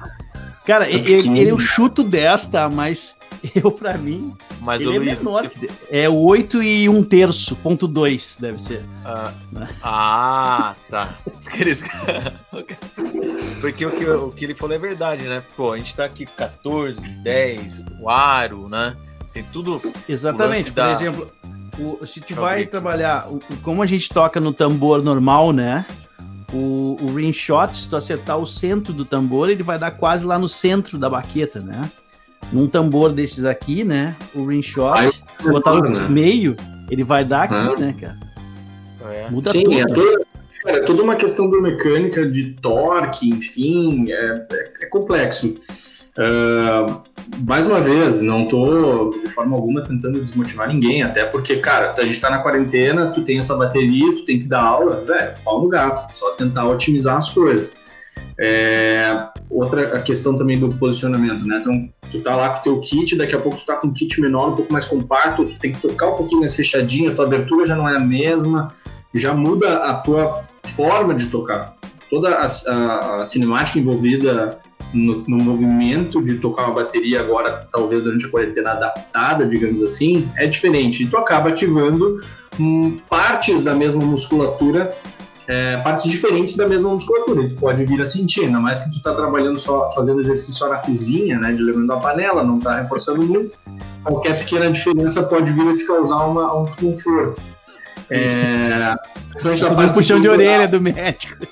[0.65, 2.69] Cara, ele, ele, eu chuto 10, tá?
[2.69, 3.15] Mas
[3.55, 5.49] eu, pra mim, mas ele é Luiz, menor.
[5.61, 5.69] Eu...
[5.89, 8.83] É 8 e 1 terço, ponto 2, deve ser.
[9.05, 9.33] Ah,
[9.81, 11.15] ah tá.
[13.61, 15.43] Porque o que, o que ele falou é verdade, né?
[15.55, 18.95] Pô, a gente tá aqui 14, 10, o aro, né?
[19.31, 19.81] Tem tudo.
[20.07, 20.71] Exatamente.
[20.71, 21.31] Por exemplo,
[21.77, 25.85] o, se tu vai trabalhar, o, como a gente toca no tambor normal, né?
[26.51, 30.25] O, o ring shot, se tu acertar o centro do tambor, ele vai dar quase
[30.25, 31.91] lá no centro da baqueta, né?
[32.51, 34.15] Num tambor desses aqui, né?
[34.33, 36.09] O ring shot, se botar no né?
[36.09, 36.55] meio,
[36.89, 37.75] ele vai dar aqui, ah.
[37.77, 38.17] né, cara?
[39.11, 39.29] É.
[39.29, 39.77] Muda Sim, tudo.
[39.77, 40.25] É toda,
[40.65, 45.57] é toda uma questão biomecânica, de torque, enfim, é, é, é complexo.
[46.17, 47.01] Uh,
[47.47, 52.01] mais uma vez, não estou de forma alguma tentando desmotivar ninguém, até porque, cara, a
[52.01, 55.61] gente está na quarentena, tu tem essa bateria, tu tem que dar aula, velho, pau
[55.61, 57.79] no gato, só tentar otimizar as coisas.
[58.41, 61.59] É, outra a questão também do posicionamento, né?
[61.59, 63.93] Então, tu tá lá com o teu kit, daqui a pouco tu tá com um
[63.93, 67.15] kit menor, um pouco mais compacto, tu tem que tocar um pouquinho mais fechadinho, a
[67.15, 68.73] tua abertura já não é a mesma,
[69.13, 71.75] já muda a tua forma de tocar.
[72.09, 74.57] Toda a, a, a cinemática envolvida
[74.93, 80.29] no, no, movimento de tocar uma bateria agora, talvez durante a quarentena adaptada, digamos assim,
[80.37, 81.03] é diferente.
[81.03, 82.21] E tu acaba ativando
[82.59, 84.95] hum, partes da mesma musculatura
[85.49, 87.49] é, partes diferentes da mesma musculatura.
[87.49, 90.69] Tu pode vir a sentir, ainda mais que tu tá trabalhando só, fazendo exercício só
[90.69, 93.53] na cozinha, né, de levando a panela, não tá reforçando muito.
[94.03, 97.41] Qualquer pequena diferença pode vir a te causar uma, um desconforto.
[98.11, 98.95] É,
[99.29, 101.47] principalmente na parte um puxão de orelha do médico.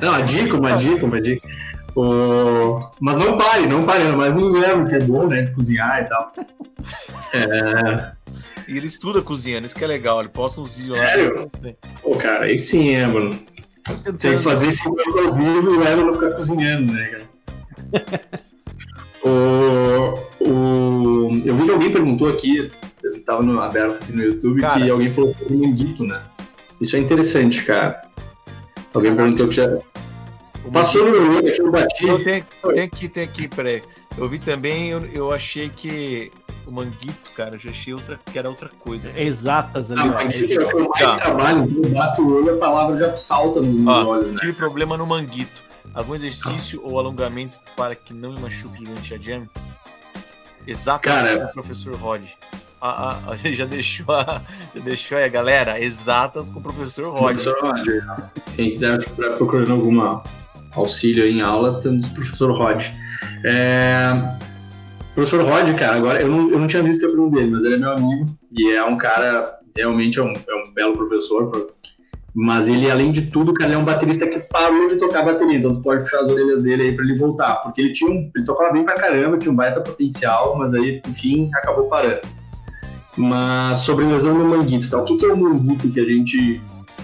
[0.00, 1.48] Não, uma dica, uma dica, uma dica.
[3.00, 6.04] Mas não pare, não pare, mas no inverno, que é bom, né, de cozinhar e
[6.04, 6.32] tal.
[7.34, 8.21] É...
[8.68, 10.20] E ele estuda cozinhando, isso que é legal.
[10.20, 11.50] Ele posta uns vídeos Sério?
[11.62, 11.72] lá.
[12.02, 13.38] Pô, cara, aí sim é, mano.
[14.18, 17.32] Tem que fazer esse vídeo ao vivo e o não ficar cozinhando, né, cara?
[19.24, 22.70] o, o, eu vi que alguém perguntou aqui,
[23.02, 26.22] eu tava no, aberto aqui no YouTube, cara, que alguém falou manguito, né?
[26.80, 28.02] Isso é interessante, cara.
[28.94, 29.78] Alguém perguntou que já.
[30.72, 32.24] Passou no meu olho aqui, eu bati.
[32.24, 32.44] tem,
[32.74, 33.82] tem aqui, tem aqui, peraí.
[34.16, 36.30] Eu vi também, eu, eu achei que
[36.66, 39.10] o Manguito, cara, eu já achei outra, que era outra coisa.
[39.16, 40.00] Exatas ali.
[40.00, 41.24] Ah, Manguito é o que eu mais tá.
[41.24, 44.28] trabalho, eu bato o olho, a palavra já salta no Ó, olho.
[44.28, 44.36] Né?
[44.40, 45.62] Tive problema no Manguito.
[45.94, 49.46] Algum exercício ou alongamento para que não me machuque durante a jam?
[50.66, 52.22] Exato, cara, o professor Rod.
[52.80, 54.40] Ah, ah, você já deixou, a,
[54.74, 55.80] já deixou aí a galera?
[55.80, 57.36] Exatas com o professor Rod.
[57.36, 57.86] Professor Rod.
[58.48, 60.22] Se quiser estiver procurando alguma
[60.74, 62.86] auxílio em aula, temos o professor Rod.
[63.44, 64.12] É,
[65.14, 67.74] Professor Rod, cara, agora eu não, eu não tinha visto a pergunta dele, mas ele
[67.74, 71.72] é meu amigo e é um cara, realmente é um, é um belo professor.
[72.34, 75.58] Mas ele, além de tudo, cara, ele é um baterista que parou de tocar bateria,
[75.58, 77.56] então tu pode puxar as orelhas dele aí pra ele voltar.
[77.56, 78.30] Porque ele tinha um.
[78.34, 82.22] Ele tocava bem pra caramba, tinha um baita potencial, mas aí, enfim, acabou parando.
[83.14, 84.96] Mas sobre lesão no manguito, tá?
[84.96, 86.58] O que, que é o manguito que a gente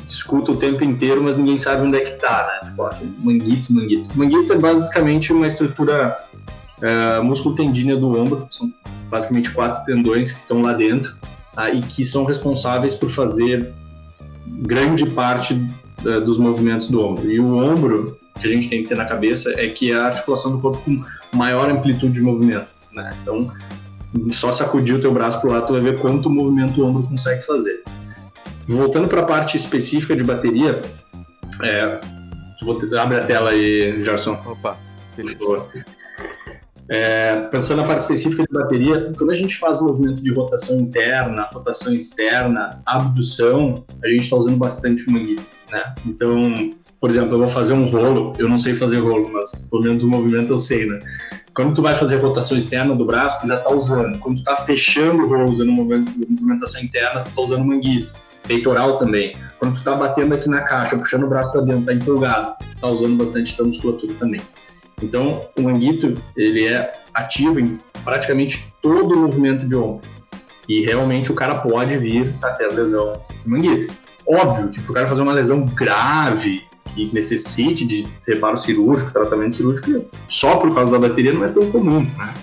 [0.09, 2.71] escuta o tempo inteiro, mas ninguém sabe onde é que tá, né?
[2.71, 4.11] Tipo, ó, manguito, manguito.
[4.15, 6.17] Manguito é basicamente uma estrutura
[6.83, 8.73] uh, músculo tendíneo do ombro, são
[9.11, 11.17] basicamente quatro tendões que estão lá dentro
[11.57, 13.73] uh, e que são responsáveis por fazer
[14.47, 17.31] grande parte uh, dos movimentos do ombro.
[17.31, 20.07] E o ombro que a gente tem que ter na cabeça é que é a
[20.07, 21.03] articulação do corpo com
[21.37, 22.75] maior amplitude de movimento.
[22.93, 23.15] Né?
[23.23, 23.51] Então,
[24.33, 27.03] só sacudir o teu braço para o lado, tu vai ver quanto movimento o ombro
[27.03, 27.83] consegue fazer.
[28.67, 30.83] Voltando para a parte específica de bateria,
[31.63, 32.01] é,
[32.63, 34.39] vou, abre a tela aí, Gerson.
[34.47, 34.77] Opa,
[35.17, 35.69] beleza.
[36.91, 41.49] É, pensando na parte específica de bateria, quando a gente faz movimento de rotação interna,
[41.53, 45.95] rotação externa, abdução, a gente está usando bastante o manguito, né?
[46.07, 49.83] Então, por exemplo, eu vou fazer um rolo, eu não sei fazer rolo, mas pelo
[49.83, 50.99] menos o movimento eu sei, né?
[51.55, 54.19] Quando tu vai fazer rotação externa do braço, tu já está usando.
[54.21, 58.13] Quando tu está fechando o rolo usando movimentação interna, tu está usando manguito.
[58.47, 59.37] Peitoral também.
[59.59, 62.89] Quando tu está batendo aqui na caixa, puxando o braço para dentro, tá empolgado, tá
[62.89, 64.41] usando bastante essa musculatura também.
[65.03, 70.09] Então, o manguito, ele é ativo em praticamente todo o movimento de ombro.
[70.69, 73.95] E realmente o cara pode vir até a lesão de manguito.
[74.27, 76.63] Óbvio que para o cara fazer uma lesão grave,
[76.95, 81.71] que necessite de reparo cirúrgico, tratamento cirúrgico, só por causa da bateria não é tão
[81.71, 82.35] comum, né?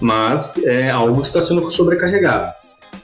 [0.00, 2.52] Mas é algo que está sendo sobrecarregado.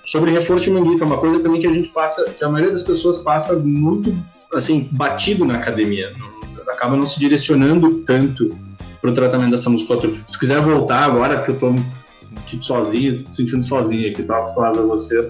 [0.05, 2.73] Sobre reforço de manguito, é uma coisa também que a gente passa, que a maioria
[2.73, 4.17] das pessoas passa muito,
[4.53, 6.13] assim, batido na academia.
[6.19, 8.57] Não, acaba não se direcionando tanto
[9.01, 10.15] para o tratamento dessa musculatura.
[10.29, 15.27] Se quiser voltar agora, porque eu estou sozinho, sentindo sozinho aqui, tá acostumado a vocês.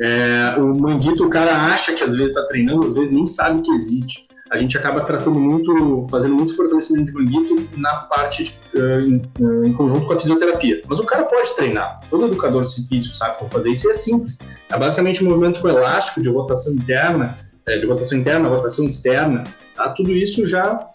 [0.00, 3.62] É, o manguito, o cara acha que às vezes está treinando, às vezes nem sabe
[3.62, 4.26] que existe.
[4.50, 9.64] A gente acaba tratando muito, fazendo muito fortalecimento de manguito na parte uh, em, uh,
[9.64, 10.82] em, conjunto com a fisioterapia.
[10.86, 12.00] Mas o cara pode treinar.
[12.10, 14.38] Todo educador físico sabe como fazer isso e é simples.
[14.68, 17.36] É basicamente um movimento com elástico de rotação interna,
[17.66, 19.44] é, de rotação interna, rotação externa.
[19.74, 19.88] Tá?
[19.88, 20.86] Tudo isso já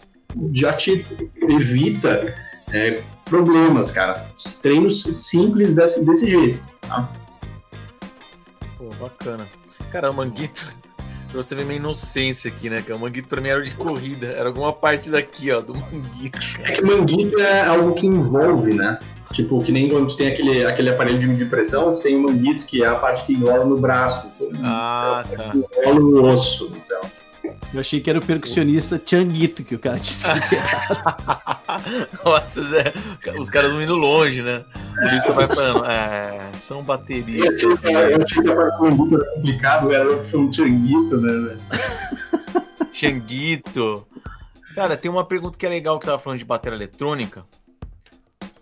[0.52, 1.06] já te
[1.48, 2.34] evita
[2.72, 4.30] é, problemas, cara.
[4.62, 6.60] Treinos simples desse, desse jeito.
[6.82, 7.08] Tá?
[8.76, 9.46] Pô, bacana.
[9.90, 10.68] Cara, o Manguito,
[11.30, 12.82] pra você ver minha inocência aqui, né?
[12.82, 16.38] Que o Manguito pra mim era de corrida, era alguma parte daqui, ó, do Manguito.
[16.56, 16.72] Cara.
[16.72, 18.98] É que Manguito é algo que envolve, né?
[19.32, 22.22] Tipo, que nem quando tu tem aquele, aquele aparelho de medir pressão, tu tem o
[22.22, 24.26] manguito, que é a parte que enrola no braço.
[24.62, 25.52] Ah, é tá.
[25.54, 27.02] enrola no osso, então.
[27.72, 30.18] Eu achei que era o percussionista Changuito que o cara tinha
[32.24, 32.92] Nossa, Zé,
[33.38, 34.64] os caras vão indo longe, né?
[34.94, 37.62] Por isso vai falando, é, são bateristas.
[37.62, 41.56] Eu achei que a parte do era complicado, era opção Changuito, né?
[42.92, 44.06] Changuito.
[44.74, 47.44] Cara, tem uma pergunta que é legal que tava falando de bateria eletrônica.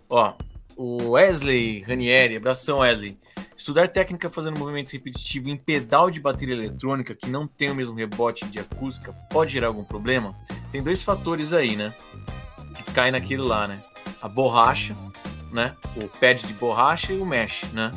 [0.09, 0.33] Ó,
[0.75, 3.17] o Wesley Ranieri, abração Wesley.
[3.55, 7.95] Estudar técnica fazendo movimento repetitivo em pedal de bateria eletrônica que não tem o mesmo
[7.95, 10.35] rebote de acústica pode gerar algum problema?
[10.71, 11.93] Tem dois fatores aí, né?
[12.75, 13.79] Que cai naquilo lá, né?
[14.21, 14.95] A borracha,
[15.51, 15.75] né?
[15.95, 17.91] O pad de borracha e o mesh, né?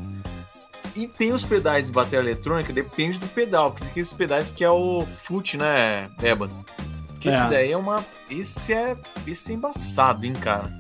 [0.97, 4.65] E tem os pedais de bateria eletrônica, depende do pedal, porque tem aqueles pedais que
[4.65, 6.65] é o foot, né, Ébano?
[7.09, 7.33] Porque é.
[7.33, 8.05] esse daí é uma.
[8.29, 8.97] Esse é.
[9.27, 10.73] Esse é embaçado, hein, cara?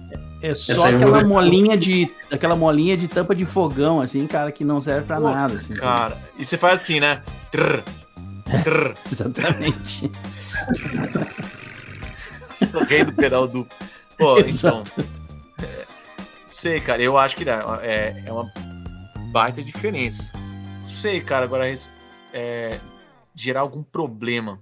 [0.42, 2.10] É só aquela molinha de.
[2.30, 5.54] aquela molinha de tampa de fogão, assim, cara, que não serve pra Pô, nada.
[5.54, 7.22] Assim, cara, e você faz assim, né?
[7.50, 7.82] Trrr,
[8.64, 8.96] trrr.
[9.10, 10.10] Exatamente.
[12.74, 13.76] o rei do pedal duplo.
[14.16, 14.90] Pô, Exato.
[14.96, 15.04] então.
[15.62, 15.84] É,
[16.50, 17.44] sei, cara, eu acho que
[17.82, 18.50] é, é uma
[19.30, 20.32] baita diferença.
[20.86, 21.70] Sei, cara, agora
[22.32, 22.80] é,
[23.34, 24.58] gerar algum problema.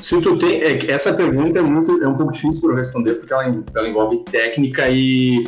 [0.00, 3.14] Se tu tem, é, essa pergunta é muito, é um pouco difícil para eu responder
[3.14, 5.44] porque ela, ela, envolve técnica e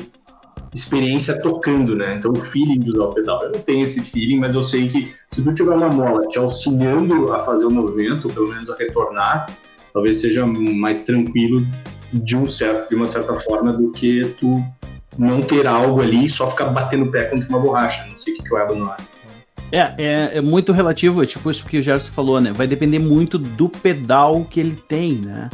[0.75, 2.17] experiência tocando, né?
[2.17, 4.89] Então o feeling de usar o pedal, eu não tenho esse feeling, mas eu sei
[4.89, 8.71] que se tu tiver uma mola te auxiliando a fazer o movimento, ou pelo menos
[8.71, 9.47] a retornar,
[9.93, 11.67] talvez seja mais tranquilo
[12.13, 14.63] de um certo, de uma certa forma do que tu
[15.19, 18.07] não ter algo ali e só ficar batendo o pé contra uma borracha.
[18.09, 18.95] Não sei o que, que o Eba não.
[19.73, 22.53] É, é, é, muito relativo, tipo isso que o Gerson falou, né?
[22.53, 25.49] Vai depender muito do pedal que ele tem, né?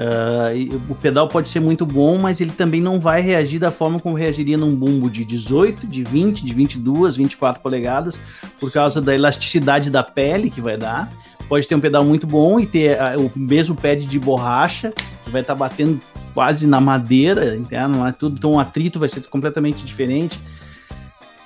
[0.00, 4.00] Uh, o pedal pode ser muito bom, mas ele também não vai reagir da forma
[4.00, 8.18] como reagiria num bumbo de 18, de 20, de 22, 24 polegadas,
[8.58, 11.12] por causa da elasticidade da pele que vai dar.
[11.48, 14.92] Pode ter um pedal muito bom e ter uh, o mesmo pad de borracha,
[15.24, 16.00] que vai estar tá batendo
[16.32, 17.58] quase na madeira?
[17.88, 20.40] Não é tudo, então o atrito vai ser completamente diferente.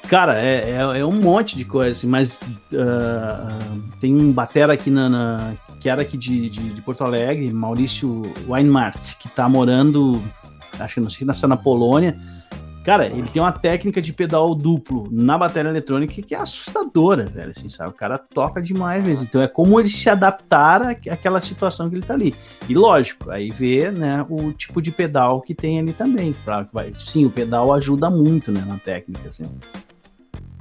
[0.09, 2.39] Cara, é, é, é, um monte de coisa, assim, mas
[2.73, 7.53] uh, tem um batera aqui na, na que era aqui de, de, de, Porto Alegre,
[7.53, 10.23] Maurício Weinmart, que tá morando,
[10.79, 12.19] acho que não sei se na Polônia.
[12.85, 17.53] Cara, ele tem uma técnica de pedal duplo na bateria eletrônica que é assustadora, velho,
[17.57, 17.91] assim, sabe?
[17.91, 19.25] O cara toca demais mesmo.
[19.25, 22.35] Então é como ele se adaptar àquela situação que ele tá ali.
[22.69, 26.35] E lógico, aí vê, né, o tipo de pedal que tem ali também.
[26.45, 29.45] Pra, vai, sim, o pedal ajuda muito, né, na técnica, assim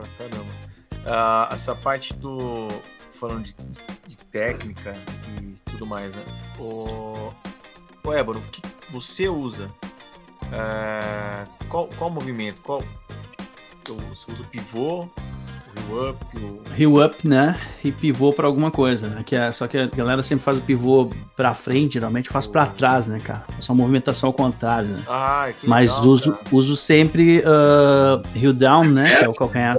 [0.06, 0.52] pra caramba.
[0.92, 2.68] Uh, essa parte do.
[3.10, 3.56] falando de,
[4.08, 4.96] de, técnica
[5.40, 6.24] e tudo mais, né?
[6.58, 7.32] O,
[8.04, 9.70] o Éboro, o que você usa?
[10.44, 12.62] Uh, qual, qual movimento?
[12.62, 12.84] Qual.
[14.10, 15.10] Você usa o pivô?
[15.76, 16.26] Rio up.
[16.76, 17.60] Rio up, né?
[17.84, 19.24] E pivô para alguma coisa, né?
[19.26, 22.66] Que é, só que a galera sempre faz o pivô para frente, geralmente faz para
[22.68, 23.44] trás, né, cara?
[23.50, 25.04] É uma movimentação ao contrário, né?
[25.08, 29.18] Ah, que Mas legal, uso, uso sempre uh, Rio down, né?
[29.18, 29.78] Que é o calcanhar.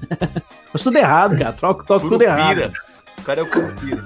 [0.72, 1.52] Mas tudo errado, cara.
[1.52, 2.72] Troco, toco tudo errado.
[3.18, 4.02] O cara é o Curupira.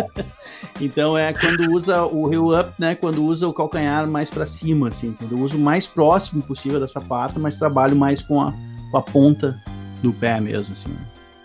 [0.80, 2.94] então é quando usa o heel up, né?
[2.94, 5.14] Quando usa o calcanhar mais para cima, assim.
[5.18, 8.54] Quando eu uso o mais próximo possível da sapato, mas trabalho mais com a,
[8.90, 9.60] com a ponta
[10.02, 10.96] do pé mesmo, assim.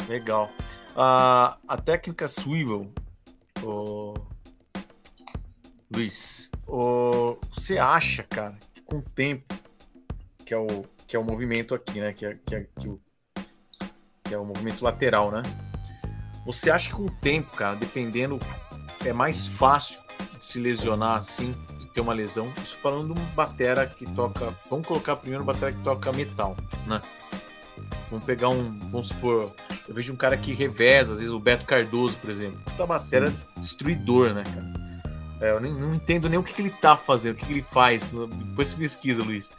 [0.07, 0.51] Legal.
[0.91, 2.91] Uh, a técnica swivel,
[3.63, 4.13] o...
[5.93, 7.37] Luiz, o...
[7.51, 9.53] você acha, cara, que com o tempo,
[10.45, 12.13] que é o, que é o movimento aqui, né?
[12.13, 12.99] Que é, que é, que o
[14.27, 15.41] que é o movimento lateral, né?
[16.45, 18.39] Você acha que com o tempo, cara, dependendo,
[19.05, 19.99] é mais fácil
[20.37, 22.51] de se lesionar assim, de ter uma lesão?
[22.63, 24.53] Isso falando de um batera que toca.
[24.69, 26.55] Vamos colocar primeiro um batera que toca metal,
[26.85, 27.01] né?
[28.09, 29.51] Vamos pegar um, vamos supor,
[29.87, 32.59] eu vejo um cara que reveza, às vezes o Beto Cardoso, por exemplo.
[32.65, 34.87] Tá Puta matéria destruidor, né, cara?
[35.41, 37.53] É, eu nem, não entendo nem o que, que ele tá fazendo, o que, que
[37.53, 38.09] ele faz.
[38.09, 39.49] Depois você pesquisa, Luiz.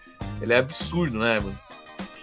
[0.41, 1.57] Ele é absurdo, né, mano?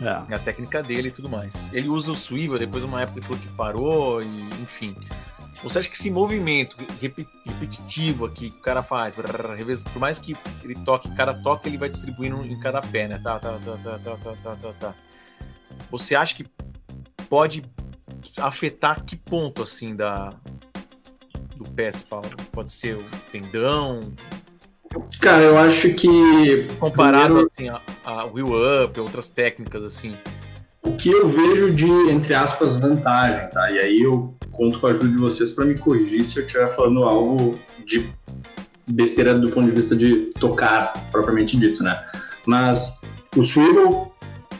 [0.02, 0.36] É.
[0.36, 1.54] A técnica dele e tudo mais.
[1.72, 4.96] Ele usa o swivel, depois uma época ele falou que parou, e, enfim.
[5.64, 10.76] Você acha que esse movimento repetitivo aqui que o cara faz, por mais que ele
[10.76, 13.20] toque, cada toque ele vai distribuindo em cada pé, né?
[13.24, 14.74] Tá, tá, tá, tá, tá, tá, tá, tá.
[14.74, 14.96] tá.
[15.92, 16.46] Você acha que
[17.30, 17.64] pode
[18.40, 20.34] afetar que ponto assim da
[21.56, 22.24] do pé, se fala?
[22.52, 24.14] Pode ser o tendão,
[25.20, 26.68] Cara, eu acho que.
[26.80, 30.16] Comparado primeiro, assim, a, a Wheel Up, outras técnicas assim.
[30.82, 33.72] O que eu vejo de, entre aspas, vantagem, tá?
[33.72, 36.68] E aí eu conto com a ajuda de vocês para me corrigir se eu estiver
[36.68, 38.10] falando algo de
[38.88, 42.00] besteira do ponto de vista de tocar, propriamente dito, né?
[42.46, 43.02] Mas
[43.36, 44.14] o swivel,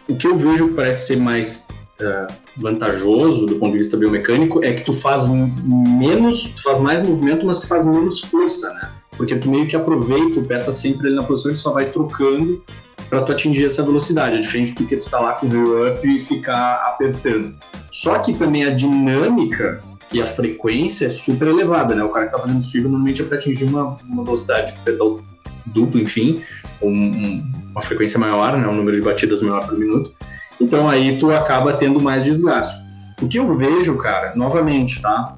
[0.08, 1.68] o que eu vejo parece ser mais
[2.00, 7.02] uh, vantajoso do ponto de vista biomecânico é que tu faz menos, tu faz mais
[7.02, 8.92] movimento, mas tu faz menos força, né?
[9.18, 11.86] porque tu meio que aproveita, o pé tá sempre ali na posição e só vai
[11.86, 12.64] trocando
[13.10, 15.96] para tu atingir essa velocidade, é diferente do que tu tá lá com o rear
[15.96, 17.56] up e ficar apertando.
[17.92, 19.82] Só que também a dinâmica
[20.12, 22.04] e a frequência é super elevada, né?
[22.04, 25.22] O cara que tá fazendo swing normalmente é para atingir uma, uma velocidade de pedal
[25.66, 26.42] duplo, enfim,
[26.82, 28.68] um, um, uma frequência maior, né?
[28.68, 30.14] Um número de batidas maior por minuto.
[30.60, 32.84] Então aí tu acaba tendo mais desgaste.
[33.22, 35.38] O que eu vejo, cara, novamente, tá?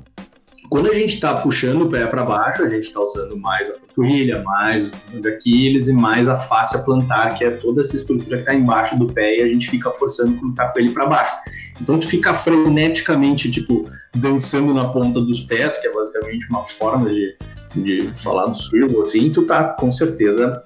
[0.69, 3.73] Quando a gente está puxando o pé para baixo, a gente está usando mais a
[3.73, 8.43] panturrilha, mais o Aquiles e mais a face plantar, que é toda essa estrutura que
[8.43, 11.33] está embaixo do pé e a gente fica forçando o tá com ele para baixo.
[11.79, 17.09] Então tu fica freneticamente, tipo, dançando na ponta dos pés, que é basicamente uma forma
[17.09, 17.37] de,
[17.75, 20.63] de falar do swivel, assim, tu tá com certeza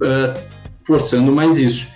[0.00, 0.40] uh,
[0.84, 1.88] forçando mais isso.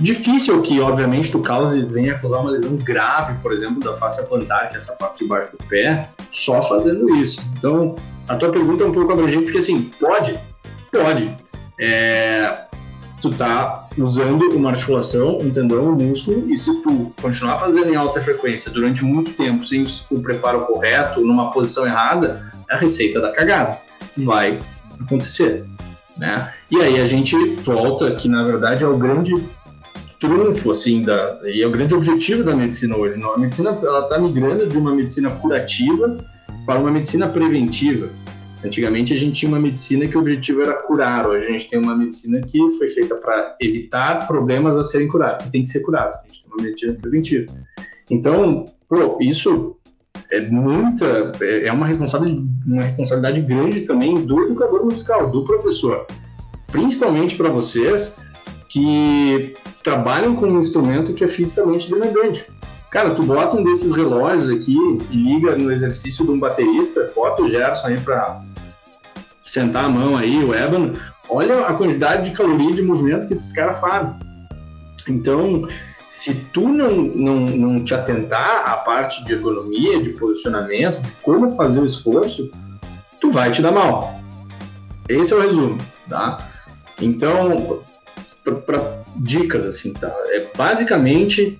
[0.00, 4.68] Difícil que, obviamente, tu cause venha causar uma lesão grave, por exemplo, da face plantar,
[4.68, 7.42] que é essa parte de baixo do pé, só fazendo isso.
[7.56, 7.96] Então,
[8.28, 10.38] a tua pergunta é um pouco abrangente, porque assim, pode?
[10.92, 11.36] Pode.
[11.80, 12.66] É,
[13.20, 17.96] tu tá usando uma articulação, um tendão, um músculo, e se tu continuar fazendo em
[17.96, 23.20] alta frequência durante muito tempo, sem o preparo correto, numa posição errada, é a receita
[23.20, 23.87] da cagada
[24.24, 24.58] vai
[25.00, 25.64] acontecer.
[26.16, 26.52] Né?
[26.70, 29.32] E aí a gente volta que, na verdade, é o grande
[30.18, 33.18] trunfo, assim, da, e é o grande objetivo da medicina hoje.
[33.18, 33.34] Não?
[33.34, 36.18] A medicina ela está migrando de uma medicina curativa
[36.66, 38.08] para uma medicina preventiva.
[38.64, 41.78] Antigamente a gente tinha uma medicina que o objetivo era curar, hoje a gente tem
[41.78, 45.80] uma medicina que foi feita para evitar problemas a serem curados, que tem que ser
[45.80, 46.14] curado.
[46.14, 47.46] A gente tem uma medicina preventiva.
[48.10, 49.76] Então, pô, isso
[50.30, 56.06] é muita, é, uma responsabilidade, uma responsabilidade grande também do educador musical, do professor.
[56.70, 58.20] Principalmente para vocês
[58.68, 62.46] que trabalham com um instrumento que é fisicamente demandante.
[62.90, 64.76] Cara, tu bota um desses relógios aqui
[65.10, 68.42] e liga no exercício de um baterista, bota o Gerson aí para
[69.42, 70.98] sentar a mão aí, o ébano,
[71.28, 74.14] olha a quantidade de caloria de movimento que esses caras fazem.
[75.08, 75.66] Então,
[76.08, 81.50] se tu não, não, não te atentar à parte de ergonomia, de posicionamento, de como
[81.50, 82.50] fazer o esforço,
[83.20, 84.18] tu vai te dar mal.
[85.06, 85.78] Esse é o resumo,
[86.08, 86.48] tá?
[87.00, 87.80] Então,
[88.64, 90.12] para dicas assim, tá?
[90.28, 91.58] É basicamente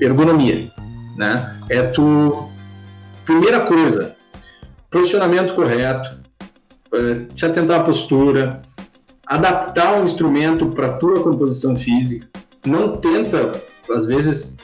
[0.00, 0.70] ergonomia,
[1.16, 1.60] né?
[1.68, 2.48] É tu
[3.24, 4.14] primeira coisa,
[4.90, 6.20] posicionamento correto,
[6.92, 8.60] é, se atentar à postura,
[9.26, 12.28] adaptar o instrumento para tua composição física.
[12.64, 13.52] Não tenta,
[13.90, 14.54] às vezes,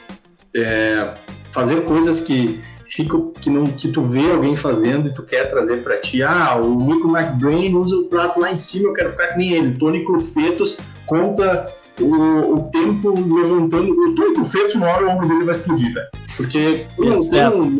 [0.55, 1.13] é,
[1.51, 5.77] fazer coisas que fica que não que tu vê alguém fazendo e tu quer trazer
[5.81, 6.21] para ti.
[6.21, 9.53] Ah, o Nico McBrain usa o prato lá em cima, eu quero ficar que nem
[9.53, 9.77] ele.
[9.77, 13.91] Tony Crufetos conta o, o tempo levantando.
[13.91, 16.07] O Tony Crufetos, uma hora o ombro dele vai explodir, velho.
[16.35, 17.79] Porque quem não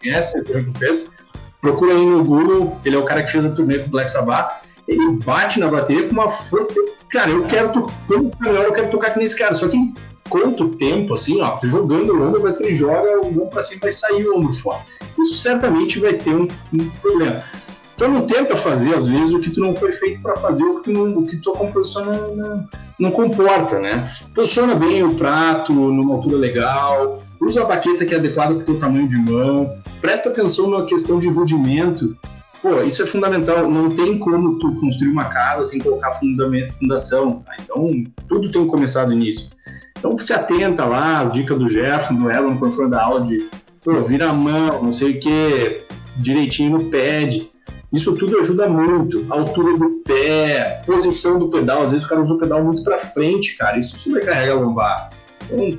[0.00, 1.08] conhece o Tony Crufetos,
[1.60, 4.10] procura aí no Google, ele é o cara que fez a turnê com o Black
[4.10, 4.52] Sabbath.
[4.88, 6.72] Ele bate na bateria com uma força.
[7.10, 9.54] Cara, eu quero tocar, eu quero tocar que nesse cara.
[9.54, 9.94] Só que
[10.28, 13.62] conta o tempo, assim, ó, jogando o ombro, mas que ele joga o ombro pra
[13.62, 14.80] cima vai sair o ombro fora.
[15.18, 17.42] Isso certamente vai ter um, um problema.
[17.94, 20.80] Então não tenta fazer, às vezes, o que tu não foi feito para fazer, o
[20.80, 22.68] que, não, o que tua composição não, não,
[23.00, 24.12] não, comporta, né?
[24.34, 28.66] Posiciona bem o prato numa altura legal, usa a baqueta que é adequada para o
[28.66, 32.14] teu tamanho de mão, presta atenção na questão de rudimento.
[32.66, 33.70] Pô, isso é fundamental.
[33.70, 37.38] Não tem como tu construir uma casa sem colocar fundamento, fundação.
[37.38, 37.52] Tá?
[37.62, 39.50] Então, tudo tem que começar do início.
[39.96, 43.48] Então, se atenta lá, as dicas do Jeff, do Elon, quando for da de
[43.84, 45.84] pô, vira a mão, não sei o que,
[46.16, 47.48] direitinho no pad.
[47.92, 49.24] Isso tudo ajuda muito.
[49.30, 51.82] altura do pé, posição do pedal.
[51.82, 53.78] Às vezes o cara usa o pedal muito para frente, cara.
[53.78, 55.10] Isso sobrecarrega a lombar.
[55.44, 55.78] Então,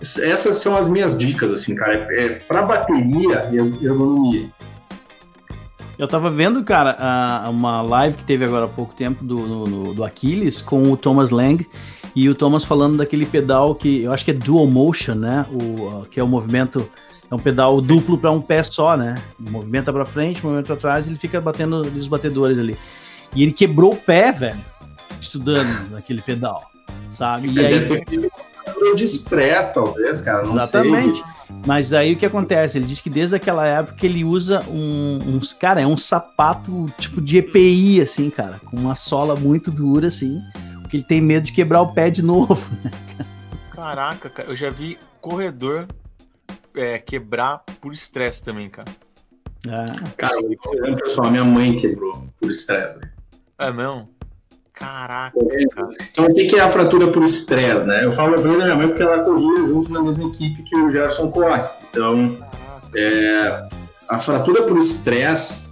[0.00, 2.06] essas são as minhas dicas, assim, cara.
[2.12, 4.48] É, é para bateria e ergonomia.
[6.02, 9.94] Eu tava vendo, cara, a, uma live que teve agora há pouco tempo do, no,
[9.94, 11.64] do Aquiles com o Thomas Lang
[12.16, 15.46] e o Thomas falando daquele pedal que eu acho que é dual motion, né?
[15.48, 16.90] O, que é o movimento,
[17.30, 19.14] é um pedal duplo para um pé só, né?
[19.38, 22.76] Movimenta para frente, movimenta para trás, ele fica batendo os batedores ali.
[23.32, 24.58] E ele quebrou o pé, velho,
[25.20, 26.68] estudando naquele pedal,
[27.12, 27.48] sabe?
[27.48, 27.78] E aí
[28.82, 30.42] ter de estresse, talvez, cara.
[30.46, 31.20] Não Exatamente.
[31.20, 31.56] Sei.
[31.66, 32.78] Mas aí o que acontece?
[32.78, 35.52] Ele diz que desde aquela época ele usa um, uns.
[35.52, 40.40] Cara, é um sapato tipo de EPI, assim, cara, com uma sola muito dura, assim
[40.92, 42.54] porque ele tem medo de quebrar o pé de novo.
[42.84, 42.90] Né,
[43.70, 45.86] Caraca, cara, eu já vi corredor
[46.76, 48.92] é, quebrar por estresse também, cara.
[49.66, 49.86] Ah,
[50.18, 53.00] cara, eu pessoal, minha mãe quebrou por estresse.
[53.58, 54.10] É mesmo?
[54.82, 55.88] Caraca, é, cara.
[56.10, 58.04] Então, o que é a fratura por estresse, né?
[58.04, 60.76] Eu falo, eu falei da minha mãe porque ela corria junto na mesma equipe que
[60.76, 61.62] o Gerson corre.
[61.88, 62.36] Então,
[62.96, 63.62] é,
[64.08, 65.70] a fratura por estresse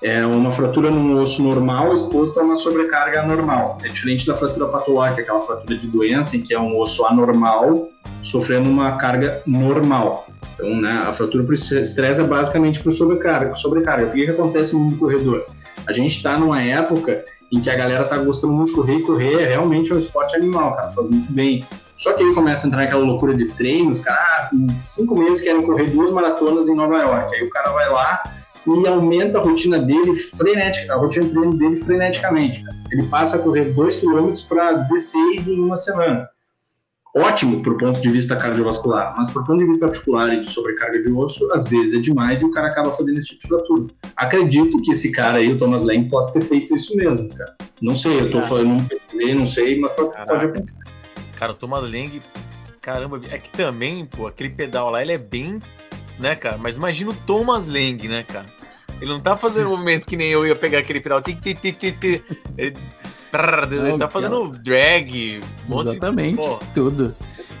[0.00, 3.78] é uma fratura num osso normal exposto a uma sobrecarga anormal.
[3.82, 7.88] É diferente da fratura patológica, aquela fratura de doença em que é um osso anormal
[8.22, 10.28] sofrendo uma carga normal.
[10.54, 13.56] Então, né, a fratura por estresse é basicamente por sobrecarga.
[13.56, 14.06] sobrecarga.
[14.06, 15.44] O que, que acontece no mundo corredor?
[15.86, 19.02] A gente está numa época em que a galera tá gostando muito de correr, e
[19.02, 21.66] correr é realmente um esporte animal, cara, faz muito bem.
[21.94, 25.40] Só que ele começa a entrar naquela loucura de treinos, cara, ah, em cinco meses
[25.40, 27.34] querem correr duas maratonas em Nova York.
[27.34, 28.22] Aí o cara vai lá
[28.66, 32.64] e aumenta a rotina dele frenética, a rotina de treino dele freneticamente.
[32.64, 32.76] Cara.
[32.90, 36.28] Ele passa a correr 2 km para 16 em uma semana
[37.16, 41.02] ótimo por ponto de vista cardiovascular, mas por ponto de vista articular e de sobrecarga
[41.02, 43.86] de osso, às vezes é demais e o cara acaba fazendo esse tipo de fratura.
[44.14, 47.56] Acredito que esse cara aí, o Thomas Lang, possa ter feito isso mesmo, cara.
[47.82, 50.76] Não sei, eu tô falando, não pesquisei, não sei, mas pode acontecer.
[51.36, 52.22] Cara, o Thomas Lang,
[52.80, 55.60] caramba, é que também, pô, aquele pedal lá, ele é bem,
[56.18, 56.58] né, cara?
[56.58, 58.46] Mas imagina o Thomas Lang, né, cara?
[59.00, 61.22] Ele não tá fazendo movimento que nem eu ia pegar aquele pedal.
[62.56, 62.76] Ele
[63.70, 66.66] ele tá fazendo drag, um Exatamente, de...
[66.74, 67.14] tudo.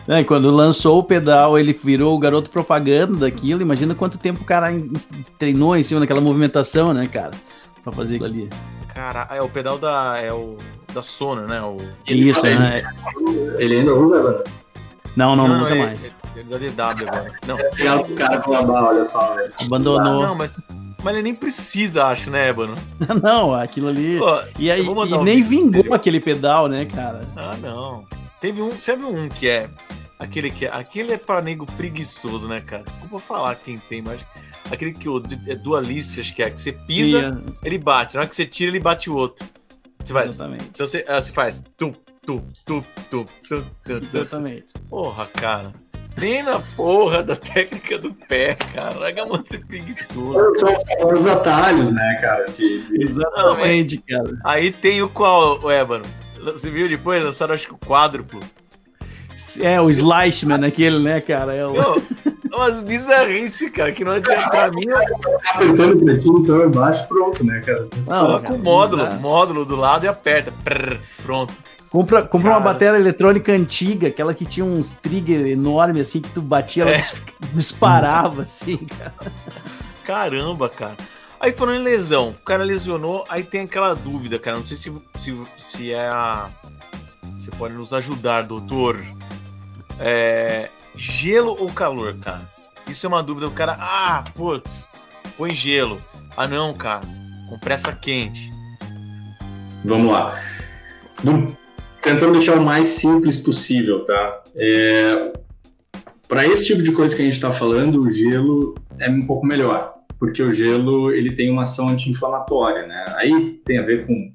[0.08, 3.60] É, quando lançou o pedal, ele virou o garoto propaganda daquilo.
[3.60, 4.68] Imagina quanto tempo o cara
[5.38, 7.32] treinou em cima daquela movimentação, né, cara?
[7.82, 8.50] Pra fazer aquilo ali.
[8.94, 10.18] Cara, é o pedal da.
[10.18, 10.56] É o.
[10.94, 11.60] Da Sona, né?
[11.60, 11.76] O...
[12.06, 12.82] Isso, né?
[13.58, 14.44] Ele ainda usa, agora?
[15.14, 16.06] Não, não, não, não usa é, mais.
[16.06, 16.10] É,
[16.42, 17.32] da DW agora.
[17.46, 17.58] Não.
[17.58, 19.52] É o cara com a olha só, velho.
[19.66, 20.22] Abandonou.
[20.22, 20.56] não, mas
[21.02, 22.76] mas ele nem precisa, acho, né, Ébano?
[23.22, 24.18] não, aquilo ali.
[24.18, 27.26] Pô, e aí, e nem vingou aquele pedal, né, cara?
[27.36, 28.04] Ah, não.
[28.40, 28.70] Teve um.
[28.70, 29.68] Viu um que é.
[30.18, 30.70] Aquele que é.
[30.72, 32.84] Aquele é pra nego preguiçoso, né, cara?
[32.84, 34.20] Desculpa falar quem tem, mas.
[34.70, 36.50] Aquele que o é dualista, acho que é.
[36.50, 38.14] Que você pisa, ele bate.
[38.14, 39.46] Na hora que você tira, ele bate o outro.
[40.02, 40.30] Você faz.
[40.32, 40.64] Exatamente.
[40.72, 41.64] Então você, ah, você faz.
[41.76, 41.92] Tu,
[42.24, 44.16] tu, tu, tu, tu, tu, tu.
[44.16, 44.72] Exatamente.
[44.88, 45.72] Porra, cara.
[46.16, 48.98] Treina a porra da técnica do pé, cara.
[48.98, 50.40] Larga mão de ser preguiçoso.
[50.56, 52.46] São os atalhos, né, cara?
[52.90, 54.38] Exatamente, cara.
[54.42, 56.04] Aí tem o qual, o Ébano?
[56.42, 57.22] Você viu depois?
[57.22, 58.40] Lançaram acho que o quádruplo.
[59.60, 61.52] É, o Slashman, aquele, né, cara?
[61.54, 61.72] É o...
[61.72, 62.02] Meu,
[62.54, 64.84] umas bizarrices, cara, que não adianta pra mim.
[65.52, 67.86] Apertando o pretinho, então embaixo, pronto, né, cara?
[68.06, 70.50] Coloca o módulo, módulo do lado e aperta.
[70.64, 71.52] Prrr, pronto.
[71.96, 76.42] Compra, compra uma bateria eletrônica antiga, aquela que tinha uns trigger enormes, assim, que tu
[76.42, 77.00] batia, ela é.
[77.54, 79.14] disparava, assim, cara.
[80.04, 80.94] Caramba, cara.
[81.40, 84.58] Aí falando em lesão, o cara lesionou, aí tem aquela dúvida, cara.
[84.58, 86.50] Não sei se, se, se é a.
[87.34, 89.02] Você pode nos ajudar, doutor.
[89.98, 92.42] É, gelo ou calor, cara?
[92.86, 93.48] Isso é uma dúvida.
[93.48, 94.86] O cara, ah, putz,
[95.34, 95.98] põe gelo.
[96.36, 97.08] Ah, não, cara,
[97.48, 98.52] compressa quente.
[99.82, 100.38] Vamos lá.
[101.24, 101.56] Não
[102.06, 104.42] tentando deixar o mais simples possível, tá?
[104.54, 105.32] É,
[106.28, 109.44] para esse tipo de coisa que a gente está falando, o gelo é um pouco
[109.44, 113.04] melhor, porque o gelo ele tem uma ação anti-inflamatória, né?
[113.16, 114.32] Aí tem a ver com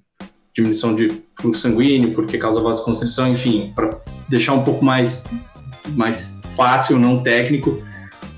[0.53, 3.97] diminuição de fluxo sanguíneo, porque causa vasoconstrição, enfim, para
[4.27, 5.25] deixar um pouco mais
[5.95, 7.81] mais fácil, não técnico.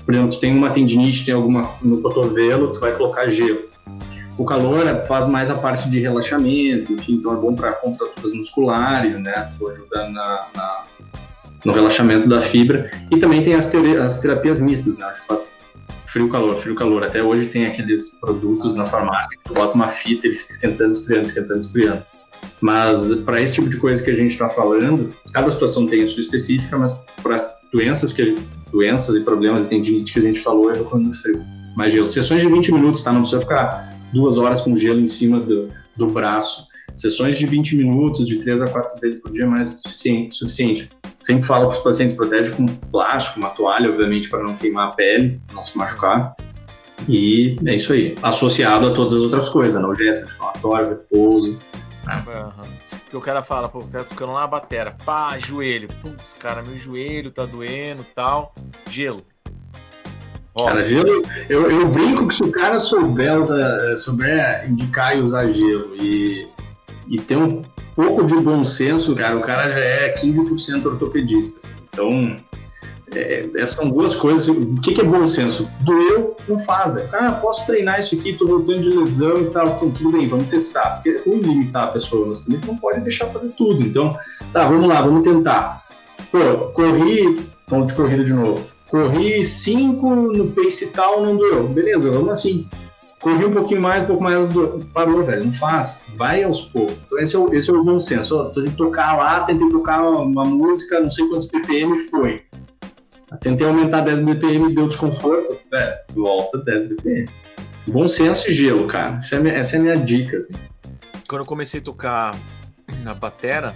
[0.04, 3.73] Por exemplo, tu tem uma tendinite, tem alguma no cotovelo, tu vai colocar gelo.
[4.36, 9.16] O calor faz mais a parte de relaxamento, enfim, então é bom para contraturas musculares,
[9.18, 9.52] né?
[9.58, 10.82] Tô ajudando na, na,
[11.64, 12.90] no relaxamento da fibra.
[13.10, 15.06] E também tem as, as terapias mistas, né?
[15.06, 15.52] A gente faz
[16.06, 17.04] frio-calor, frio-calor.
[17.04, 20.52] Até hoje tem aqueles produtos na farmácia que tu bota uma fita e ele fica
[20.52, 22.02] esquentando, esfriando, esquentando, esfriando.
[22.60, 26.06] Mas para esse tipo de coisa que a gente está falando, cada situação tem a
[26.06, 28.36] sua específica, mas para as doenças, que,
[28.70, 31.42] doenças e problemas de tendinite que a gente falou, é quando frio.
[31.76, 32.06] Mas gelo.
[32.06, 33.12] Sessões de 20 minutos, tá?
[33.12, 36.68] Não precisa ficar duas horas com gelo em cima do, do braço.
[36.94, 39.82] Sessões de 20 minutos, de 3 a 4 vezes por dia, é mais
[40.32, 40.88] suficiente.
[41.20, 44.92] Sempre falo para os pacientes, protege com plástico, uma toalha, obviamente, para não queimar a
[44.92, 46.36] pele, não se machucar.
[47.08, 48.14] E é isso aí.
[48.22, 51.58] Associado a todas as outras coisas, analgésico, anti-inflamatório, repouso.
[52.06, 52.24] Né?
[52.26, 52.70] Uhum.
[53.00, 55.88] Porque o cara fala, pô, tá tocando lá a batera, pá, joelho.
[56.00, 58.54] Putz, cara, meu joelho tá doendo tal.
[58.88, 59.24] Gelo.
[60.56, 63.32] Cara, gelo, eu, eu brinco que se o cara souber,
[63.96, 66.46] souber indicar e usar gelo e,
[67.08, 67.62] e ter um
[67.94, 71.58] pouco de bom senso, cara, o cara já é 15% ortopedista.
[71.58, 71.74] Assim.
[71.90, 72.36] Então,
[73.16, 74.48] é, essas são duas coisas.
[74.48, 75.68] O que, que, é bom senso?
[75.80, 77.08] Doeu, não faz, velho.
[77.12, 79.66] Ah, posso treinar isso aqui, tô voltando de lesão e tal.
[79.66, 81.02] Então, tudo bem, vamos testar.
[81.02, 83.84] Porque é ruim limitar a pessoa, mas também não pode deixar fazer tudo.
[83.84, 84.16] Então,
[84.52, 85.82] tá, vamos lá, vamos tentar.
[86.30, 91.68] Pô, corri, vamos de corrida de novo Corri 5 no pace tal, não doeu.
[91.68, 92.68] Beleza, vamos assim.
[93.20, 94.38] Corri um pouquinho mais, um pouco mais,
[94.92, 95.46] parou, velho.
[95.46, 96.04] Não faz.
[96.14, 96.96] Vai aos poucos.
[97.06, 98.36] Então, esse é o, esse é o bom senso.
[98.36, 102.42] Ó, tentei tocar lá, tentei tocar uma música, não sei quantos BPM foi.
[103.40, 105.58] Tentei aumentar 10 BPM, deu desconforto.
[105.70, 107.30] Velho, volta 10 BPM.
[107.88, 109.16] Bom senso e gelo, cara.
[109.16, 110.36] Essa é a minha, essa é a minha dica.
[110.36, 110.54] Assim.
[111.26, 112.38] Quando eu comecei a tocar
[113.02, 113.74] na batera,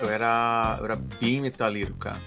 [0.00, 2.18] eu era, eu era bem metaleiro, cara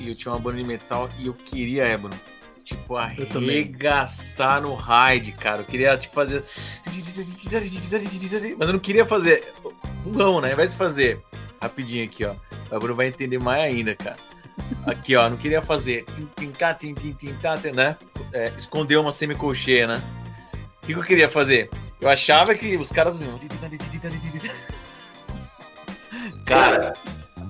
[0.00, 2.18] e eu tinha uma banda de metal e eu queria ébano.
[2.64, 5.62] tipo, arregaçar no raid, cara.
[5.62, 6.42] Eu queria, tipo, fazer.
[8.58, 9.44] Mas eu não queria fazer.
[10.06, 10.48] Não, né?
[10.48, 11.20] Ao invés de fazer
[11.60, 12.34] rapidinho aqui, ó.
[12.70, 14.16] O Bruno vai entender mais ainda, cara.
[14.86, 15.28] Aqui, ó.
[15.28, 16.04] Não queria fazer.
[17.74, 17.96] Né?
[18.32, 20.02] É, esconder uma semicolcheia, né?
[20.82, 21.68] O que, que eu queria fazer?
[22.00, 23.20] Eu achava que os caras.
[26.46, 26.92] Cara,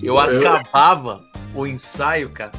[0.02, 2.52] eu acabava o ensaio, cara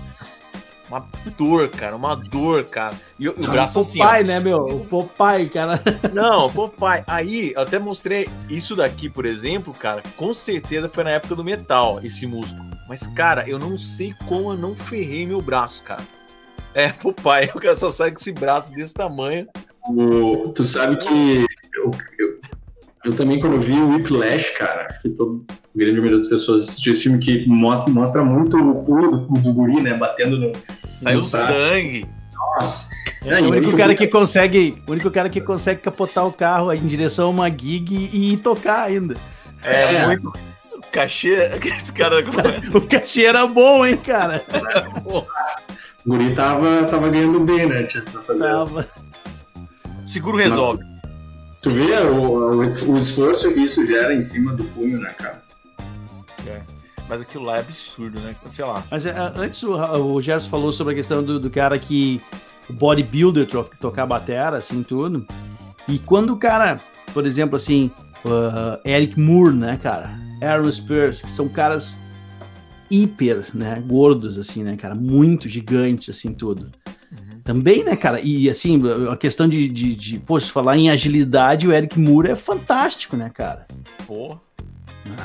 [0.92, 1.08] uma
[1.38, 2.96] dor, cara, uma dor, cara.
[3.18, 4.00] E, o braço o assim.
[4.00, 4.58] Popeye, né, meu?
[4.58, 5.82] O Popeye, cara.
[6.12, 7.04] Não, o Popeye.
[7.08, 10.04] Aí, eu até mostrei isso daqui, por exemplo, cara.
[10.18, 12.66] Com certeza foi na época do metal, esse músculo.
[12.90, 16.04] Mas, cara, eu não sei como eu não ferrei meu braço, cara.
[16.74, 19.48] É, Popeye, o cara só sai com esse braço desse tamanho.
[19.88, 22.40] O, tu sabe que eu, eu,
[23.04, 25.44] eu, também, quando vi o Whiplash, cara, que todo
[25.76, 29.54] grande número das pessoas assistiu esse filme que mostra, mostra muito o pulo do, do
[29.54, 29.96] guri, né?
[29.96, 30.52] Batendo no.
[30.86, 32.06] Saiu sangue.
[32.34, 32.90] Nossa.
[33.26, 36.86] É, o único cara que consegue, o único cara que consegue capotar o carro em
[36.86, 39.16] direção a uma gig e, tocar ainda.
[39.64, 40.06] É, é.
[40.06, 40.28] muito.
[40.74, 42.18] O cachê, esse cara.
[42.74, 44.44] o cachê era bom, hein, cara?
[45.06, 45.26] o
[46.06, 47.88] guri tava, tava ganhando bem, né?
[48.38, 48.88] Tava.
[50.06, 50.91] Seguro resolve.
[51.62, 55.44] Tu vê o, o, o esforço que isso gera em cima do punho, né, cara?
[56.48, 56.62] É.
[57.08, 58.36] Mas aquilo lá é absurdo, né?
[58.48, 58.84] Sei lá.
[58.90, 62.22] Mas é, antes o, o Gerson falou sobre a questão do, do cara que.
[62.70, 65.26] O bodybuilder to, tocar batera, assim, tudo.
[65.88, 66.80] E quando o cara,
[67.14, 67.92] por exemplo, assim,
[68.24, 70.12] uh, Eric Moore, né, cara?
[70.42, 71.98] Aaron Spears, que são caras
[72.90, 74.96] hiper, né, gordos, assim, né, cara?
[74.96, 76.72] Muito gigantes, assim, tudo.
[77.12, 77.31] Uhum.
[77.44, 78.20] Também, né, cara?
[78.22, 78.82] E assim,
[79.12, 83.32] a questão de, de, de poxa, falar em agilidade, o Eric Moore é fantástico, né,
[83.34, 83.66] cara?
[84.06, 84.38] Pô.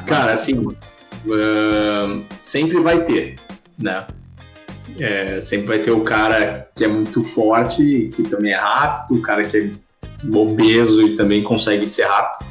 [0.06, 3.36] Cara, assim, uh, sempre vai ter,
[3.78, 4.06] né?
[4.98, 9.22] É, sempre vai ter o cara que é muito forte, que também é rápido, o
[9.22, 9.70] cara que é
[10.34, 12.47] obeso e também consegue ser rápido.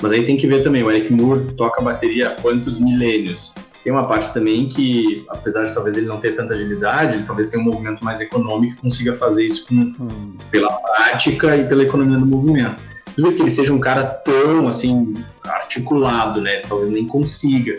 [0.00, 3.54] Mas aí tem que ver também, o Eric Moore toca bateria há quantos milênios?
[3.86, 7.50] Tem uma parte também que, apesar de talvez ele não ter tanta agilidade, ele talvez
[7.50, 10.34] tenha um movimento mais econômico e consiga fazer isso com, hum.
[10.50, 12.82] pela prática e pela economia do movimento.
[13.16, 15.14] Duvido que ele seja um cara tão, assim,
[15.44, 16.62] articulado, né?
[16.68, 17.78] Talvez nem consiga.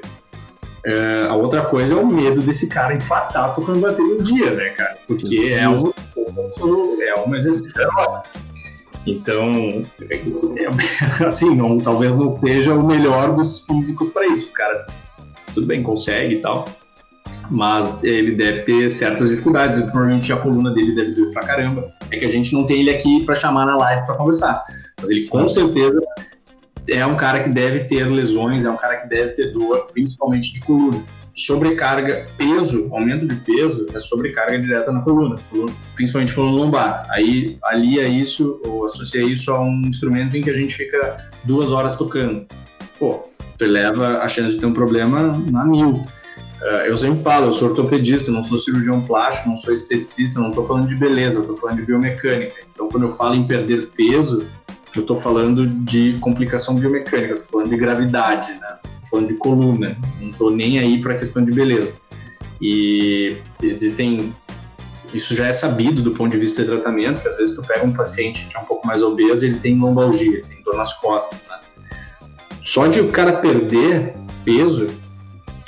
[0.86, 4.70] Uh, a outra coisa é o medo desse cara infartar tocando bateria um dia, né,
[4.70, 4.98] cara?
[5.06, 7.74] Porque é um, é um exercício
[9.06, 10.72] Então, é,
[11.28, 14.52] assim, não, talvez não seja o melhor dos físicos para isso.
[14.52, 14.88] O cara,
[15.58, 16.70] tudo bem, consegue e tal,
[17.50, 19.80] mas ele deve ter certas dificuldades.
[19.82, 21.92] Provavelmente a coluna dele deve doer pra caramba.
[22.12, 24.64] É que a gente não tem ele aqui para chamar na live para conversar.
[25.02, 26.00] Mas ele com certeza
[26.88, 30.54] é um cara que deve ter lesões, é um cara que deve ter dor, principalmente
[30.54, 31.04] de coluna.
[31.34, 35.40] Sobrecarga, peso, aumento de peso é sobrecarga direta na coluna,
[35.96, 37.08] principalmente coluna lombar.
[37.12, 41.72] Aí alia isso, ou associa isso a um instrumento em que a gente fica duas
[41.72, 42.48] horas tocando.
[42.98, 46.06] Pô, tu eleva a chance de ter um problema na mil.
[46.62, 50.50] Uh, eu sempre falo, eu sou ortopedista, não sou cirurgião plástico, não sou esteticista, não
[50.50, 52.56] estou falando de beleza, eu estou falando de biomecânica.
[52.72, 54.46] Então, quando eu falo em perder peso,
[54.96, 58.78] eu estou falando de complicação biomecânica, estou falando de gravidade, né?
[58.96, 61.98] Estou falando de coluna, não estou nem aí para a questão de beleza.
[62.60, 64.34] E existem
[65.14, 67.86] isso já é sabido do ponto de vista de tratamento, que às vezes tu pega
[67.86, 71.40] um paciente que é um pouco mais obeso, ele tem lombalgia, tem dor nas costas,
[71.48, 71.58] né?
[72.68, 74.14] Só de o cara perder
[74.44, 74.90] peso,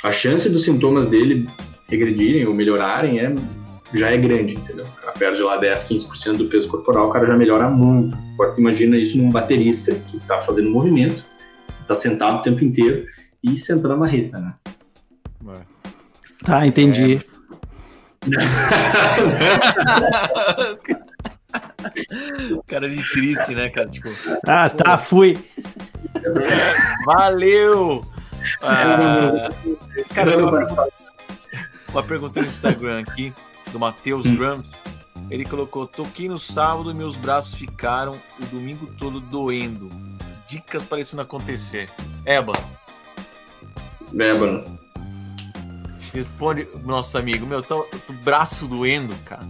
[0.02, 1.48] a chance dos sintomas dele
[1.88, 3.34] regredirem ou melhorarem é
[3.94, 4.84] já é grande, entendeu?
[4.84, 8.14] O cara perde lá 10, 15% do peso corporal, o cara já melhora muito.
[8.34, 11.24] Agora tu imagina isso num baterista que está fazendo movimento,
[11.80, 13.06] está sentado o tempo inteiro
[13.42, 14.52] e sentando na marreta, né?
[16.44, 17.24] Tá, entendi.
[18.26, 18.30] É.
[22.66, 23.88] cara de triste, né, cara?
[23.88, 24.10] Tipo,
[24.46, 25.38] ah, tá, fui.
[27.04, 28.04] Valeu!
[28.62, 29.50] Ah,
[30.14, 30.88] cara, tem uma pergunta,
[31.88, 33.32] uma pergunta no Instagram aqui
[33.72, 34.26] do Matheus.
[34.26, 34.82] Rams.
[35.30, 39.88] Ele colocou: Toquei no sábado e meus braços ficaram o domingo todo doendo.
[40.48, 41.88] Dicas para isso não acontecer.
[42.26, 42.52] Eba.
[44.12, 44.64] Eba.
[46.12, 49.46] Responde nosso amigo: Meu, tô, tô braço doendo, cara.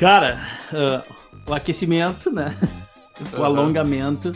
[0.00, 0.40] Cara,
[0.72, 1.14] uh,
[1.46, 2.56] o aquecimento, né?
[3.34, 3.44] o uhum.
[3.44, 4.30] alongamento.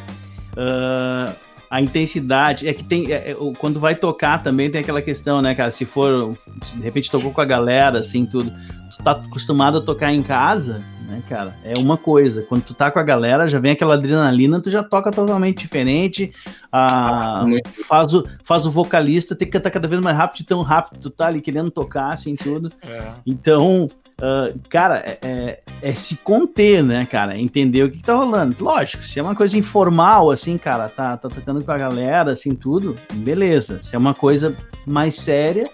[0.52, 1.34] Uh,
[1.70, 2.68] a intensidade.
[2.68, 3.10] É que tem.
[3.10, 5.70] É, é, quando vai tocar também tem aquela questão, né, cara?
[5.70, 6.36] Se for.
[6.66, 8.52] Se de repente tocou com a galera, assim, tudo.
[8.94, 11.56] Tu tá acostumado a tocar em casa, né, cara?
[11.64, 12.42] É uma coisa.
[12.42, 16.30] Quando tu tá com a galera, já vem aquela adrenalina, tu já toca totalmente diferente.
[16.70, 17.42] Ah,
[17.88, 21.10] faz, o, faz o vocalista ter que cantar cada vez mais rápido, tão rápido tu
[21.10, 22.70] tá ali querendo tocar, assim, tudo.
[22.82, 23.12] É.
[23.26, 27.38] Então, Uh, cara, é, é, é, se conter, né, cara?
[27.38, 28.62] Entender o que, que tá rolando.
[28.62, 32.54] Lógico, se é uma coisa informal, assim, cara, tá, tá tocando com a galera, assim,
[32.54, 33.82] tudo, beleza.
[33.82, 35.68] Se é uma coisa mais séria,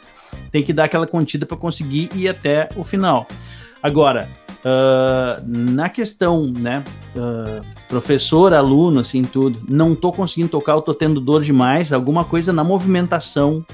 [0.50, 3.26] tem que dar aquela contida para conseguir ir até o final.
[3.82, 4.28] Agora,
[4.64, 6.82] uh, na questão, né,
[7.14, 12.24] uh, professor, aluno, assim, tudo, não tô conseguindo tocar, eu tô tendo dor demais, alguma
[12.24, 13.64] coisa na movimentação,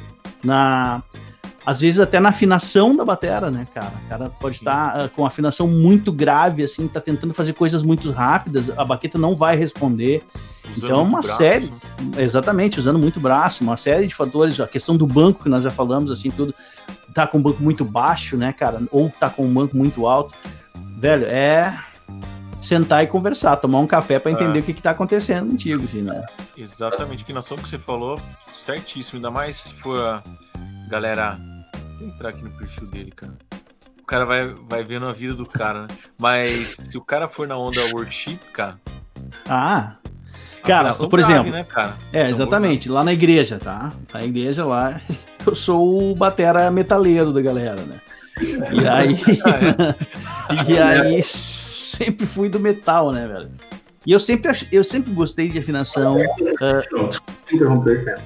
[0.42, 1.02] na
[1.66, 3.92] às vezes até na afinação da batera, né, cara?
[4.04, 8.12] O cara pode estar uh, com afinação muito grave, assim, tá tentando fazer coisas muito
[8.12, 10.24] rápidas, a baqueta não vai responder.
[10.70, 12.22] Usando então, uma braço, série, né?
[12.22, 15.70] exatamente, usando muito braço, uma série de fatores, a questão do banco que nós já
[15.70, 16.54] falamos, assim, tudo,
[17.12, 18.80] tá com um banco muito baixo, né, cara?
[18.92, 20.34] Ou tá com um banco muito alto.
[20.98, 21.76] Velho, é
[22.62, 24.62] sentar e conversar, tomar um café para entender é.
[24.62, 26.24] o que, que tá acontecendo contigo, assim, né?
[26.56, 28.20] Exatamente, afinação que você falou,
[28.54, 30.22] certíssimo, ainda mais se for a
[30.88, 31.38] galera
[31.98, 33.34] Vou entrar aqui no perfil dele, cara.
[34.00, 35.88] O cara vai, vai vendo a vida do cara, né?
[36.18, 38.78] Mas se o cara for na onda worship, cara.
[39.48, 39.96] Ah.
[40.62, 41.52] Cara, por grave, exemplo.
[41.52, 41.96] Né, cara?
[42.12, 42.88] É, então, exatamente.
[42.88, 43.92] Lá na igreja, tá?
[44.12, 45.00] Na igreja lá,
[45.46, 48.00] eu sou o batera metaleiro da galera, né?
[48.72, 49.18] E aí.
[50.68, 53.50] e aí sempre fui do metal, né, velho?
[54.04, 56.16] E eu sempre, eu sempre gostei de afinação.
[56.16, 57.10] Uh...
[57.52, 58.22] interromper, cara.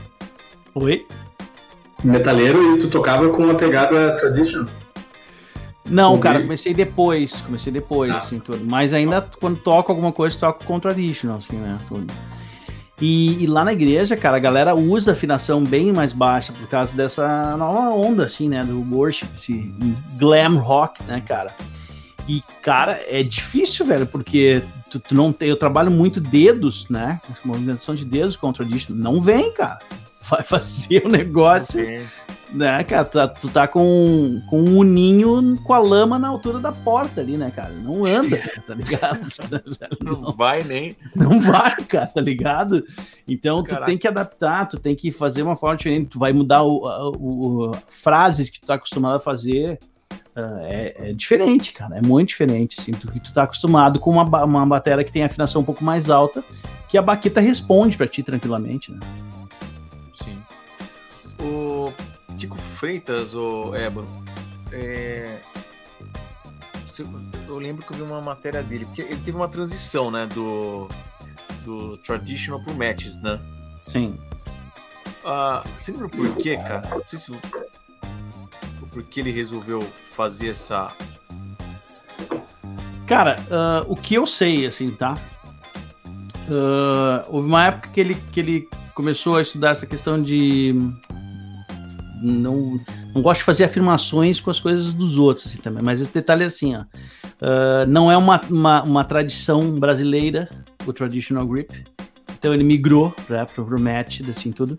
[0.74, 1.06] Oi?
[2.02, 4.66] Metaleiro e tu tocava com uma pegada traditional?
[5.90, 8.16] Não, cara, comecei depois, comecei depois, ah.
[8.16, 8.64] assim, tudo.
[8.64, 12.06] Mas ainda quando toco alguma coisa, toco com traditional, assim, né, tudo.
[13.00, 16.94] E, e, lá na igreja, cara, a galera usa afinação bem mais baixa por causa
[16.94, 19.74] dessa nova onda, assim, né, do worship, esse
[20.18, 21.52] glam rock, né, cara.
[22.28, 27.18] E, cara, é difícil, velho, porque tu, tu não tem, eu trabalho muito dedos, né,
[27.42, 29.80] movimentação de dedos com traditional, não vem, cara
[30.30, 31.82] vai fazer o negócio.
[31.82, 32.06] Okay.
[32.52, 36.58] Né, cara, tu, tá, tu tá com, com um uninho com a lama na altura
[36.58, 37.72] da porta ali, né, cara?
[37.72, 39.20] Não anda, tá ligado?
[40.02, 40.96] não, não vai nem.
[41.14, 42.84] Não vai, cara, tá ligado?
[43.28, 43.84] Então Caraca.
[43.84, 46.82] tu tem que adaptar, tu tem que fazer uma forma diferente, tu vai mudar o,
[47.16, 49.78] o, o frases que tu tá acostumado a fazer.
[50.36, 54.44] Uh, é, é, diferente, cara, é muito diferente, assim, tu, tu tá acostumado com uma,
[54.44, 56.42] uma bateria que tem afinação um pouco mais alta,
[56.88, 58.98] que a baqueta responde para ti tranquilamente, né?
[62.40, 64.08] Tico Freitas, o Ébano,
[64.72, 65.40] é...
[67.46, 70.88] eu lembro que eu vi uma matéria dele, porque ele teve uma transição, né, do,
[71.66, 73.38] do traditional pro matches, né?
[73.84, 74.18] Sim.
[75.22, 76.88] Ah, você lembra por quê, cara?
[76.88, 77.30] Não sei se
[78.90, 80.90] por que ele resolveu fazer essa.
[83.06, 85.18] Cara, uh, o que eu sei, assim, tá?
[86.48, 90.74] Uh, houve uma época que ele, que ele começou a estudar essa questão de
[92.20, 92.80] não,
[93.14, 95.82] não gosto de fazer afirmações com as coisas dos outros, assim, também.
[95.82, 96.80] Mas esse detalhe é assim, ó.
[96.80, 100.48] Uh, não é uma, uma, uma, tradição brasileira,
[100.86, 101.72] o traditional grip.
[102.38, 104.78] Então ele migrou para o match, assim, tudo.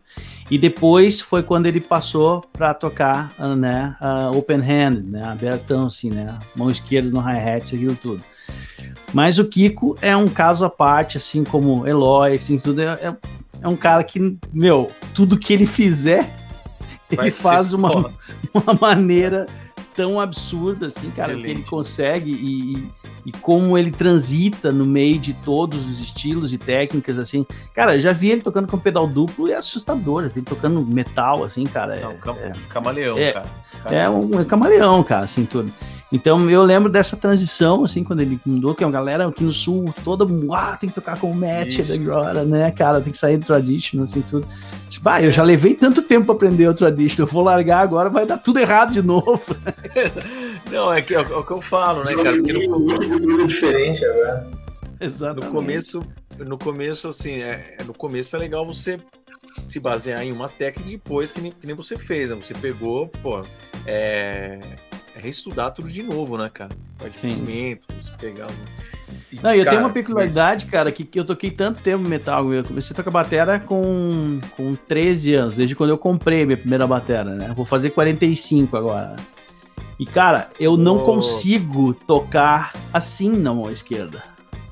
[0.50, 5.88] E depois foi quando ele passou para tocar, uh, né, uh, open hand, né, abertão,
[5.88, 8.24] assim, né, mão esquerda no hi-hat, aquilo tudo.
[9.14, 12.82] Mas o Kiko é um caso à parte, assim como Eloy, assim, tudo.
[12.82, 13.16] É, é,
[13.62, 16.41] é um cara que, meu, tudo que ele fizer
[17.12, 18.14] ele faz uma,
[18.54, 19.48] uma maneira
[19.96, 21.16] tão absurda assim, Excelente.
[21.18, 22.90] cara, que ele consegue e,
[23.26, 27.46] e como ele transita no meio de todos os estilos e técnicas, assim.
[27.74, 30.24] Cara, eu já vi ele tocando com pedal duplo e é assustador.
[30.24, 32.00] Já vi ele tocando metal, assim, cara.
[32.00, 33.46] Não, é, cam é, camaleão, é, cara.
[33.86, 35.72] É um é camaleão, cara, assim, tudo.
[36.12, 39.54] Então eu lembro dessa transição, assim, quando ele mudou, que é uma galera aqui no
[39.54, 43.38] sul, toda, ah, tem que tocar com o match agora, né, cara, tem que sair
[43.38, 44.46] do traditional, assim, tudo.
[44.90, 48.10] Tipo, ah, eu já levei tanto tempo pra aprender o traditional, eu vou largar agora,
[48.10, 49.42] vai dar tudo errado de novo.
[50.70, 53.48] Não, é, que, é, o que eu falo, né, cara, porque no...
[53.48, 54.48] diferente agora.
[55.00, 55.46] Exatamente.
[55.46, 56.04] No começo,
[56.38, 59.00] no começo, assim, é, é, no começo é legal você
[59.68, 62.38] se basear em uma técnica depois que nem, que nem você fez, né?
[62.38, 63.42] Você pegou, pô,
[63.86, 64.60] é
[65.16, 66.72] é reestudar tudo de novo, né, cara?
[67.00, 67.80] Você
[68.20, 68.54] pegar os...
[69.32, 70.72] E, Não, eu cara, tenho uma peculiaridade, mas...
[70.72, 72.54] cara, que, que eu toquei tanto tempo metal.
[72.54, 76.88] Eu comecei a tocar bateria com, com 13 anos, desde quando eu comprei minha primeira
[76.88, 77.54] bateria, né?
[77.56, 79.16] Vou fazer 45 agora.
[80.02, 81.06] E, cara, eu não oh.
[81.06, 84.24] consigo tocar assim na mão esquerda.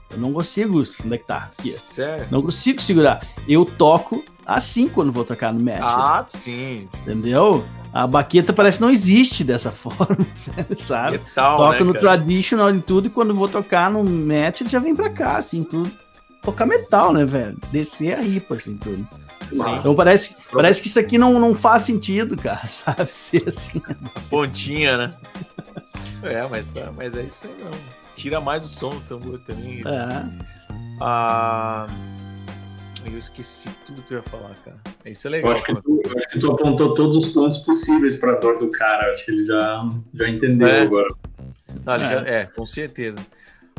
[0.10, 0.80] Eu não consigo.
[0.80, 1.48] Onde é que tá?
[1.56, 1.70] Aqui.
[1.70, 2.26] Sério?
[2.32, 3.24] Não consigo segurar.
[3.48, 5.84] Eu toco assim quando vou tocar no match.
[5.84, 6.90] Ah, sim.
[7.04, 7.64] Entendeu?
[7.94, 10.18] A baqueta parece que não existe dessa forma,
[10.76, 11.20] sabe?
[11.20, 12.00] Metal, Toca né, no cara?
[12.00, 15.64] traditional e tudo, e quando vou tocar no match, ele já vem pra cá, assim,
[15.64, 15.92] tudo.
[16.42, 17.56] Tocar metal, né, velho?
[17.72, 19.08] Descer a ripa, assim, tudo.
[19.52, 19.76] Sim.
[19.78, 23.12] Então parece, parece que isso aqui não, não faz sentido, cara, sabe?
[23.14, 23.82] Ser assim.
[24.30, 25.14] Pontinha, né?
[26.24, 27.72] É, mas, tá, mas é isso aí não.
[28.14, 29.82] Tira mais o som do tambor também.
[29.82, 30.74] É.
[31.02, 31.88] Ah,
[33.06, 34.78] eu esqueci tudo que eu ia falar, cara.
[35.06, 35.52] Isso é Eu legal.
[35.54, 38.70] acho, que tu, eu acho que tu apontou todos os pontos possíveis pra dor do
[38.70, 39.14] cara.
[39.14, 40.82] Acho que ele já, já entendeu É.
[40.82, 41.08] agora.
[41.86, 42.08] Não, ele É.
[42.10, 43.18] já- é, com certeza.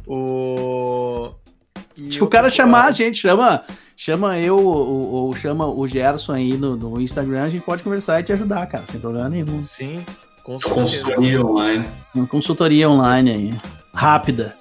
[0.07, 1.31] O...
[1.97, 3.63] e Tipo, o cara chamar a gente, chama,
[4.03, 8.19] chama eu ou, ou chama o Gerson aí no, no Instagram, a gente pode conversar
[8.19, 9.63] e te ajudar, cara, sem problema nenhum.
[9.63, 10.03] Sim,
[10.59, 10.75] certeza.
[10.75, 11.89] Consultoria online.
[12.15, 13.55] Uma consultoria online aí,
[13.95, 14.57] rápida.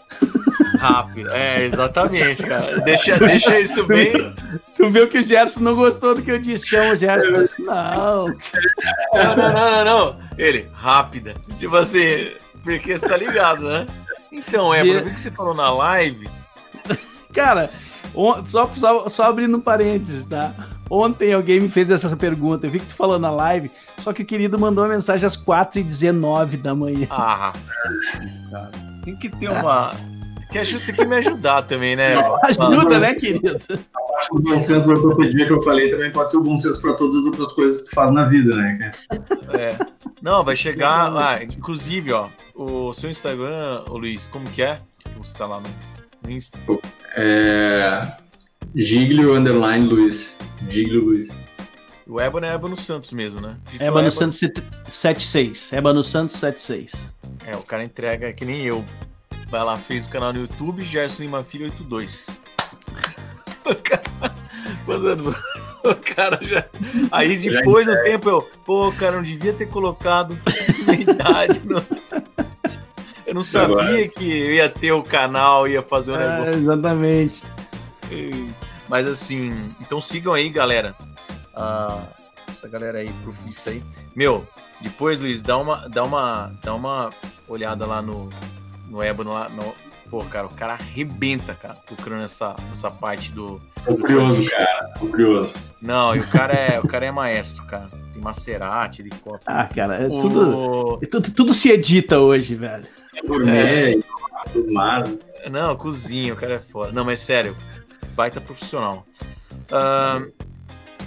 [0.77, 1.29] Rápido.
[1.31, 2.81] É, exatamente, cara.
[2.81, 4.33] Deixa, deixa isso bem.
[4.75, 7.27] Tu viu que o Gerson não gostou do que eu disse, chama o Gerson.
[7.27, 10.15] Eu disse, não, Não, não, não, não, não.
[10.37, 11.33] Ele, rápida.
[11.57, 13.87] Tipo assim, porque você tá ligado, né?
[14.31, 16.29] Então, é, Ge- pra ver que você falou na live.
[17.33, 17.69] Cara,
[18.45, 20.53] só, só, só abrindo um parênteses, tá?
[20.89, 23.69] Ontem alguém me fez essa pergunta, eu vi que tu falou na live,
[23.99, 27.07] só que o querido mandou uma mensagem às 4h19 da manhã.
[27.11, 27.53] Ah,
[28.51, 28.71] cara,
[29.03, 29.91] tem que ter uma.
[30.39, 32.15] Tem que, aju- tem que me ajudar também, né?
[32.43, 33.59] Ajuda, né, querido?
[34.17, 36.57] Acho que o bom senso da ortopedia que eu falei também pode ser o bom
[36.57, 38.91] senso pra todas as outras coisas que tu faz na vida, né?
[39.53, 39.75] É.
[40.23, 41.15] Não, vai chegar.
[41.15, 44.79] Ah, inclusive, ó, o seu Instagram, ô Luiz, como que é?
[45.19, 45.69] Você tá lá no,
[46.29, 46.59] no Insta.
[47.15, 48.01] É...
[48.75, 50.37] Giglio Underline Luiz.
[50.67, 51.39] Giglio Luiz.
[52.07, 53.55] O Ébano é Ébano Santos mesmo, né?
[53.65, 55.73] Digitou Ébano Ébano- Santos 76.
[55.73, 56.91] Ébano Santos 76.
[57.45, 58.83] É, o cara entrega que nem eu.
[59.47, 62.39] Vai lá, fez o canal no YouTube, Gerson Lima Filho 82.
[63.69, 64.01] O cara,
[65.83, 66.65] o cara já.
[67.11, 70.35] Aí depois do tempo eu, pô, cara, não devia ter colocado
[70.87, 71.61] minha idade.
[71.63, 71.85] no-
[73.29, 76.61] Eu não sabia que eu ia ter o canal, ia fazer um É, negócio.
[76.61, 77.43] exatamente.
[78.87, 79.51] Mas assim,
[79.81, 80.95] então sigam aí, galera.
[81.53, 82.01] Ah,
[82.47, 83.83] essa galera aí, profissa aí.
[84.15, 84.45] Meu,
[84.81, 87.11] depois, Luiz, dá uma, dá uma, dá uma
[87.47, 88.29] olhada lá no,
[88.89, 89.47] no Ébano lá.
[89.49, 89.73] No,
[90.09, 93.61] pô, cara, o cara arrebenta, cara, procurando essa, essa parte do.
[93.85, 94.89] Tô curioso, cara.
[94.99, 95.53] Tô curioso.
[95.81, 97.87] Não, e o cara é, o cara é maestro, cara.
[98.13, 99.43] Tem Maserati, helicóptero.
[99.45, 102.87] Ah, cara, é O- tudo, é tudo, tudo se edita hoje, velho.
[103.23, 104.03] É gourmet,
[104.67, 105.17] mais.
[105.51, 106.91] Não, cozinha, o cara é foda.
[106.91, 107.55] Não, mas sério,
[108.15, 109.05] baita profissional.
[109.71, 110.31] Ahn,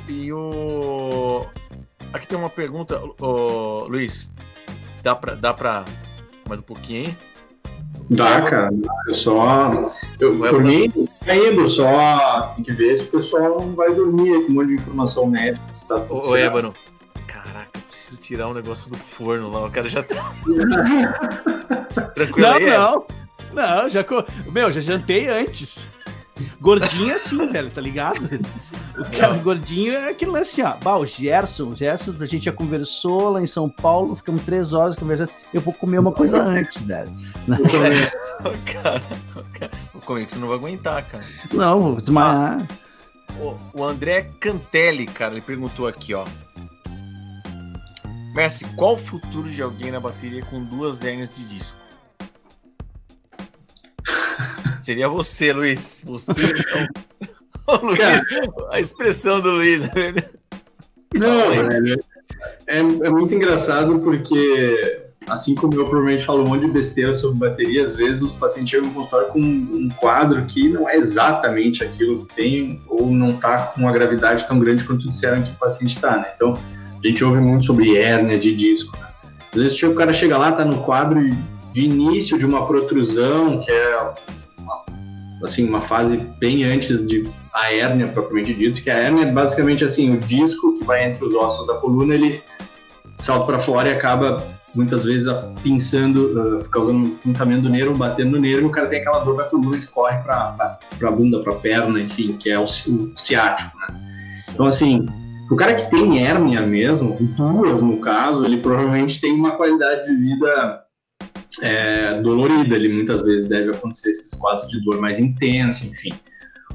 [0.09, 1.47] e o.
[2.12, 4.32] Aqui tem uma pergunta, ô, Luiz.
[5.02, 5.84] Dá pra, dá pra
[6.48, 7.16] mais um pouquinho aí?
[8.10, 8.70] Dá, cara.
[9.06, 9.72] Eu só.
[10.20, 10.90] Eu, Vai por mim,
[11.24, 14.68] tá indo, só tem que ver se o pessoal não vai dormir com um monte
[14.68, 16.36] de informação médica, se tá tudo Ô, ô certo.
[16.36, 16.74] Ébano.
[18.12, 19.66] Preciso tirar um negócio do forno lá.
[19.66, 20.32] O cara já tá.
[22.14, 23.06] Tranquilo Não, aí, não.
[23.52, 24.05] Não, já.
[24.05, 25.84] co- Meu, já jantei antes.
[26.60, 28.28] Gordinho é assim, velho, tá ligado?
[28.98, 30.74] O cara gordinho é aquilo assim, ó.
[30.82, 34.72] Bah, o Gerson, o Gerson, a gente já conversou lá em São Paulo, ficamos três
[34.74, 35.30] horas conversando.
[35.52, 37.10] Eu vou comer uma coisa antes, velho.
[38.72, 39.02] cara,
[39.59, 39.70] cara,
[40.05, 41.24] como é que você não vai aguentar, cara?
[41.52, 42.66] Não, vou desmaiar.
[43.39, 46.24] O, o André Cantelli, cara, ele perguntou aqui, ó.
[48.34, 51.78] Messi, qual o futuro de alguém na bateria com duas hérnias de disco?
[54.80, 56.02] Seria você, Luiz.
[56.06, 56.42] Você.
[57.66, 58.00] Ô, Luiz,
[58.70, 59.82] a expressão do Luiz.
[61.14, 62.02] Não, velho.
[62.66, 67.38] É, é muito engraçado porque, assim como eu provavelmente falo um monte de besteira sobre
[67.38, 71.84] bateria, às vezes os pacientes chegam no consultório com um quadro que não é exatamente
[71.84, 75.56] aquilo que tem, ou não tá com uma gravidade tão grande quanto disseram que o
[75.56, 76.32] paciente tá, né?
[76.34, 76.59] Então,
[77.05, 78.97] a gente ouve muito sobre hérnia de disco.
[78.97, 79.07] Né?
[79.55, 81.20] Às vezes chega- o cara chega lá, tá no quadro
[81.73, 84.12] de início de uma protrusão, que é
[84.59, 84.74] uma,
[85.43, 89.85] assim, uma fase bem antes de a hérnia propriamente dito, que a hérnia é basicamente
[89.85, 92.43] assim, o disco que vai entre os ossos da coluna, ele
[93.16, 94.43] salta para fora e acaba
[94.74, 95.31] muitas vezes
[95.62, 99.37] pinçando, uh, causando um pinçamento do nervo, batendo no nervo, o cara tem aquela dor
[99.37, 103.12] da coluna que corre para a bunda, para a perna, enfim, que é o, o
[103.15, 104.01] ciático, né?
[104.51, 105.07] Então, assim,
[105.53, 110.16] o cara que tem hérnia mesmo, duas no caso, ele provavelmente tem uma qualidade de
[110.16, 110.83] vida
[111.61, 116.12] é, dolorida, ele muitas vezes deve acontecer esses quadros de dor mais intensa, enfim.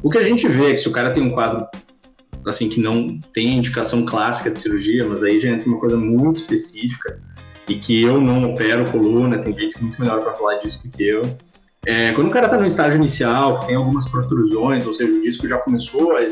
[0.03, 1.65] O que a gente vê é que se o cara tem um quadro
[2.45, 6.35] assim que não tem indicação clássica de cirurgia, mas aí já entra uma coisa muito
[6.35, 7.19] específica
[7.67, 11.03] e que eu não opero coluna, tem gente muito melhor para falar disso do que
[11.03, 11.23] eu.
[11.83, 15.47] É, quando o cara está no estágio inicial, tem algumas protrusões, ou seja, o disco
[15.47, 16.27] já começou a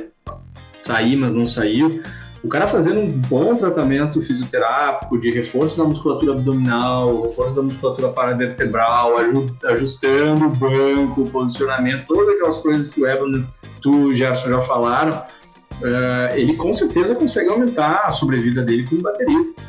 [0.78, 2.02] sair, mas não saiu,
[2.46, 8.10] o cara fazendo um bom tratamento fisioterápico de reforço da musculatura abdominal, reforço da musculatura
[8.10, 13.46] paravertebral, aju- ajustando o banco, o posicionamento, todas aquelas coisas que o Evan,
[13.82, 15.22] tu, Gerson já falaram,
[15.84, 19.62] eh, ele com certeza consegue aumentar a sobrevida dele como baterista.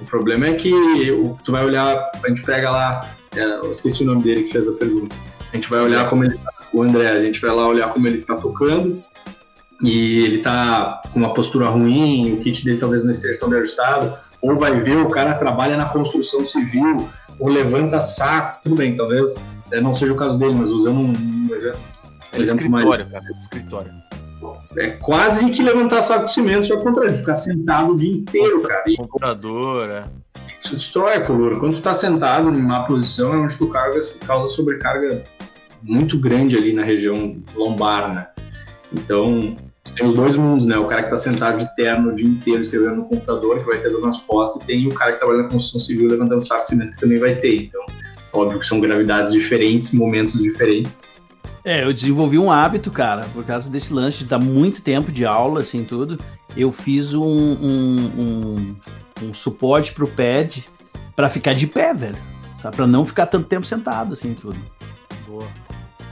[0.00, 0.72] O problema é que
[1.12, 4.52] o- tu vai olhar, a gente pega lá é, eu esqueci o nome dele que
[4.52, 5.14] fez a pergunta.
[5.52, 8.06] A gente vai olhar como ele tá, o André, a gente vai lá olhar como
[8.06, 9.02] ele tá tocando
[9.82, 13.58] e ele tá com uma postura ruim, o kit dele talvez não esteja tão bem
[13.58, 18.94] ajustado, ou vai ver o cara trabalha na construção civil, ou levanta saco, tudo bem,
[18.94, 19.34] talvez
[19.70, 21.12] é, não seja o caso dele, mas usando um,
[21.48, 21.80] um exemplo.
[22.32, 23.12] É escritório, mais...
[23.12, 23.90] cara, é escritório.
[24.76, 28.60] É quase que levantar saco de cimento, só contra ele, ficar sentado o dia inteiro,
[28.62, 28.84] cara.
[28.96, 30.12] Computadora.
[30.60, 31.58] Isso destrói a coluna.
[31.58, 35.24] Quando tu tá sentado em má posição, é onde tu carga, causa sobrecarga
[35.82, 38.26] muito grande ali na região lombar, né?
[38.92, 39.56] Então,
[39.94, 40.76] tem os dois mundos, né?
[40.76, 43.78] O cara que tá sentado de terno o dia inteiro escrevendo no computador, que vai
[43.78, 46.62] ter dor nas costas, e tem o cara que trabalha na construção civil levantando saco
[46.62, 47.64] de cimento, que também vai ter.
[47.64, 47.84] Então,
[48.32, 51.00] óbvio que são gravidades diferentes, momentos diferentes.
[51.64, 55.24] É, eu desenvolvi um hábito, cara, por causa desse lance de dar muito tempo de
[55.24, 56.18] aula, assim, tudo.
[56.56, 58.76] Eu fiz um, um, um,
[59.22, 60.64] um suporte pro pad
[61.16, 62.18] para ficar de pé, velho.
[62.60, 62.76] Sabe?
[62.76, 64.58] Pra não ficar tanto tempo sentado, assim, tudo.
[65.26, 65.46] Boa.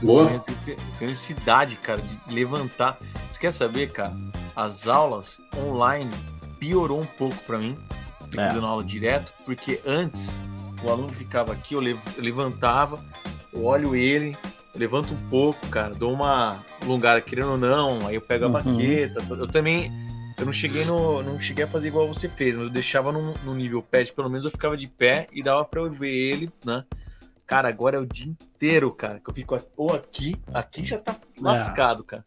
[0.03, 0.39] Boa.
[0.39, 2.97] Tem, tem necessidade, cara, de levantar.
[3.31, 4.13] Você quer saber, cara?
[4.55, 6.11] As aulas online
[6.59, 7.77] piorou um pouco para mim.
[8.29, 8.53] Fico é.
[8.53, 10.39] dando aula direto, porque antes
[10.83, 11.81] o aluno ficava aqui, eu
[12.17, 13.03] levantava,
[13.53, 14.35] eu olho ele,
[14.73, 18.47] eu levanto um pouco, cara, dou uma alongada, querendo ou não, aí eu pego a
[18.47, 18.53] uhum.
[18.53, 19.23] baqueta.
[19.29, 19.91] Eu também.
[20.37, 21.21] Eu não cheguei no.
[21.21, 24.29] Não cheguei a fazer igual você fez, mas eu deixava no, no nível pad, pelo
[24.29, 26.83] menos eu ficava de pé e dava pra eu ver ele, né?
[27.45, 31.11] Cara, agora é o dia inteiro, cara, que eu fico ou aqui, aqui já tá
[31.13, 31.41] é.
[31.41, 32.23] lascado, cara.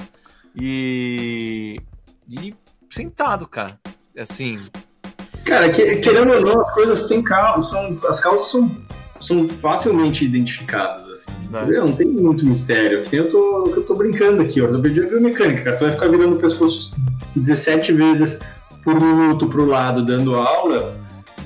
[0.55, 1.80] E.
[2.28, 2.55] E
[2.90, 3.78] sentado, cara.
[4.16, 4.59] Assim.
[5.44, 8.86] Cara, que, querendo ou não, as coisas têm causas, são, as causas são
[9.20, 11.32] são facilmente identificados, assim.
[11.51, 13.05] Não tem muito mistério.
[13.10, 15.76] Eu tô, eu tô brincando aqui, ortopedia é biomecânica, cara.
[15.76, 16.97] Tu vai ficar virando o pescoço
[17.34, 18.40] 17 vezes
[18.82, 20.97] por minuto pro lado dando aula,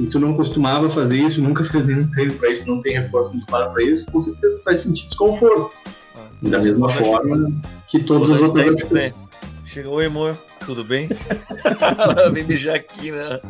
[0.01, 3.35] e tu não costumava fazer isso, nunca fez nenhum treino para isso, não tem reforço
[3.35, 5.71] muscular para isso, com certeza tu vai sentir desconforto.
[6.17, 7.53] Ah, da mesma forma
[7.87, 9.15] que todas as outras atividades.
[9.65, 11.09] Chegou, oi amor, tudo bem?
[12.33, 13.41] Vem beijar aqui, né?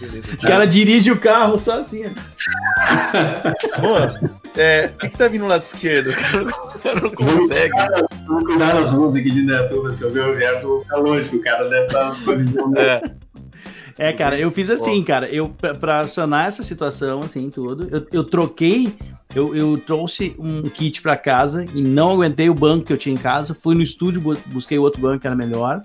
[0.00, 0.34] Beleza.
[0.34, 2.04] O cara dirige o carro só assim.
[3.80, 4.20] Boa.
[4.56, 6.12] É, o que, que tá vindo no lado esquerdo?
[6.12, 7.72] O cara não, o cara não consegue.
[8.26, 9.92] Vamos cuidar das luzes aqui de Netuba.
[9.94, 12.76] Se eu ver o verso, vou ficar longe, o cara deve estar com a visão.
[12.76, 13.02] É.
[13.98, 15.28] É, cara, eu fiz assim, cara.
[15.28, 15.48] Eu,
[15.80, 18.92] pra sanar essa situação, assim, tudo, eu, eu troquei,
[19.34, 23.14] eu, eu trouxe um kit para casa e não aguentei o banco que eu tinha
[23.14, 23.54] em casa.
[23.54, 25.82] Fui no estúdio, busquei outro banco que era melhor.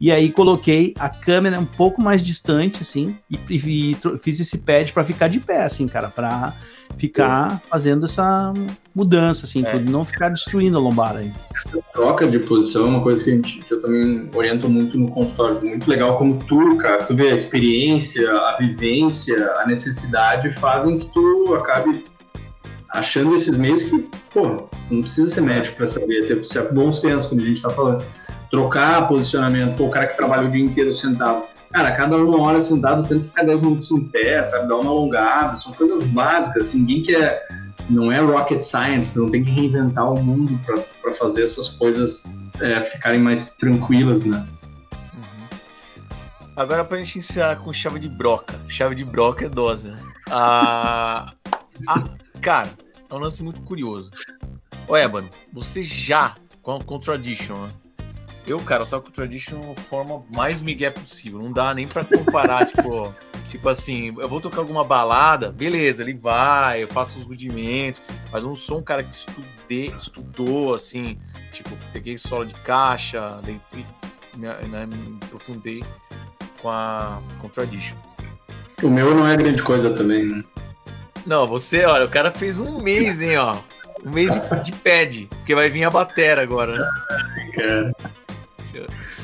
[0.00, 4.58] E aí coloquei a câmera um pouco mais distante, assim, e, e, e fiz esse
[4.58, 6.54] pad para ficar de pé, assim, cara, para
[6.98, 8.52] ficar fazendo essa
[8.94, 9.78] mudança, assim, é.
[9.78, 11.32] não ficar destruindo a lombar aí.
[11.54, 14.98] Essa troca de posição é uma coisa que, a gente, que eu também oriento muito
[14.98, 15.62] no consultório.
[15.64, 21.06] Muito legal como tu, cara, tu vê a experiência, a vivência, a necessidade fazem que
[21.12, 22.04] tu acabe
[22.90, 23.98] achando esses meios que,
[24.32, 28.04] pô, não precisa ser médico para saber, ter bom senso, como a gente tá falando
[28.50, 31.44] trocar posicionamento, pô, o cara que trabalha o dia inteiro sentado.
[31.72, 34.68] Cara, cada uma hora sentado, tenta ficar 10 minutos em pé, sabe?
[34.68, 37.46] Dar uma alongada, são coisas básicas, assim, ninguém quer.
[37.90, 40.58] Não é rocket science, tu não tem que reinventar o mundo
[41.02, 42.24] para fazer essas coisas
[42.60, 44.46] é, ficarem mais tranquilas, né?
[45.14, 45.58] Uhum.
[46.56, 48.58] Agora pra gente encerrar com chave de broca.
[48.68, 49.96] Chave de broca é dose, né?
[50.30, 51.32] Ah,
[51.86, 52.04] ah,
[52.40, 52.70] cara,
[53.08, 54.10] é um lance muito curioso.
[54.88, 57.68] Ô, Ébano, você já, com, com Tradition, né?
[58.46, 61.40] Eu, cara, eu toco traditional de forma mais migué possível.
[61.40, 63.12] Não dá nem para comparar, tipo,
[63.48, 68.00] tipo assim, eu vou tocar alguma balada, beleza, ele vai, eu faço os rudimentos,
[68.30, 71.18] mas eu não sou um cara que estudei, estudou, assim,
[71.52, 73.86] tipo, peguei solo de caixa, dei, me,
[74.68, 75.82] né, me aprofundei
[76.62, 77.96] com a com tradition.
[78.82, 80.44] O meu não é grande coisa também, né?
[81.24, 83.56] Não, você, olha, o cara fez um mês, hein, ó.
[84.04, 87.92] Um mês de pad, porque vai vir a batera agora, né?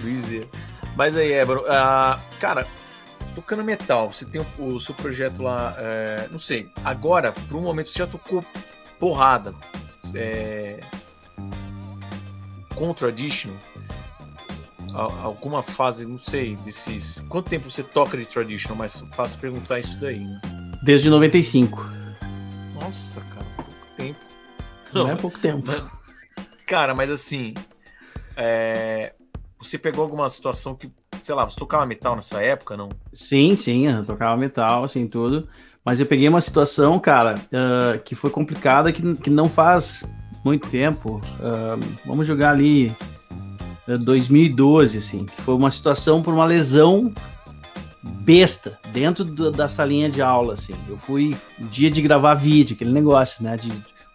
[0.02, 0.48] Luizia.
[0.96, 2.66] Mas aí, Ébaro, uh, cara,
[3.34, 7.62] tocando metal, você tem o, o seu projeto lá, é, não sei, agora, por um
[7.62, 8.44] momento, você já tocou
[8.98, 9.54] porrada
[10.14, 10.80] é,
[12.94, 13.56] traditional?
[14.94, 17.24] Alguma fase, não sei, desses.
[17.28, 18.76] Quanto tempo você toca de traditional?
[18.76, 20.40] Mas faço perguntar isso daí, né?
[20.82, 21.82] Desde 95.
[22.74, 24.20] Nossa, cara, pouco tempo.
[24.92, 25.70] Não, não é pouco tempo.
[26.66, 27.54] Cara, mas assim.
[28.36, 29.14] É,
[29.62, 30.90] você pegou alguma situação que,
[31.22, 32.90] sei lá, você tocava metal nessa época, não?
[33.12, 35.48] Sim, sim, eu tocava metal, assim, tudo.
[35.84, 40.04] Mas eu peguei uma situação, cara, uh, que foi complicada, que, que não faz
[40.44, 41.20] muito tempo.
[41.38, 42.94] Uh, vamos jogar ali
[43.88, 47.12] uh, 2012, assim, que foi uma situação por uma lesão
[48.02, 50.74] besta dentro do, da salinha de aula, assim.
[50.88, 53.56] Eu fui dia de gravar vídeo, aquele negócio, né?
[53.56, 53.70] De,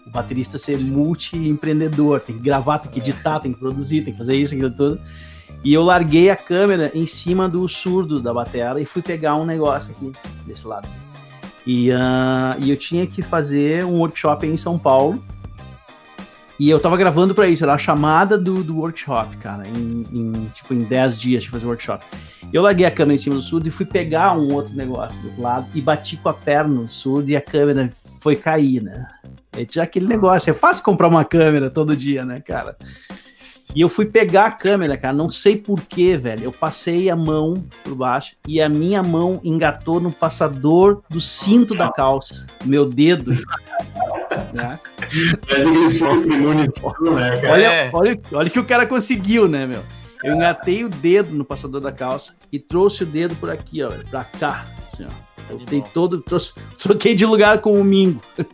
[0.06, 4.18] o baterista ser multi-empreendedor, tem que gravar, tem que editar, tem que produzir, tem que
[4.18, 5.00] fazer isso, aquilo tudo.
[5.64, 9.46] E eu larguei a câmera em cima do surdo da bateria e fui pegar um
[9.46, 10.12] negócio aqui,
[10.46, 10.88] desse lado.
[11.66, 15.22] E, uh, e eu tinha que fazer um workshop em São Paulo.
[16.60, 20.52] E eu tava gravando para isso, era a chamada do, do workshop, cara, em, em,
[20.56, 22.04] tipo em 10 dias de fazer o workshop.
[22.52, 25.42] Eu larguei a câmera em cima do surdo e fui pegar um outro negócio do
[25.42, 29.06] lado e bati com a perna no surdo e a câmera foi cair, né?
[29.54, 32.78] É aquele negócio, é fácil comprar uma câmera todo dia, né, cara?
[33.76, 36.46] E eu fui pegar a câmera, cara, não sei porquê, velho.
[36.46, 41.76] Eu passei a mão por baixo e a minha mão engatou no passador do cinto
[41.76, 42.48] da calça.
[42.66, 43.32] Meu dedo.
[44.54, 44.80] né?
[47.16, 47.54] Né, cara?
[47.54, 49.84] Olha, olha, olha que o cara conseguiu, né, meu?
[50.24, 53.92] Eu engatei o dedo no passador da calça e trouxe o dedo por aqui, ó,
[54.10, 54.66] pra cá.
[54.92, 55.28] Assim, ó.
[55.50, 58.22] Eu dei todo, trouxe, troquei de lugar com o Mingo.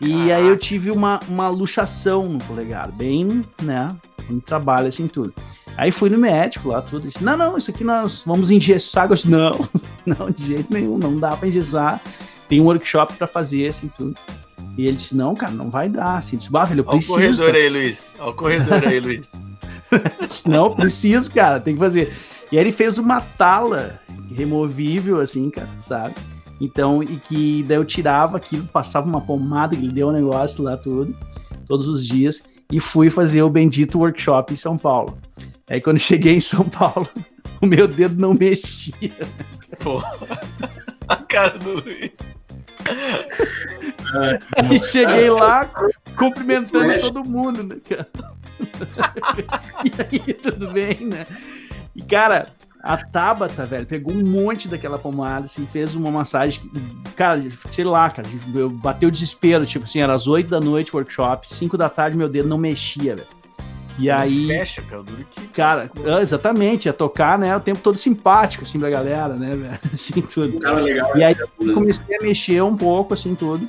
[0.00, 3.94] E aí eu tive uma, uma luxação no polegar, bem, né?
[4.30, 5.34] Um trabalho assim, tudo.
[5.76, 7.08] Aí fui no médico lá, tudo.
[7.08, 9.08] Disse: Não, não, isso aqui nós vamos engessar.
[9.08, 9.68] Eu disse, não,
[10.06, 12.00] não, de jeito nenhum, não dá para engessar.
[12.48, 14.16] Tem um workshop para fazer, assim, tudo.
[14.76, 16.18] E ele disse: Não, cara, não vai dar.
[16.18, 17.14] Assim, disse, bah, eu preciso.
[17.14, 18.14] Olha o corredor aí, Luiz.
[18.18, 19.32] Olha o corredor aí, Luiz.
[20.46, 22.14] não, preciso, cara, tem que fazer.
[22.52, 24.00] E aí ele fez uma tala
[24.32, 26.14] removível, assim, cara, sabe?
[26.60, 30.76] Então, e que daí eu tirava aquilo, passava uma pomada, ele deu um negócio lá
[30.76, 31.14] tudo,
[31.66, 35.18] todos os dias, e fui fazer o bendito workshop em São Paulo.
[35.68, 37.08] Aí quando cheguei em São Paulo,
[37.60, 39.14] o meu dedo não mexia.
[39.82, 40.02] Pô,
[41.06, 42.12] a cara do Luiz.
[44.56, 45.70] Aí cheguei lá
[46.16, 48.08] cumprimentando todo mundo, né, cara?
[49.84, 51.26] e aí, tudo bem, né?
[51.94, 52.52] E, cara,
[52.82, 56.70] a Tabata, velho, pegou um monte daquela pomada, assim, fez uma massagem.
[57.16, 58.28] Cara, sei lá, cara,
[58.72, 59.66] bateu desespero.
[59.66, 63.16] Tipo assim, era às 8 da noite workshop, 5 da tarde meu dedo não mexia,
[63.16, 63.38] velho.
[63.98, 64.46] E aí.
[64.46, 65.48] Fecha, cara, duro que.
[65.48, 67.54] Cara, é, exatamente, ia tocar, né?
[67.56, 69.80] O tempo todo simpático, assim, pra galera, né, velho?
[69.92, 70.60] Assim, tudo.
[70.60, 71.74] Cara, legal, e aí né?
[71.74, 73.66] comecei a mexer um pouco, assim, tudo.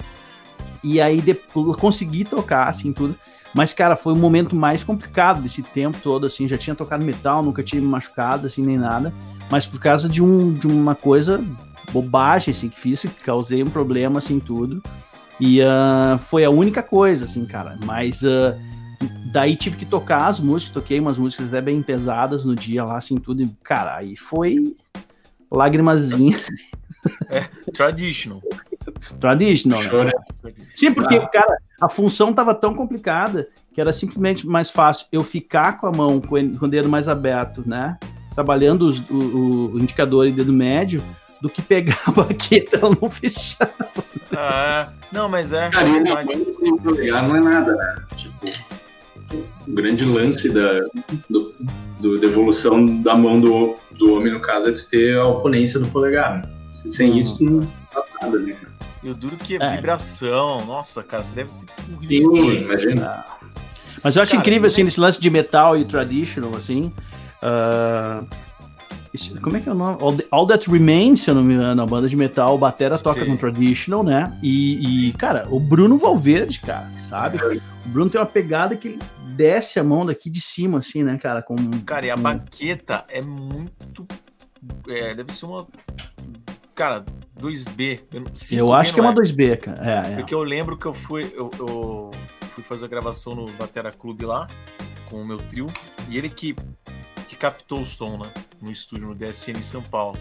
[0.83, 3.15] E aí depois consegui tocar, assim, tudo.
[3.53, 7.43] Mas, cara, foi o momento mais complicado desse tempo todo, assim, já tinha tocado metal,
[7.43, 9.13] nunca tinha me machucado, assim, nem nada,
[9.49, 11.43] mas por causa de, um, de uma coisa
[11.91, 14.83] bobagem, assim, que fiz, que causei um problema, assim, tudo,
[15.39, 18.55] e uh, foi a única coisa, assim, cara, mas uh,
[19.31, 22.97] daí tive que tocar as músicas, toquei umas músicas até bem pesadas no dia lá,
[22.97, 24.75] assim, tudo, e, cara, aí foi
[25.51, 26.37] lágrimazinha.
[27.29, 28.41] É, traditional.
[29.19, 30.11] Traditional, né?
[30.75, 31.27] Sim, porque, ah.
[31.27, 35.91] cara, a função tava tão complicada que era simplesmente mais fácil eu ficar com a
[35.91, 37.97] mão com o dedo mais aberto, né?
[38.33, 41.03] Trabalhando os, o, o, indicador e dedo médio,
[41.41, 43.73] do que pegar a baqueta ela não fechava.
[44.31, 45.69] Ah, não, mas é.
[45.69, 47.95] Cara, não, não é nada, né?
[48.15, 48.45] Tipo,
[49.67, 50.81] o grande lance da,
[51.29, 51.55] do,
[51.99, 55.79] do, da evolução da mão do, do homem, no caso, é de ter a oponência
[55.79, 56.41] do polegar.
[56.41, 56.49] Né?
[56.71, 57.17] Sem uhum.
[57.17, 57.78] isso, não
[58.21, 58.57] nada, né?
[59.01, 60.65] E o duro que é, é, vibração.
[60.65, 61.49] Nossa, cara, você deve
[62.07, 62.07] ter.
[62.07, 63.25] Sim, imagina.
[64.03, 66.93] Mas eu acho cara, incrível, assim, nesse lance de metal e traditional, assim.
[67.41, 68.27] Uh,
[69.41, 69.97] como é que é o nome?
[70.01, 72.95] All, All That Remains, se eu não me engano, a banda de metal, o Batera
[72.95, 73.03] Sim.
[73.03, 74.37] toca com traditional, né?
[74.43, 77.39] E, e, cara, o Bruno Valverde, cara, sabe?
[77.39, 77.55] É.
[77.85, 78.99] O Bruno tem uma pegada que ele
[79.35, 81.41] desce a mão daqui de cima, assim, né, cara?
[81.41, 81.55] Com,
[81.85, 84.05] cara, e a baqueta é muito.
[84.87, 85.65] É, deve ser uma
[86.79, 87.03] cara,
[87.37, 87.99] 2B.
[88.13, 88.23] Eu,
[88.57, 90.07] eu acho que é uma 2B, cara.
[90.07, 90.15] É, é.
[90.15, 92.09] Porque eu lembro que eu fui, eu, eu,
[92.53, 94.47] fui fazer a gravação no Batera Clube lá,
[95.09, 95.67] com o meu trio,
[96.07, 96.55] e ele que,
[97.27, 98.31] que captou o som, né?
[98.61, 100.17] No estúdio, no DSN em São Paulo.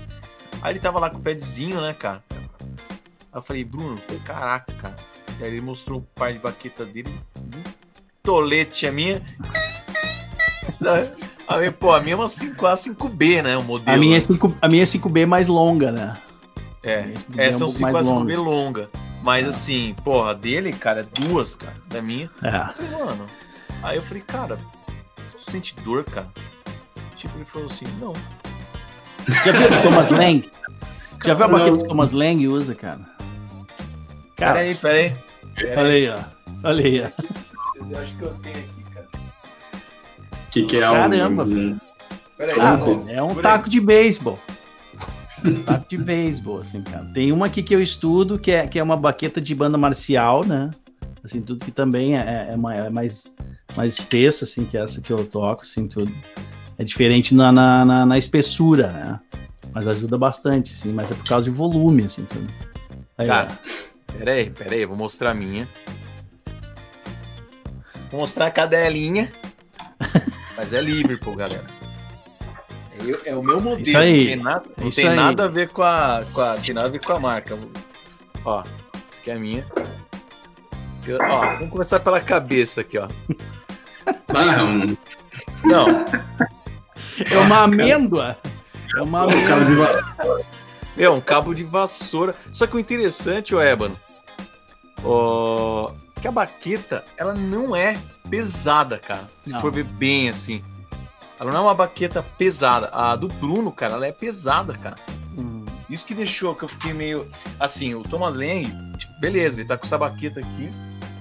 [0.61, 2.25] Aí ele tava lá com o padzinho, né, cara?
[2.29, 2.39] Aí
[3.35, 4.97] eu falei, Bruno, caraca, cara.
[5.39, 7.63] E aí ele mostrou um par de baqueta dele, um
[8.21, 9.23] tolete a minha.
[11.47, 13.57] Aí, pô, a minha é uma 5, a 5B, né?
[13.57, 13.97] O modelo.
[13.97, 16.21] A minha, é 5, a minha é 5B mais longa, né?
[16.89, 18.89] É, essa é um 5 a bem longa.
[19.23, 19.51] Mas é.
[19.51, 22.31] assim, porra, dele, cara, é duas, cara, da minha.
[22.43, 22.49] É.
[22.49, 23.27] Eu falei, mano.
[23.83, 24.59] Aí eu falei, cara,
[25.27, 26.29] você sente dor, cara?
[27.15, 28.15] Tipo, ele falou assim, não.
[29.45, 30.51] Já viu o Thomas Lang?
[31.25, 33.01] Já viu a baqueta que o Thomas Lang usa, cara?
[34.37, 35.15] cara peraí, peraí.
[35.77, 36.19] Olha aí, ó.
[36.65, 37.89] Olha aí, ó.
[37.91, 39.09] Eu acho que eu tenho aqui, cara.
[39.13, 41.79] O que, que é Caramba, um...
[42.37, 42.79] Peraí, ah,
[43.09, 44.39] é um taco de beisebol.
[45.65, 47.05] Taco de beisebol, assim, cara.
[47.15, 50.45] Tem uma aqui que eu estudo, que é, que é uma baqueta de banda marcial,
[50.45, 50.71] né?
[51.25, 53.37] Assim, tudo que também é, é, é mais,
[53.77, 56.13] mais espessa, assim, que essa que eu toco, assim, tudo.
[56.79, 59.21] É diferente na, na, na, na espessura, né?
[59.75, 60.93] Mas ajuda bastante, sim.
[60.93, 62.25] Mas é por causa de volume, assim.
[62.25, 62.49] Tudo.
[63.17, 63.49] Aí, Cara,
[64.17, 65.69] peraí, peraí, vou mostrar a minha.
[68.11, 69.31] Vou mostrar a cadelinha.
[70.57, 71.78] mas é Liverpool, galera.
[73.25, 73.83] É, é o meu modelo.
[73.83, 74.19] Isso aí.
[74.19, 76.55] Não tem nada, não tem nada a ver com a, com a.
[76.57, 77.59] Tem nada a ver com a marca.
[78.45, 79.67] Ó, isso aqui é a minha.
[81.21, 83.09] Ó, vamos começar pela cabeça aqui, ó.
[85.65, 85.87] Não.
[87.31, 88.37] É uma amêndoa.
[88.97, 90.45] É uma amêndoa.
[90.97, 92.35] É um cabo de vassoura.
[92.53, 93.97] Só que o interessante, o Ébano,
[95.05, 97.99] ó, que a baqueta, ela não é
[98.29, 99.29] pesada, cara.
[99.41, 99.61] Se não.
[99.61, 100.63] for ver bem assim.
[101.41, 102.89] Ela não é uma baqueta pesada.
[102.89, 104.97] A do Bruno, cara, ela é pesada, cara.
[105.37, 105.65] Hum.
[105.89, 107.29] Isso que deixou que eu fiquei meio.
[107.59, 108.67] Assim, o Thomas Lang,
[108.97, 110.71] tipo, beleza, ele tá com essa baqueta aqui.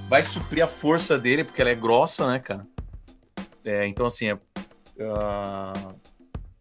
[0.09, 2.65] Vai suprir a força dele, porque ela é grossa, né, cara?
[3.63, 5.95] É, então, assim, é, uh,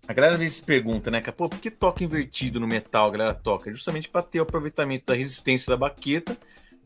[0.08, 3.08] a galera às vezes pergunta, né, pô, por que toca invertido no metal?
[3.08, 6.36] A galera toca justamente para ter o aproveitamento da resistência da baqueta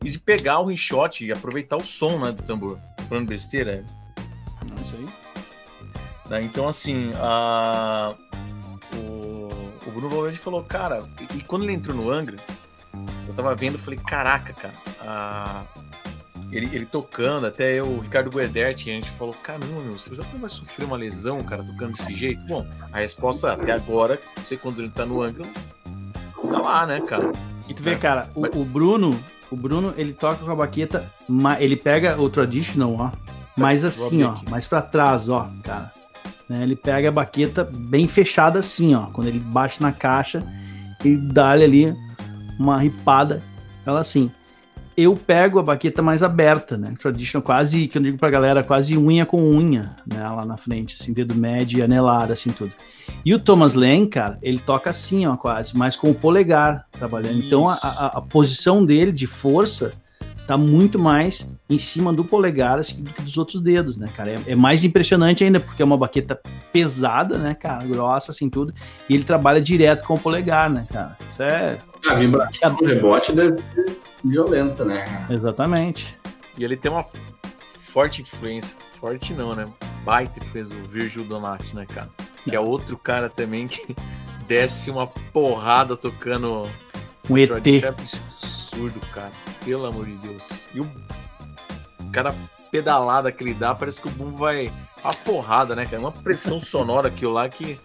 [0.03, 2.79] e de pegar o rinshot e aproveitar o som né, do tambor.
[3.07, 3.83] Falando besteira?
[6.31, 8.15] Né, então, assim, a,
[8.95, 9.49] o,
[9.85, 12.37] o Bruno Valverde falou, cara, e, e, quando ele entrou no Angra,
[13.27, 15.61] eu tava vendo, falei, caraca, cara, a,
[16.49, 20.39] ele, ele tocando, até eu, o Ricardo Guedert, a gente falou: caramba, meu, você não
[20.39, 22.45] vai sofrer uma lesão, cara, tocando desse jeito?
[22.45, 25.49] Bom, a resposta até agora, não sei quando ele tá no ângulo,
[26.49, 27.29] tá lá, né, cara?
[27.67, 29.21] E tu vê, cara, o, o Bruno,
[29.51, 31.11] o Bruno, ele toca com a baqueta,
[31.59, 33.11] ele pega o traditional, ó,
[33.53, 35.99] mais assim, ó, mais para trás, ó, cara.
[36.51, 39.05] Né, ele pega a baqueta bem fechada assim, ó.
[39.07, 40.43] Quando ele bate na caixa,
[41.03, 41.95] ele dá ali
[42.59, 43.41] uma ripada,
[43.85, 44.29] ela assim
[44.95, 46.93] eu pego a baqueta mais aberta, né?
[46.99, 50.19] Traditional, quase, que eu digo pra galera, quase unha com unha, né?
[50.19, 52.73] Lá na frente, assim, dedo médio e anelar, assim, tudo.
[53.23, 57.39] E o Thomas Lane, cara, ele toca assim, ó, quase, mas com o polegar trabalhando.
[57.39, 57.47] Isso.
[57.47, 59.93] Então, a, a, a, posição dele de força
[60.51, 64.31] tá muito mais em cima do polegar assim, do que dos outros dedos, né, cara?
[64.31, 66.37] É, é, mais impressionante ainda, porque é uma baqueta
[66.73, 67.85] pesada, né, cara?
[67.85, 68.73] Grossa, assim, tudo.
[69.07, 71.17] E ele trabalha direto com o polegar, né, cara?
[71.29, 71.77] Isso é...
[72.09, 73.63] A vibração do rebote deve
[74.25, 75.05] violenta, né?
[75.29, 76.17] Exatamente.
[76.57, 77.05] E ele tem uma
[77.73, 79.69] forte influência, forte não, né?
[80.03, 82.09] Baita influência o Virgil Donati, né, cara?
[82.43, 83.95] Que é outro cara também que
[84.49, 86.69] desce uma porrada tocando
[87.29, 87.51] um ET.
[88.71, 89.31] Absurdo, cara.
[89.65, 90.49] Pelo amor de Deus.
[90.73, 90.89] E o
[92.11, 92.33] cara
[92.71, 94.71] pedalada que ele dá, parece que o boom vai
[95.03, 96.01] a porrada, né, cara?
[96.01, 97.77] Uma pressão sonora aquilo lá que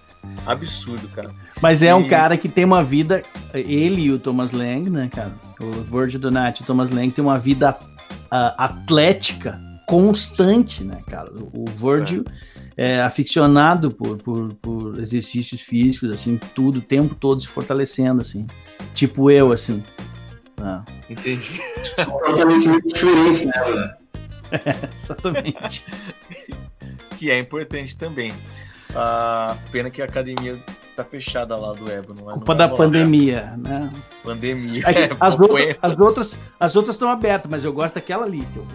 [0.46, 1.30] absurdo, cara.
[1.60, 1.92] Mas é e...
[1.92, 3.22] um cara que tem uma vida,
[3.52, 5.32] ele e o Thomas Lang, né, cara?
[5.60, 11.32] O Virgil Donati e o Thomas Lang tem uma vida uh, atlética constante, né, cara?
[11.32, 12.24] O, o Virgil
[12.76, 12.92] é.
[12.92, 18.46] é aficionado por, por, por, exercícios físicos, assim, tudo, o tempo todo se fortalecendo, assim.
[18.94, 19.82] Tipo eu, assim.
[20.60, 20.82] Ah.
[21.08, 21.60] Entendi.
[22.86, 23.90] Diferente, né, mano?
[24.48, 25.84] É, exatamente.
[27.18, 28.32] que é importante também.
[28.94, 30.56] A pena que a academia
[30.94, 32.34] tá fechada lá do Ebo, não é?
[32.34, 33.92] Culpa da pandemia, né?
[34.22, 34.84] Pandemia.
[34.86, 38.46] É, é, as, outras, as, outras, as outras estão abertas, mas eu gosto daquela ali
[38.46, 38.66] que eu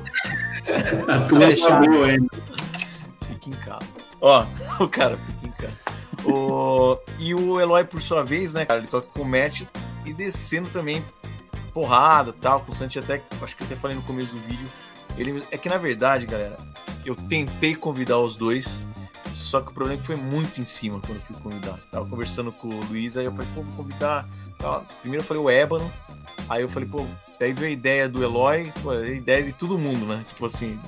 [1.10, 2.08] A tua é boa.
[3.28, 3.88] Fica em casa.
[4.20, 4.45] Ó,
[4.80, 5.91] o cara fica em casa.
[6.26, 6.99] O...
[7.18, 9.64] E o Eloy, por sua vez, né, cara, ele toca com o Matt
[10.06, 11.03] e descendo também
[11.73, 14.69] porrada tal, com o Santi até, acho que eu até falei no começo do vídeo.
[15.18, 16.57] Ele, é que na verdade, galera,
[17.06, 18.84] eu tentei convidar os dois
[19.34, 21.80] só que o problema é que foi muito em cima quando eu fui convidar.
[21.89, 24.27] Tava conversando com o Luiz, aí eu falei, pô, vou convidar.
[25.02, 25.91] Primeiro eu falei o Ébano,
[26.49, 27.06] aí eu falei, pô,
[27.41, 30.23] Daí veio a ideia do Eloy, pô, a ideia de todo mundo, né?
[30.27, 30.80] Tipo assim.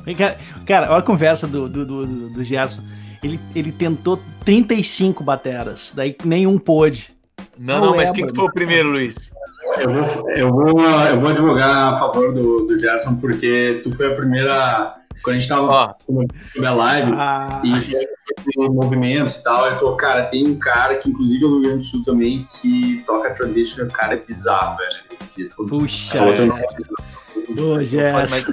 [0.67, 2.83] Cara, olha a conversa do, do, do, do Gerson.
[3.23, 7.09] Ele, ele tentou 35 bateras, daí nenhum pôde.
[7.57, 9.33] Não, não, mas quem que foi o primeiro, Luiz?
[9.77, 14.07] Eu vou, eu vou, eu vou advogar a favor do, do Gerson, porque tu foi
[14.07, 17.61] a primeira quando a gente tava sobre a live ah.
[17.63, 21.53] e sobre movimentos e tal, ele falou, cara, tem um cara que inclusive é do
[21.53, 25.49] Rio Grande do Sul também, que toca traditional, o cara é bizarro, velho.
[25.55, 28.27] Falou, Puxa, falou, é.
[28.27, 28.45] mas,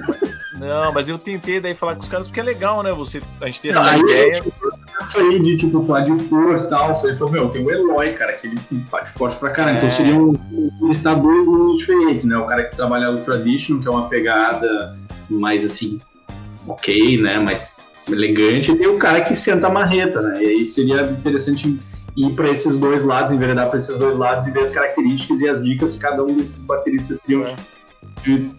[0.57, 2.91] não, mas eu tentei daí falar com os caras porque é legal, né?
[2.93, 4.43] Você, a gente tem essa ideia.
[5.11, 7.03] Isso aí de tipo falar de força e tal.
[7.03, 8.57] Ele falou, meu, tem o Eloy, cara, que ele
[8.89, 9.79] bate forte pra caramba.
[9.79, 9.91] Então, é.
[9.91, 12.37] Então seria um, listar dois mundos diferentes, né?
[12.37, 14.97] O cara que trabalha o traditional, que é uma pegada
[15.29, 15.99] mais assim,
[16.65, 17.39] ok, né?
[17.39, 17.77] Mas
[18.07, 20.41] elegante, e o cara que senta a marreta, né?
[20.41, 21.77] E aí seria interessante
[22.15, 25.49] ir para esses dois lados, enveredar para esses dois lados e ver as características e
[25.49, 27.55] as dicas que cada um desses bateristas teriam é.
[28.23, 28.49] de,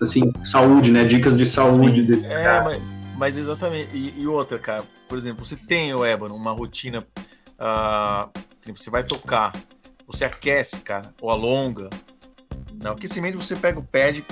[0.00, 1.04] assim, saúde, né?
[1.04, 2.64] Dicas de saúde desses é, caras.
[2.64, 2.82] Mas,
[3.16, 3.90] mas, exatamente.
[3.94, 7.04] E, e, outra, cara, por exemplo, você tem, o Ébano, uma rotina
[7.58, 8.30] uh,
[8.62, 9.52] que você vai tocar,
[10.06, 11.90] você aquece, cara, ou alonga.
[12.80, 14.24] No aquecimento você pega o pad,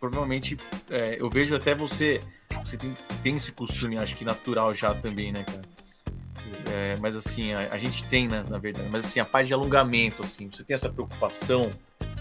[0.00, 0.58] provavelmente
[0.90, 2.20] é, eu vejo até você.
[2.64, 5.62] Você tem, tem esse costume, acho que natural já também, né, cara?
[6.72, 8.88] É, mas assim, a, a, gente tem, né, na verdade.
[8.90, 11.70] Mas assim, a parte de alongamento, assim, você tem essa preocupação?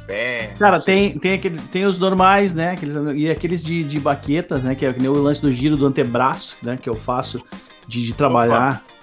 [0.06, 2.72] Pé, Cara, tem, tem, aquele, tem os normais, né?
[2.72, 4.76] Aqueles, e aqueles de, de baquetas, né?
[4.76, 6.78] Que é o lance do giro do antebraço, né?
[6.78, 7.44] Que eu faço
[7.88, 8.84] de, de trabalhar.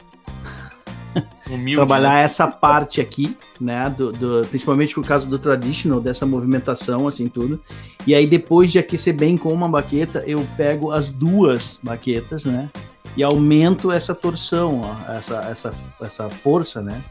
[1.75, 2.23] Trabalhar né?
[2.23, 3.93] essa parte aqui, né?
[3.97, 7.61] Do, do, principalmente por causa do traditional, dessa movimentação, assim, tudo.
[8.07, 12.71] E aí, depois de aquecer bem com uma baqueta, eu pego as duas baquetas, né?
[13.17, 17.03] E aumento essa torção, ó, essa, essa, essa força, né?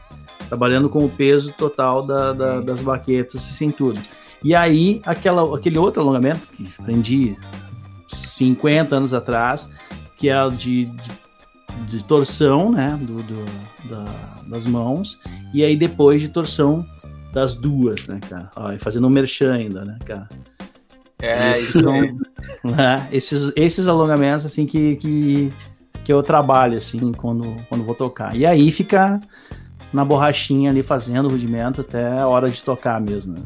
[0.48, 4.00] Trabalhando com o peso total da, da, das baquetas, assim, tudo.
[4.42, 7.36] E aí, aquela, aquele outro alongamento que aprendi
[8.08, 9.68] 50 anos atrás,
[10.16, 11.10] que é o de, de
[11.88, 13.44] de torção, né, do, do
[13.88, 14.04] da,
[14.46, 15.18] das mãos,
[15.52, 16.86] e aí depois de torção
[17.32, 18.50] das duas, né, cara?
[18.56, 20.28] Ó, e fazendo um merchan ainda, né, cara?
[21.22, 22.00] É, isso são,
[22.64, 25.52] né, esses, esses alongamentos, assim, que, que,
[26.04, 28.34] que eu trabalho, assim, quando, quando vou tocar.
[28.34, 29.20] E aí fica
[29.92, 33.42] na borrachinha ali fazendo o rudimento até a hora de tocar mesmo, né?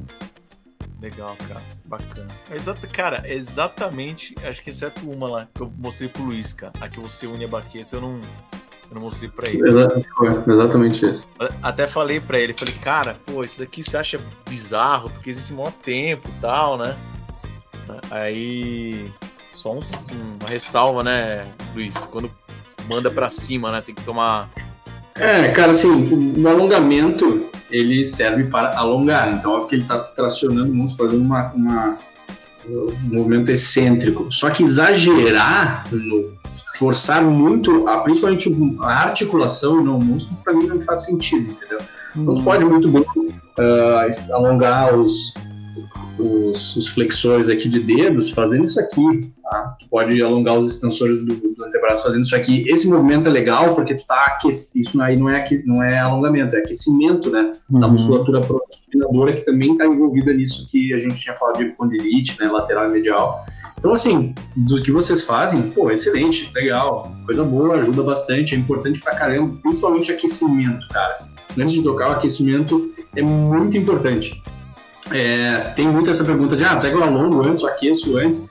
[1.05, 1.63] Legal, cara.
[1.85, 2.35] Bacana.
[2.51, 6.73] Exato, cara, exatamente, acho que exceto uma lá que eu mostrei pro Luiz, cara.
[6.81, 8.21] A que você une a baqueta, eu não,
[8.89, 9.69] eu não mostrei pra ele.
[9.69, 11.31] Exatamente, exatamente isso.
[11.63, 14.19] Até falei pra ele, falei, cara, pô, isso daqui você acha
[14.49, 16.97] bizarro, porque existe um maior tempo e tal, né?
[18.11, 19.13] Aí.
[19.53, 19.81] Só um,
[20.41, 21.95] uma ressalva, né, Luiz?
[22.07, 22.31] Quando
[22.89, 23.83] manda pra cima, né?
[23.83, 24.49] Tem que tomar
[25.17, 29.33] é, cara, assim, o alongamento ele serve para alongar.
[29.33, 31.99] Então, óbvio que ele está tracionando o músculo, fazendo uma, uma,
[32.69, 34.31] um movimento excêntrico.
[34.33, 36.33] Só que exagerar, no,
[36.79, 41.53] forçar muito, a, principalmente a articulação e não o músculo, para mim não faz sentido,
[41.53, 41.79] entendeu?
[42.15, 42.45] Não uhum.
[42.45, 45.35] pode muito bem uh, alongar os,
[46.19, 49.77] os, os, flexores aqui de dedos fazendo isso aqui, tá?
[49.81, 52.69] Tu pode alongar os extensores do, do, antebraço fazendo isso aqui.
[52.69, 56.55] Esse movimento é legal porque tu tá aquecendo, isso aí não é, não é alongamento,
[56.57, 57.53] é aquecimento, né?
[57.71, 57.81] Uhum.
[57.81, 62.39] Da musculatura prospinadora que também está envolvida nisso que a gente tinha falado de condilite,
[62.41, 62.49] né?
[62.49, 63.45] Lateral e medial.
[63.79, 69.01] Então, assim, do que vocês fazem, pô, excelente, legal, coisa boa, ajuda bastante, é importante
[69.01, 71.29] pra caramba, principalmente aquecimento, cara.
[71.59, 74.43] Antes de tocar, o aquecimento é muito importante.
[75.11, 78.49] É, tem muito essa pergunta de, ah, será que eu alongo antes, eu aqueço antes?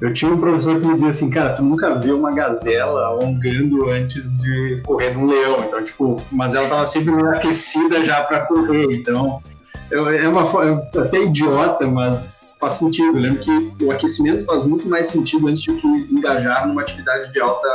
[0.00, 3.88] Eu tinha um professor que me dizia assim, cara, tu nunca viu uma gazela alongando
[3.90, 5.56] antes de correr num leão.
[5.66, 8.92] Então, tipo, mas ela tava sempre aquecida já para correr.
[8.92, 9.42] Então,
[9.90, 13.16] eu, é uma é até idiota, mas faz sentido.
[13.16, 17.32] Eu lembro que o aquecimento faz muito mais sentido antes de tu engajar numa atividade
[17.32, 17.68] de alta,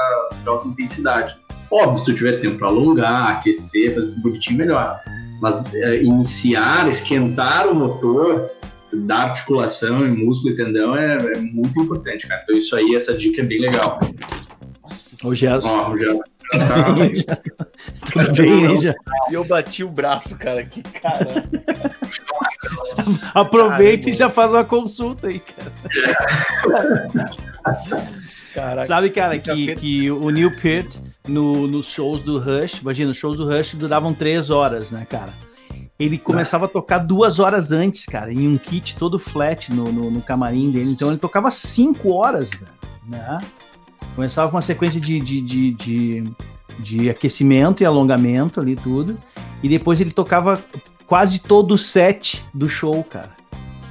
[0.43, 1.35] de alta intensidade.
[1.71, 4.99] Óbvio, se tu tiver tempo para alongar, aquecer, fazer bonitinho, melhor.
[5.41, 8.49] Mas é, iniciar, esquentar o motor
[8.93, 12.41] da articulação e músculo e tendão é, é, muito importante, cara.
[12.43, 13.99] Então isso aí, essa dica é bem legal.
[14.83, 15.67] Nossa, o Gerson.
[15.67, 16.21] Ó, o Gerson.
[18.11, 18.93] Tudo bem aí, já.
[19.29, 20.63] E eu bati o braço, cara.
[20.65, 21.49] Que cara.
[23.33, 25.71] Aproveita e já faz uma consulta aí, cara.
[28.53, 33.17] Caraca, Sabe, cara, que, que o Neil Peart, no, nos shows do Rush, imagina, os
[33.17, 35.33] shows do Rush duravam três horas, né, cara?
[35.99, 40.09] Ele começava a tocar duas horas antes, cara, em um kit todo flat no, no,
[40.09, 40.89] no camarim dele.
[40.89, 42.49] Então ele tocava cinco horas,
[43.07, 43.37] né?
[44.15, 46.23] Começava com uma sequência de, de, de, de,
[46.79, 49.15] de aquecimento e alongamento ali, tudo.
[49.61, 50.59] E depois ele tocava
[51.05, 53.41] quase todo o set do show, cara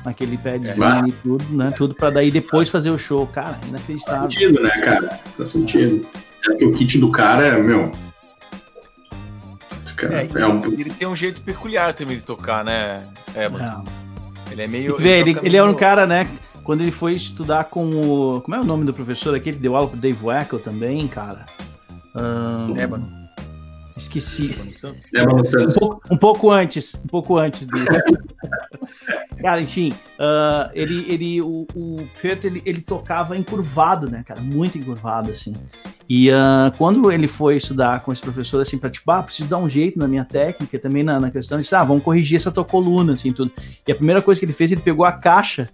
[0.05, 1.71] naquele padzinho é, e tudo, né?
[1.77, 3.27] Tudo para daí depois fazer o show.
[3.27, 4.23] Cara, inacreditável.
[4.23, 5.21] Faz sentido, né, cara?
[5.37, 6.07] Faz sentido.
[6.15, 7.93] É que o kit do cara é, meu.
[9.97, 10.65] Cara, é, é um...
[10.73, 13.03] Ele tem um jeito peculiar também de tocar, né?
[13.35, 13.85] É, mano.
[14.51, 14.97] Ele é meio.
[14.99, 16.29] Ele, ele, ele é um cara, né?
[16.65, 18.41] Quando ele foi estudar com o.
[18.41, 21.45] Como é o nome do professor aquele que deu aula pro Dave Wackel também, cara?
[22.15, 22.77] Um...
[22.77, 23.20] É, mano.
[24.01, 24.57] Esqueci.
[25.15, 27.87] É, um, pouco, um pouco antes, um pouco antes dele.
[29.43, 34.39] Cara, enfim, uh, ele, ele, o, o Kurt, ele, ele tocava encurvado, né, cara?
[34.39, 35.55] Muito encurvado, assim.
[36.07, 39.57] E uh, quando ele foi estudar com esse professor, assim, pra tipo, ah, preciso dar
[39.57, 42.51] um jeito na minha técnica, também na, na questão, ele disse, ah, vamos corrigir essa
[42.51, 43.51] tua coluna, assim, tudo.
[43.87, 45.71] E a primeira coisa que ele fez, ele pegou a caixa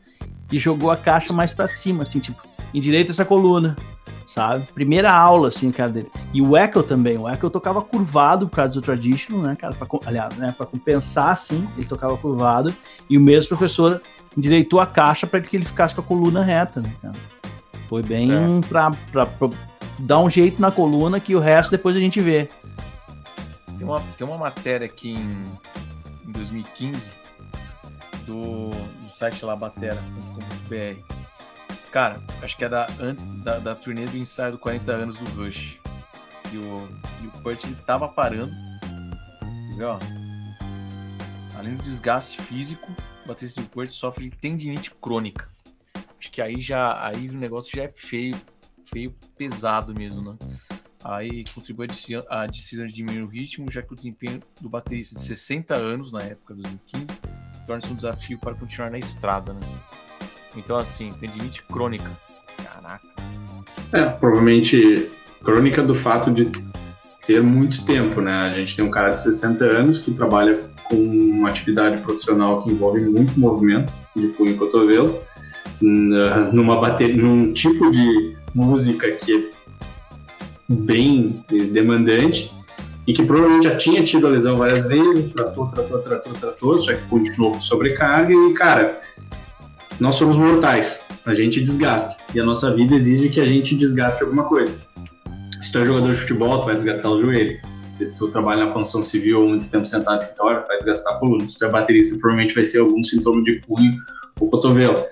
[0.52, 2.40] e jogou a caixa mais para cima, assim, tipo,
[2.72, 3.76] endireita essa coluna
[4.26, 4.66] sabe?
[4.72, 6.10] Primeira aula, assim, cara, dele.
[6.32, 9.74] E o Echo também, o Echo tocava curvado por causa do traditional, né, cara?
[9.74, 12.74] Pra, aliás, né, pra compensar, assim, ele tocava curvado.
[13.08, 14.02] E o mesmo professor
[14.36, 17.14] endireitou a caixa para que ele ficasse com a coluna reta, né, cara?
[17.88, 18.60] Foi bem é.
[18.68, 19.48] pra, pra, pra,
[19.98, 22.48] dá um jeito na coluna que o resto depois a gente vê.
[23.78, 27.10] Tem uma, tem uma matéria aqui em, em 2015
[28.26, 31.15] do, do site lá batera.com.br.
[31.90, 35.24] Cara, acho que é da, antes da, da turnê do ensaio do 40 anos do
[35.30, 35.80] Rush.
[36.52, 36.88] E o,
[37.22, 38.52] e o Purt ele tava parando.
[39.76, 39.88] Viu?
[41.58, 42.94] Além do desgaste físico,
[43.24, 45.48] o baterista do Purt sofre de tendinite crônica.
[46.18, 48.36] Acho que aí já aí o negócio já é feio,
[48.84, 50.38] feio pesado mesmo, né?
[51.04, 51.86] Aí contribui
[52.28, 56.10] a decisão de diminuir o ritmo, já que o desempenho do baterista de 60 anos,
[56.10, 57.12] na época de 2015,
[57.64, 59.60] torna-se um desafio para continuar na estrada, né?
[60.56, 62.10] Então, assim, tendinite crônica.
[62.56, 63.06] Caraca.
[63.92, 65.10] É, provavelmente
[65.44, 66.50] crônica do fato de
[67.26, 68.32] ter muito tempo, né?
[68.32, 72.70] A gente tem um cara de 60 anos que trabalha com uma atividade profissional que
[72.70, 75.20] envolve muito movimento de punho e cotovelo,
[75.80, 82.52] numa bateria, num tipo de música que é bem demandante
[83.06, 86.92] e que provavelmente já tinha tido a lesão várias vezes, tratou, tratou, tratou, tratou, só
[86.92, 89.00] que continuou com sobrecarga e, cara,
[89.98, 94.22] nós somos mortais, a gente desgasta e a nossa vida exige que a gente desgaste
[94.22, 94.78] alguma coisa.
[95.60, 97.62] Se tu é jogador de futebol, tu vai desgastar os joelhos.
[97.90, 101.14] Se tu trabalha na construção civil ou muito tempo sentado no escritório, tu vai desgastar
[101.14, 101.48] a coluna.
[101.48, 103.96] Se tu é baterista, provavelmente vai ser algum sintoma de punho
[104.38, 105.02] ou cotovelo.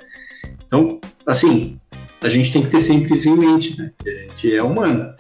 [0.67, 1.81] Então, assim,
[2.21, 3.91] a gente tem que ter sempre isso em mente, né?
[4.03, 5.15] Que a gente é humano.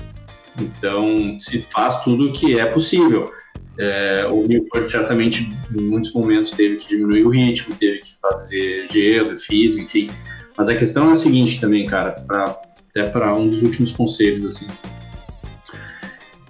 [0.61, 3.32] Então, se faz tudo o que é possível.
[3.78, 8.86] É, o Newport certamente em muitos momentos teve que diminuir o ritmo, teve que fazer
[8.86, 10.09] gelo, físico, enfim.
[10.56, 12.56] Mas a questão é a seguinte também, cara, pra,
[12.90, 14.68] até para um dos últimos conselhos assim.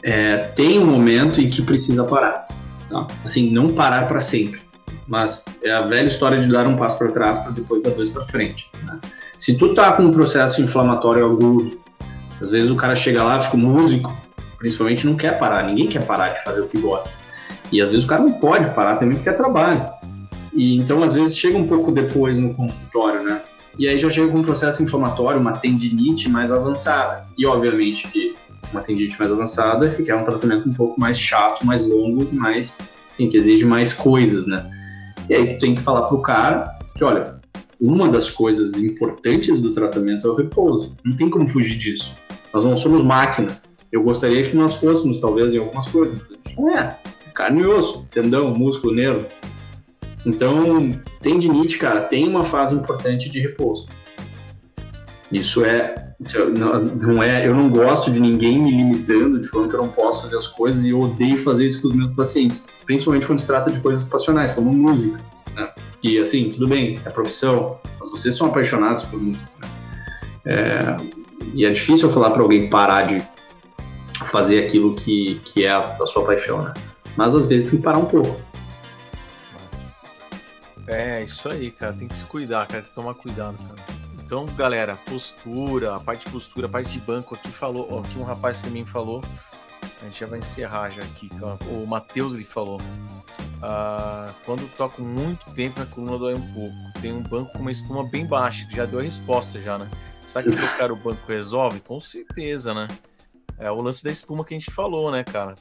[0.02, 2.46] É, tem um momento em que precisa parar.
[2.90, 3.06] Tá?
[3.24, 4.60] Assim, não parar para sempre.
[5.08, 8.10] Mas é a velha história de dar um passo para trás para depois dar dois
[8.10, 8.70] para frente.
[8.82, 8.98] Né?
[9.38, 11.80] Se tu tá com um processo inflamatório agudo,
[12.40, 14.14] às vezes o cara chega lá, fica músico,
[14.64, 17.12] principalmente não quer parar, ninguém quer parar de fazer o que gosta.
[17.70, 19.86] E às vezes o cara não pode parar também porque é trabalho.
[20.54, 23.42] E então às vezes chega um pouco depois no consultório, né?
[23.78, 27.26] E aí já chega com um processo inflamatório, uma tendinite mais avançada.
[27.36, 28.34] E obviamente que
[28.72, 32.78] uma tendinite mais avançada requer um tratamento um pouco mais chato, mais longo, mais,
[33.12, 34.66] assim, que exige mais coisas, né?
[35.28, 37.38] E aí tu tem que falar pro cara que, olha,
[37.78, 40.96] uma das coisas importantes do tratamento é o repouso.
[41.04, 42.16] Não tem como fugir disso.
[42.52, 43.73] Nós não somos máquinas.
[43.94, 46.20] Eu gostaria que nós fôssemos, talvez, em algumas coisas.
[46.58, 46.98] Não é.
[47.32, 49.24] Carne e osso, tendão, músculo, nervo.
[50.26, 50.90] Então,
[51.22, 53.86] tendinite, cara, tem uma fase importante de repouso.
[55.30, 55.94] Isso é,
[56.34, 56.44] é
[57.00, 60.22] não é, eu não gosto de ninguém me limitando, de falando que eu não posso
[60.22, 63.46] fazer as coisas e eu odeio fazer isso com os meus pacientes, principalmente quando se
[63.46, 65.20] trata de coisas passionais, como música,
[65.54, 65.70] né?
[66.00, 69.48] Que assim, tudo bem, é profissão, mas vocês são apaixonados por música.
[69.60, 69.68] Né?
[70.46, 70.96] É,
[71.52, 73.33] e é difícil falar para alguém parar de
[74.26, 76.74] fazer aquilo que, que é a, a sua paixão, né?
[77.16, 78.40] Mas às vezes tem que parar um pouco.
[80.86, 81.92] É, isso aí, cara.
[81.92, 82.82] Tem que se cuidar, cara.
[82.82, 83.80] Tem que tomar cuidado, cara.
[84.24, 88.18] Então, galera, postura, a parte de postura, a parte de banco aqui falou, ó, aqui
[88.18, 89.22] um rapaz também falou.
[90.00, 91.30] A gente já vai encerrar já aqui.
[91.70, 92.80] O Matheus ele falou.
[93.62, 96.74] Ah, quando toco muito tempo na coluna dói um pouco.
[97.00, 98.66] Tem um banco com uma espuma bem baixa.
[98.70, 99.88] Já deu a resposta já, né?
[100.26, 101.80] Sabe que trocar o banco resolve?
[101.80, 102.88] Com certeza, né?
[103.58, 105.54] É o lance da espuma que a gente falou, né, cara?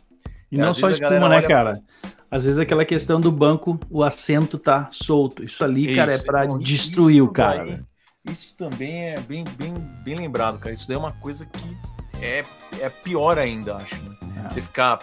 [0.52, 1.48] E, e não só espuma, né, olha...
[1.48, 1.82] cara?
[2.30, 5.44] Às vezes aquela questão do banco, o assento tá solto.
[5.44, 7.64] Isso ali, isso, cara, é para destruir o cara.
[7.64, 10.74] Daí, isso também é bem, bem, bem lembrado, cara.
[10.74, 11.78] Isso daí é uma coisa que
[12.20, 12.44] é,
[12.80, 14.02] é pior ainda, acho.
[14.02, 14.16] Né?
[14.46, 14.50] É.
[14.50, 15.00] Você ficar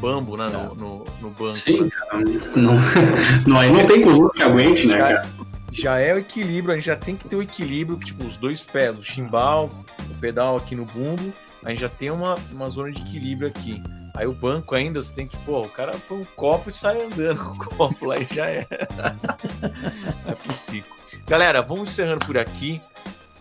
[0.00, 0.74] bambo né, no, é.
[0.74, 1.54] no, no, banco.
[1.54, 1.90] Sim, né?
[1.90, 2.18] cara.
[2.56, 2.74] Não,
[3.46, 5.28] não, aí não tem coluna que aguente, né, cara?
[5.70, 8.62] Já é o equilíbrio, a gente já tem que ter o equilíbrio, tipo, os dois
[8.66, 9.70] pés, o chimbal,
[10.10, 11.32] o pedal aqui no bumbo,
[11.64, 13.82] a gente já tem uma, uma zona de equilíbrio aqui.
[14.14, 17.02] Aí o banco ainda, você tem que, pô, o cara põe um copo e sai
[17.02, 18.66] andando com o copo lá e já é.
[20.26, 20.90] é possível.
[21.26, 22.80] Galera, vamos encerrando por aqui.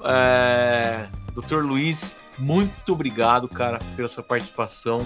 [0.04, 1.08] É...
[1.34, 5.06] Doutor Luiz, muito obrigado, cara, pela sua participação.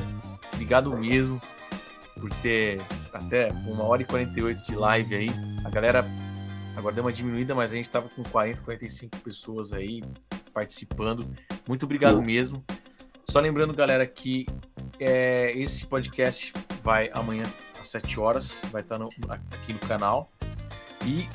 [0.54, 1.42] Obrigado mesmo
[2.20, 2.82] por ter
[3.14, 5.30] até uma hora e 48 de live aí.
[5.64, 6.06] A galera
[6.76, 10.04] agora deu uma diminuída, mas a gente estava com 40, 45 pessoas aí
[10.54, 11.28] participando.
[11.68, 12.64] Muito obrigado mesmo.
[13.28, 14.46] Só lembrando, galera, que
[15.00, 16.54] é, esse podcast
[16.84, 17.44] vai amanhã
[17.80, 19.10] às 7 horas, vai estar no,
[19.52, 20.32] aqui no canal.
[21.04, 21.28] E,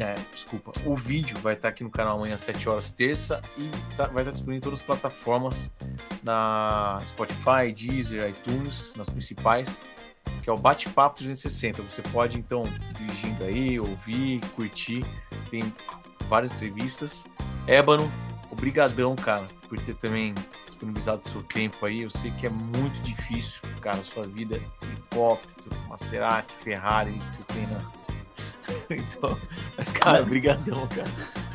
[0.00, 3.70] é, desculpa, o vídeo vai estar aqui no canal amanhã às 7 horas, terça, e
[3.96, 5.70] tá, vai estar disponível em todas as plataformas,
[6.22, 9.80] na Spotify, Deezer, iTunes, nas principais,
[10.42, 11.82] que é o Bate-Papo 360.
[11.82, 12.64] Você pode, então,
[12.96, 15.04] dirigindo aí, ouvir, curtir,
[15.50, 15.72] tem
[16.26, 17.26] várias entrevistas.
[17.66, 18.10] Ébano,
[18.50, 20.34] obrigadão, cara, por ter também
[20.82, 22.02] disponibilizado seu tempo aí.
[22.02, 27.66] Eu sei que é muito difícil, cara, sua vida, helicóptero, Maserati, Ferrari que você tem
[27.68, 28.02] na.
[28.90, 29.38] então,
[29.76, 31.08] mas, cara, brigadão, cara.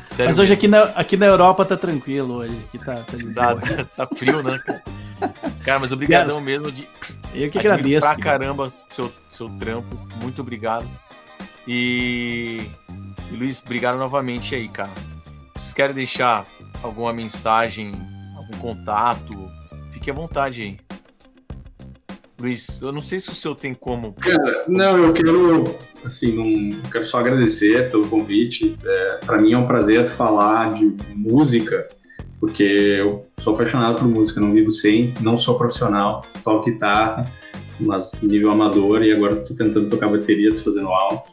[0.06, 2.58] Sério mas hoje aqui na, aqui na Europa tá tranquilo hoje.
[2.68, 4.82] Aqui tá, tá, tá, tá frio, né, cara?
[5.64, 6.88] Cara, mas obrigadão mesmo de.
[7.34, 8.06] Eu que agradeço.
[8.06, 9.94] Pra caramba seu, seu trampo.
[10.16, 10.88] Muito obrigado.
[11.66, 12.70] E,
[13.30, 14.90] e Luiz, obrigado novamente aí, cara.
[15.54, 16.46] Vocês querem deixar
[16.82, 17.92] alguma mensagem,
[18.48, 19.50] algum contato?
[19.92, 20.78] Fique à vontade aí.
[22.40, 24.12] Luiz, eu não sei se o senhor tem como.
[24.12, 25.64] Cara, não, eu quero,
[26.04, 28.78] assim, não, quero só agradecer pelo convite.
[28.84, 31.88] É, para mim é um prazer falar de música,
[32.38, 37.28] porque eu sou apaixonado por música, não vivo sem, não sou profissional, toco guitarra,
[37.80, 41.24] mas nível amador e agora estou tentando tocar bateria, tô fazendo aula.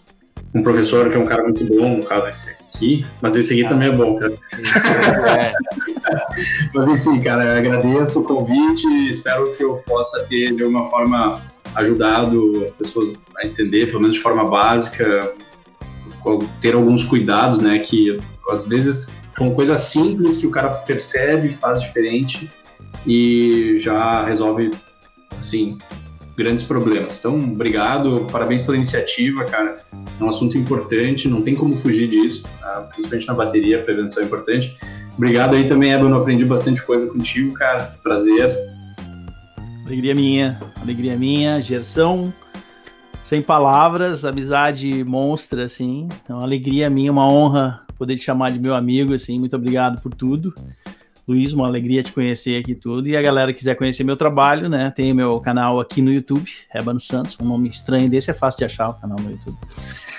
[0.55, 3.65] Um professor que é um cara muito bom, no caso esse aqui, mas esse aqui
[3.65, 4.33] ah, também é bom, cara.
[5.37, 5.53] É.
[6.73, 11.41] mas enfim, cara, agradeço o convite, espero que eu possa ter de alguma forma
[11.75, 15.33] ajudado as pessoas a entender, pelo menos de forma básica,
[16.61, 18.17] ter alguns cuidados, né, que
[18.49, 22.49] às vezes são coisas simples que o cara percebe, faz diferente
[23.05, 24.71] e já resolve,
[25.37, 25.77] assim,
[26.37, 27.17] grandes problemas.
[27.17, 29.77] Então, obrigado, parabéns pela iniciativa, cara.
[30.19, 32.89] É um assunto importante, não tem como fugir disso, tá?
[32.93, 34.75] principalmente na bateria, a prevenção é importante.
[35.15, 37.95] Obrigado aí também, Ebano, aprendi bastante coisa contigo, cara.
[38.03, 38.53] Prazer.
[39.85, 42.33] Alegria minha, alegria minha, Gerson.
[43.21, 46.07] Sem palavras, amizade monstra, assim.
[46.27, 49.39] É uma alegria minha, uma honra poder te chamar de meu amigo, assim.
[49.39, 50.53] Muito obrigado por tudo.
[51.27, 53.07] Luiz, uma alegria te conhecer aqui tudo.
[53.07, 54.91] E a galera quiser conhecer meu trabalho, né?
[54.95, 57.35] Tem meu canal aqui no YouTube, Rebano Santos.
[57.41, 59.57] Um nome estranho desse é fácil de achar o canal no YouTube.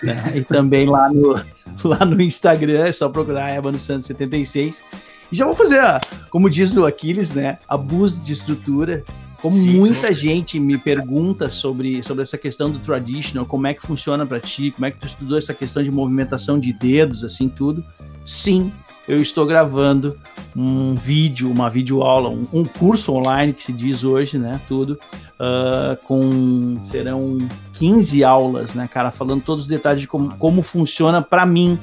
[0.03, 0.33] Né?
[0.35, 1.41] E também lá no,
[1.89, 4.83] lá no Instagram, é só procurar Rebano Santos 76.
[5.31, 5.81] E já vou fazer,
[6.29, 7.59] como diz o Aquiles, né?
[7.69, 9.05] Abuso de estrutura.
[9.41, 9.75] Como Sim.
[9.75, 14.41] muita gente me pergunta sobre, sobre essa questão do traditional, como é que funciona para
[14.41, 17.85] ti, como é que tu estudou essa questão de movimentação de dedos, assim, tudo.
[18.25, 18.73] Sim,
[19.09, 20.19] eu estou gravando
[20.55, 24.61] um vídeo, uma videoaula, um, um curso online que se diz hoje, né?
[24.67, 24.99] Tudo.
[25.39, 31.21] Uh, com serão 15 aulas, né, cara, falando todos os detalhes de como, como funciona
[31.21, 31.79] para mim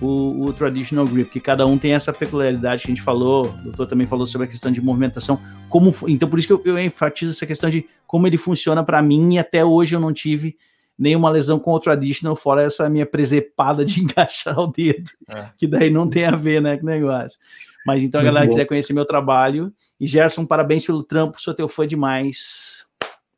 [0.00, 3.64] o, o, traditional grip, que cada um tem essa peculiaridade que a gente falou, o
[3.64, 5.38] doutor também falou sobre a questão de movimentação,
[5.68, 9.00] como então por isso que eu, eu enfatizo essa questão de como ele funciona para
[9.00, 10.56] mim e até hoje eu não tive
[10.98, 15.50] nenhuma lesão com o traditional, fora essa minha presepada de encaixar o dedo, é.
[15.56, 17.38] que daí não tem a ver, né, com o negócio.
[17.86, 21.68] Mas então, a galera quiser conhecer meu trabalho, e Gerson, parabéns pelo trampo, sou teu
[21.68, 22.86] fã demais.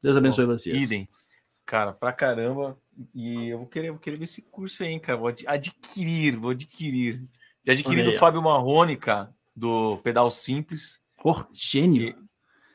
[0.02, 0.82] Deus abençoe Bom, vocês.
[0.82, 1.08] Idem.
[1.64, 2.76] Cara, pra caramba.
[3.14, 5.18] E eu vou querer, vou querer ver esse curso aí, hein, cara.
[5.18, 7.22] Vou adquirir, vou adquirir.
[7.64, 11.00] Já adquiri do Fábio Marrone, cara, do Pedal Simples.
[11.16, 12.14] Por gênio.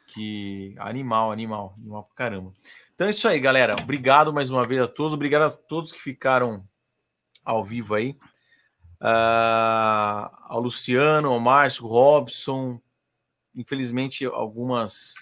[0.07, 2.53] Que, que, animal, animal, animal pra caramba.
[2.95, 3.75] Então é isso aí, galera.
[3.77, 5.13] Obrigado mais uma vez a todos.
[5.13, 6.65] Obrigado a todos que ficaram
[7.43, 8.17] ao vivo aí.
[9.01, 12.79] Uh, ao Luciano, ao Márcio, Robson.
[13.53, 15.13] Infelizmente, algumas,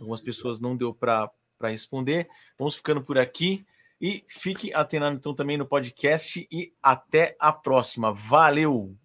[0.00, 1.30] algumas pessoas não deu para
[1.64, 2.28] responder.
[2.58, 3.66] Vamos ficando por aqui.
[4.00, 6.48] E fique atento então também no podcast.
[6.50, 8.10] E até a próxima.
[8.10, 8.96] Valeu!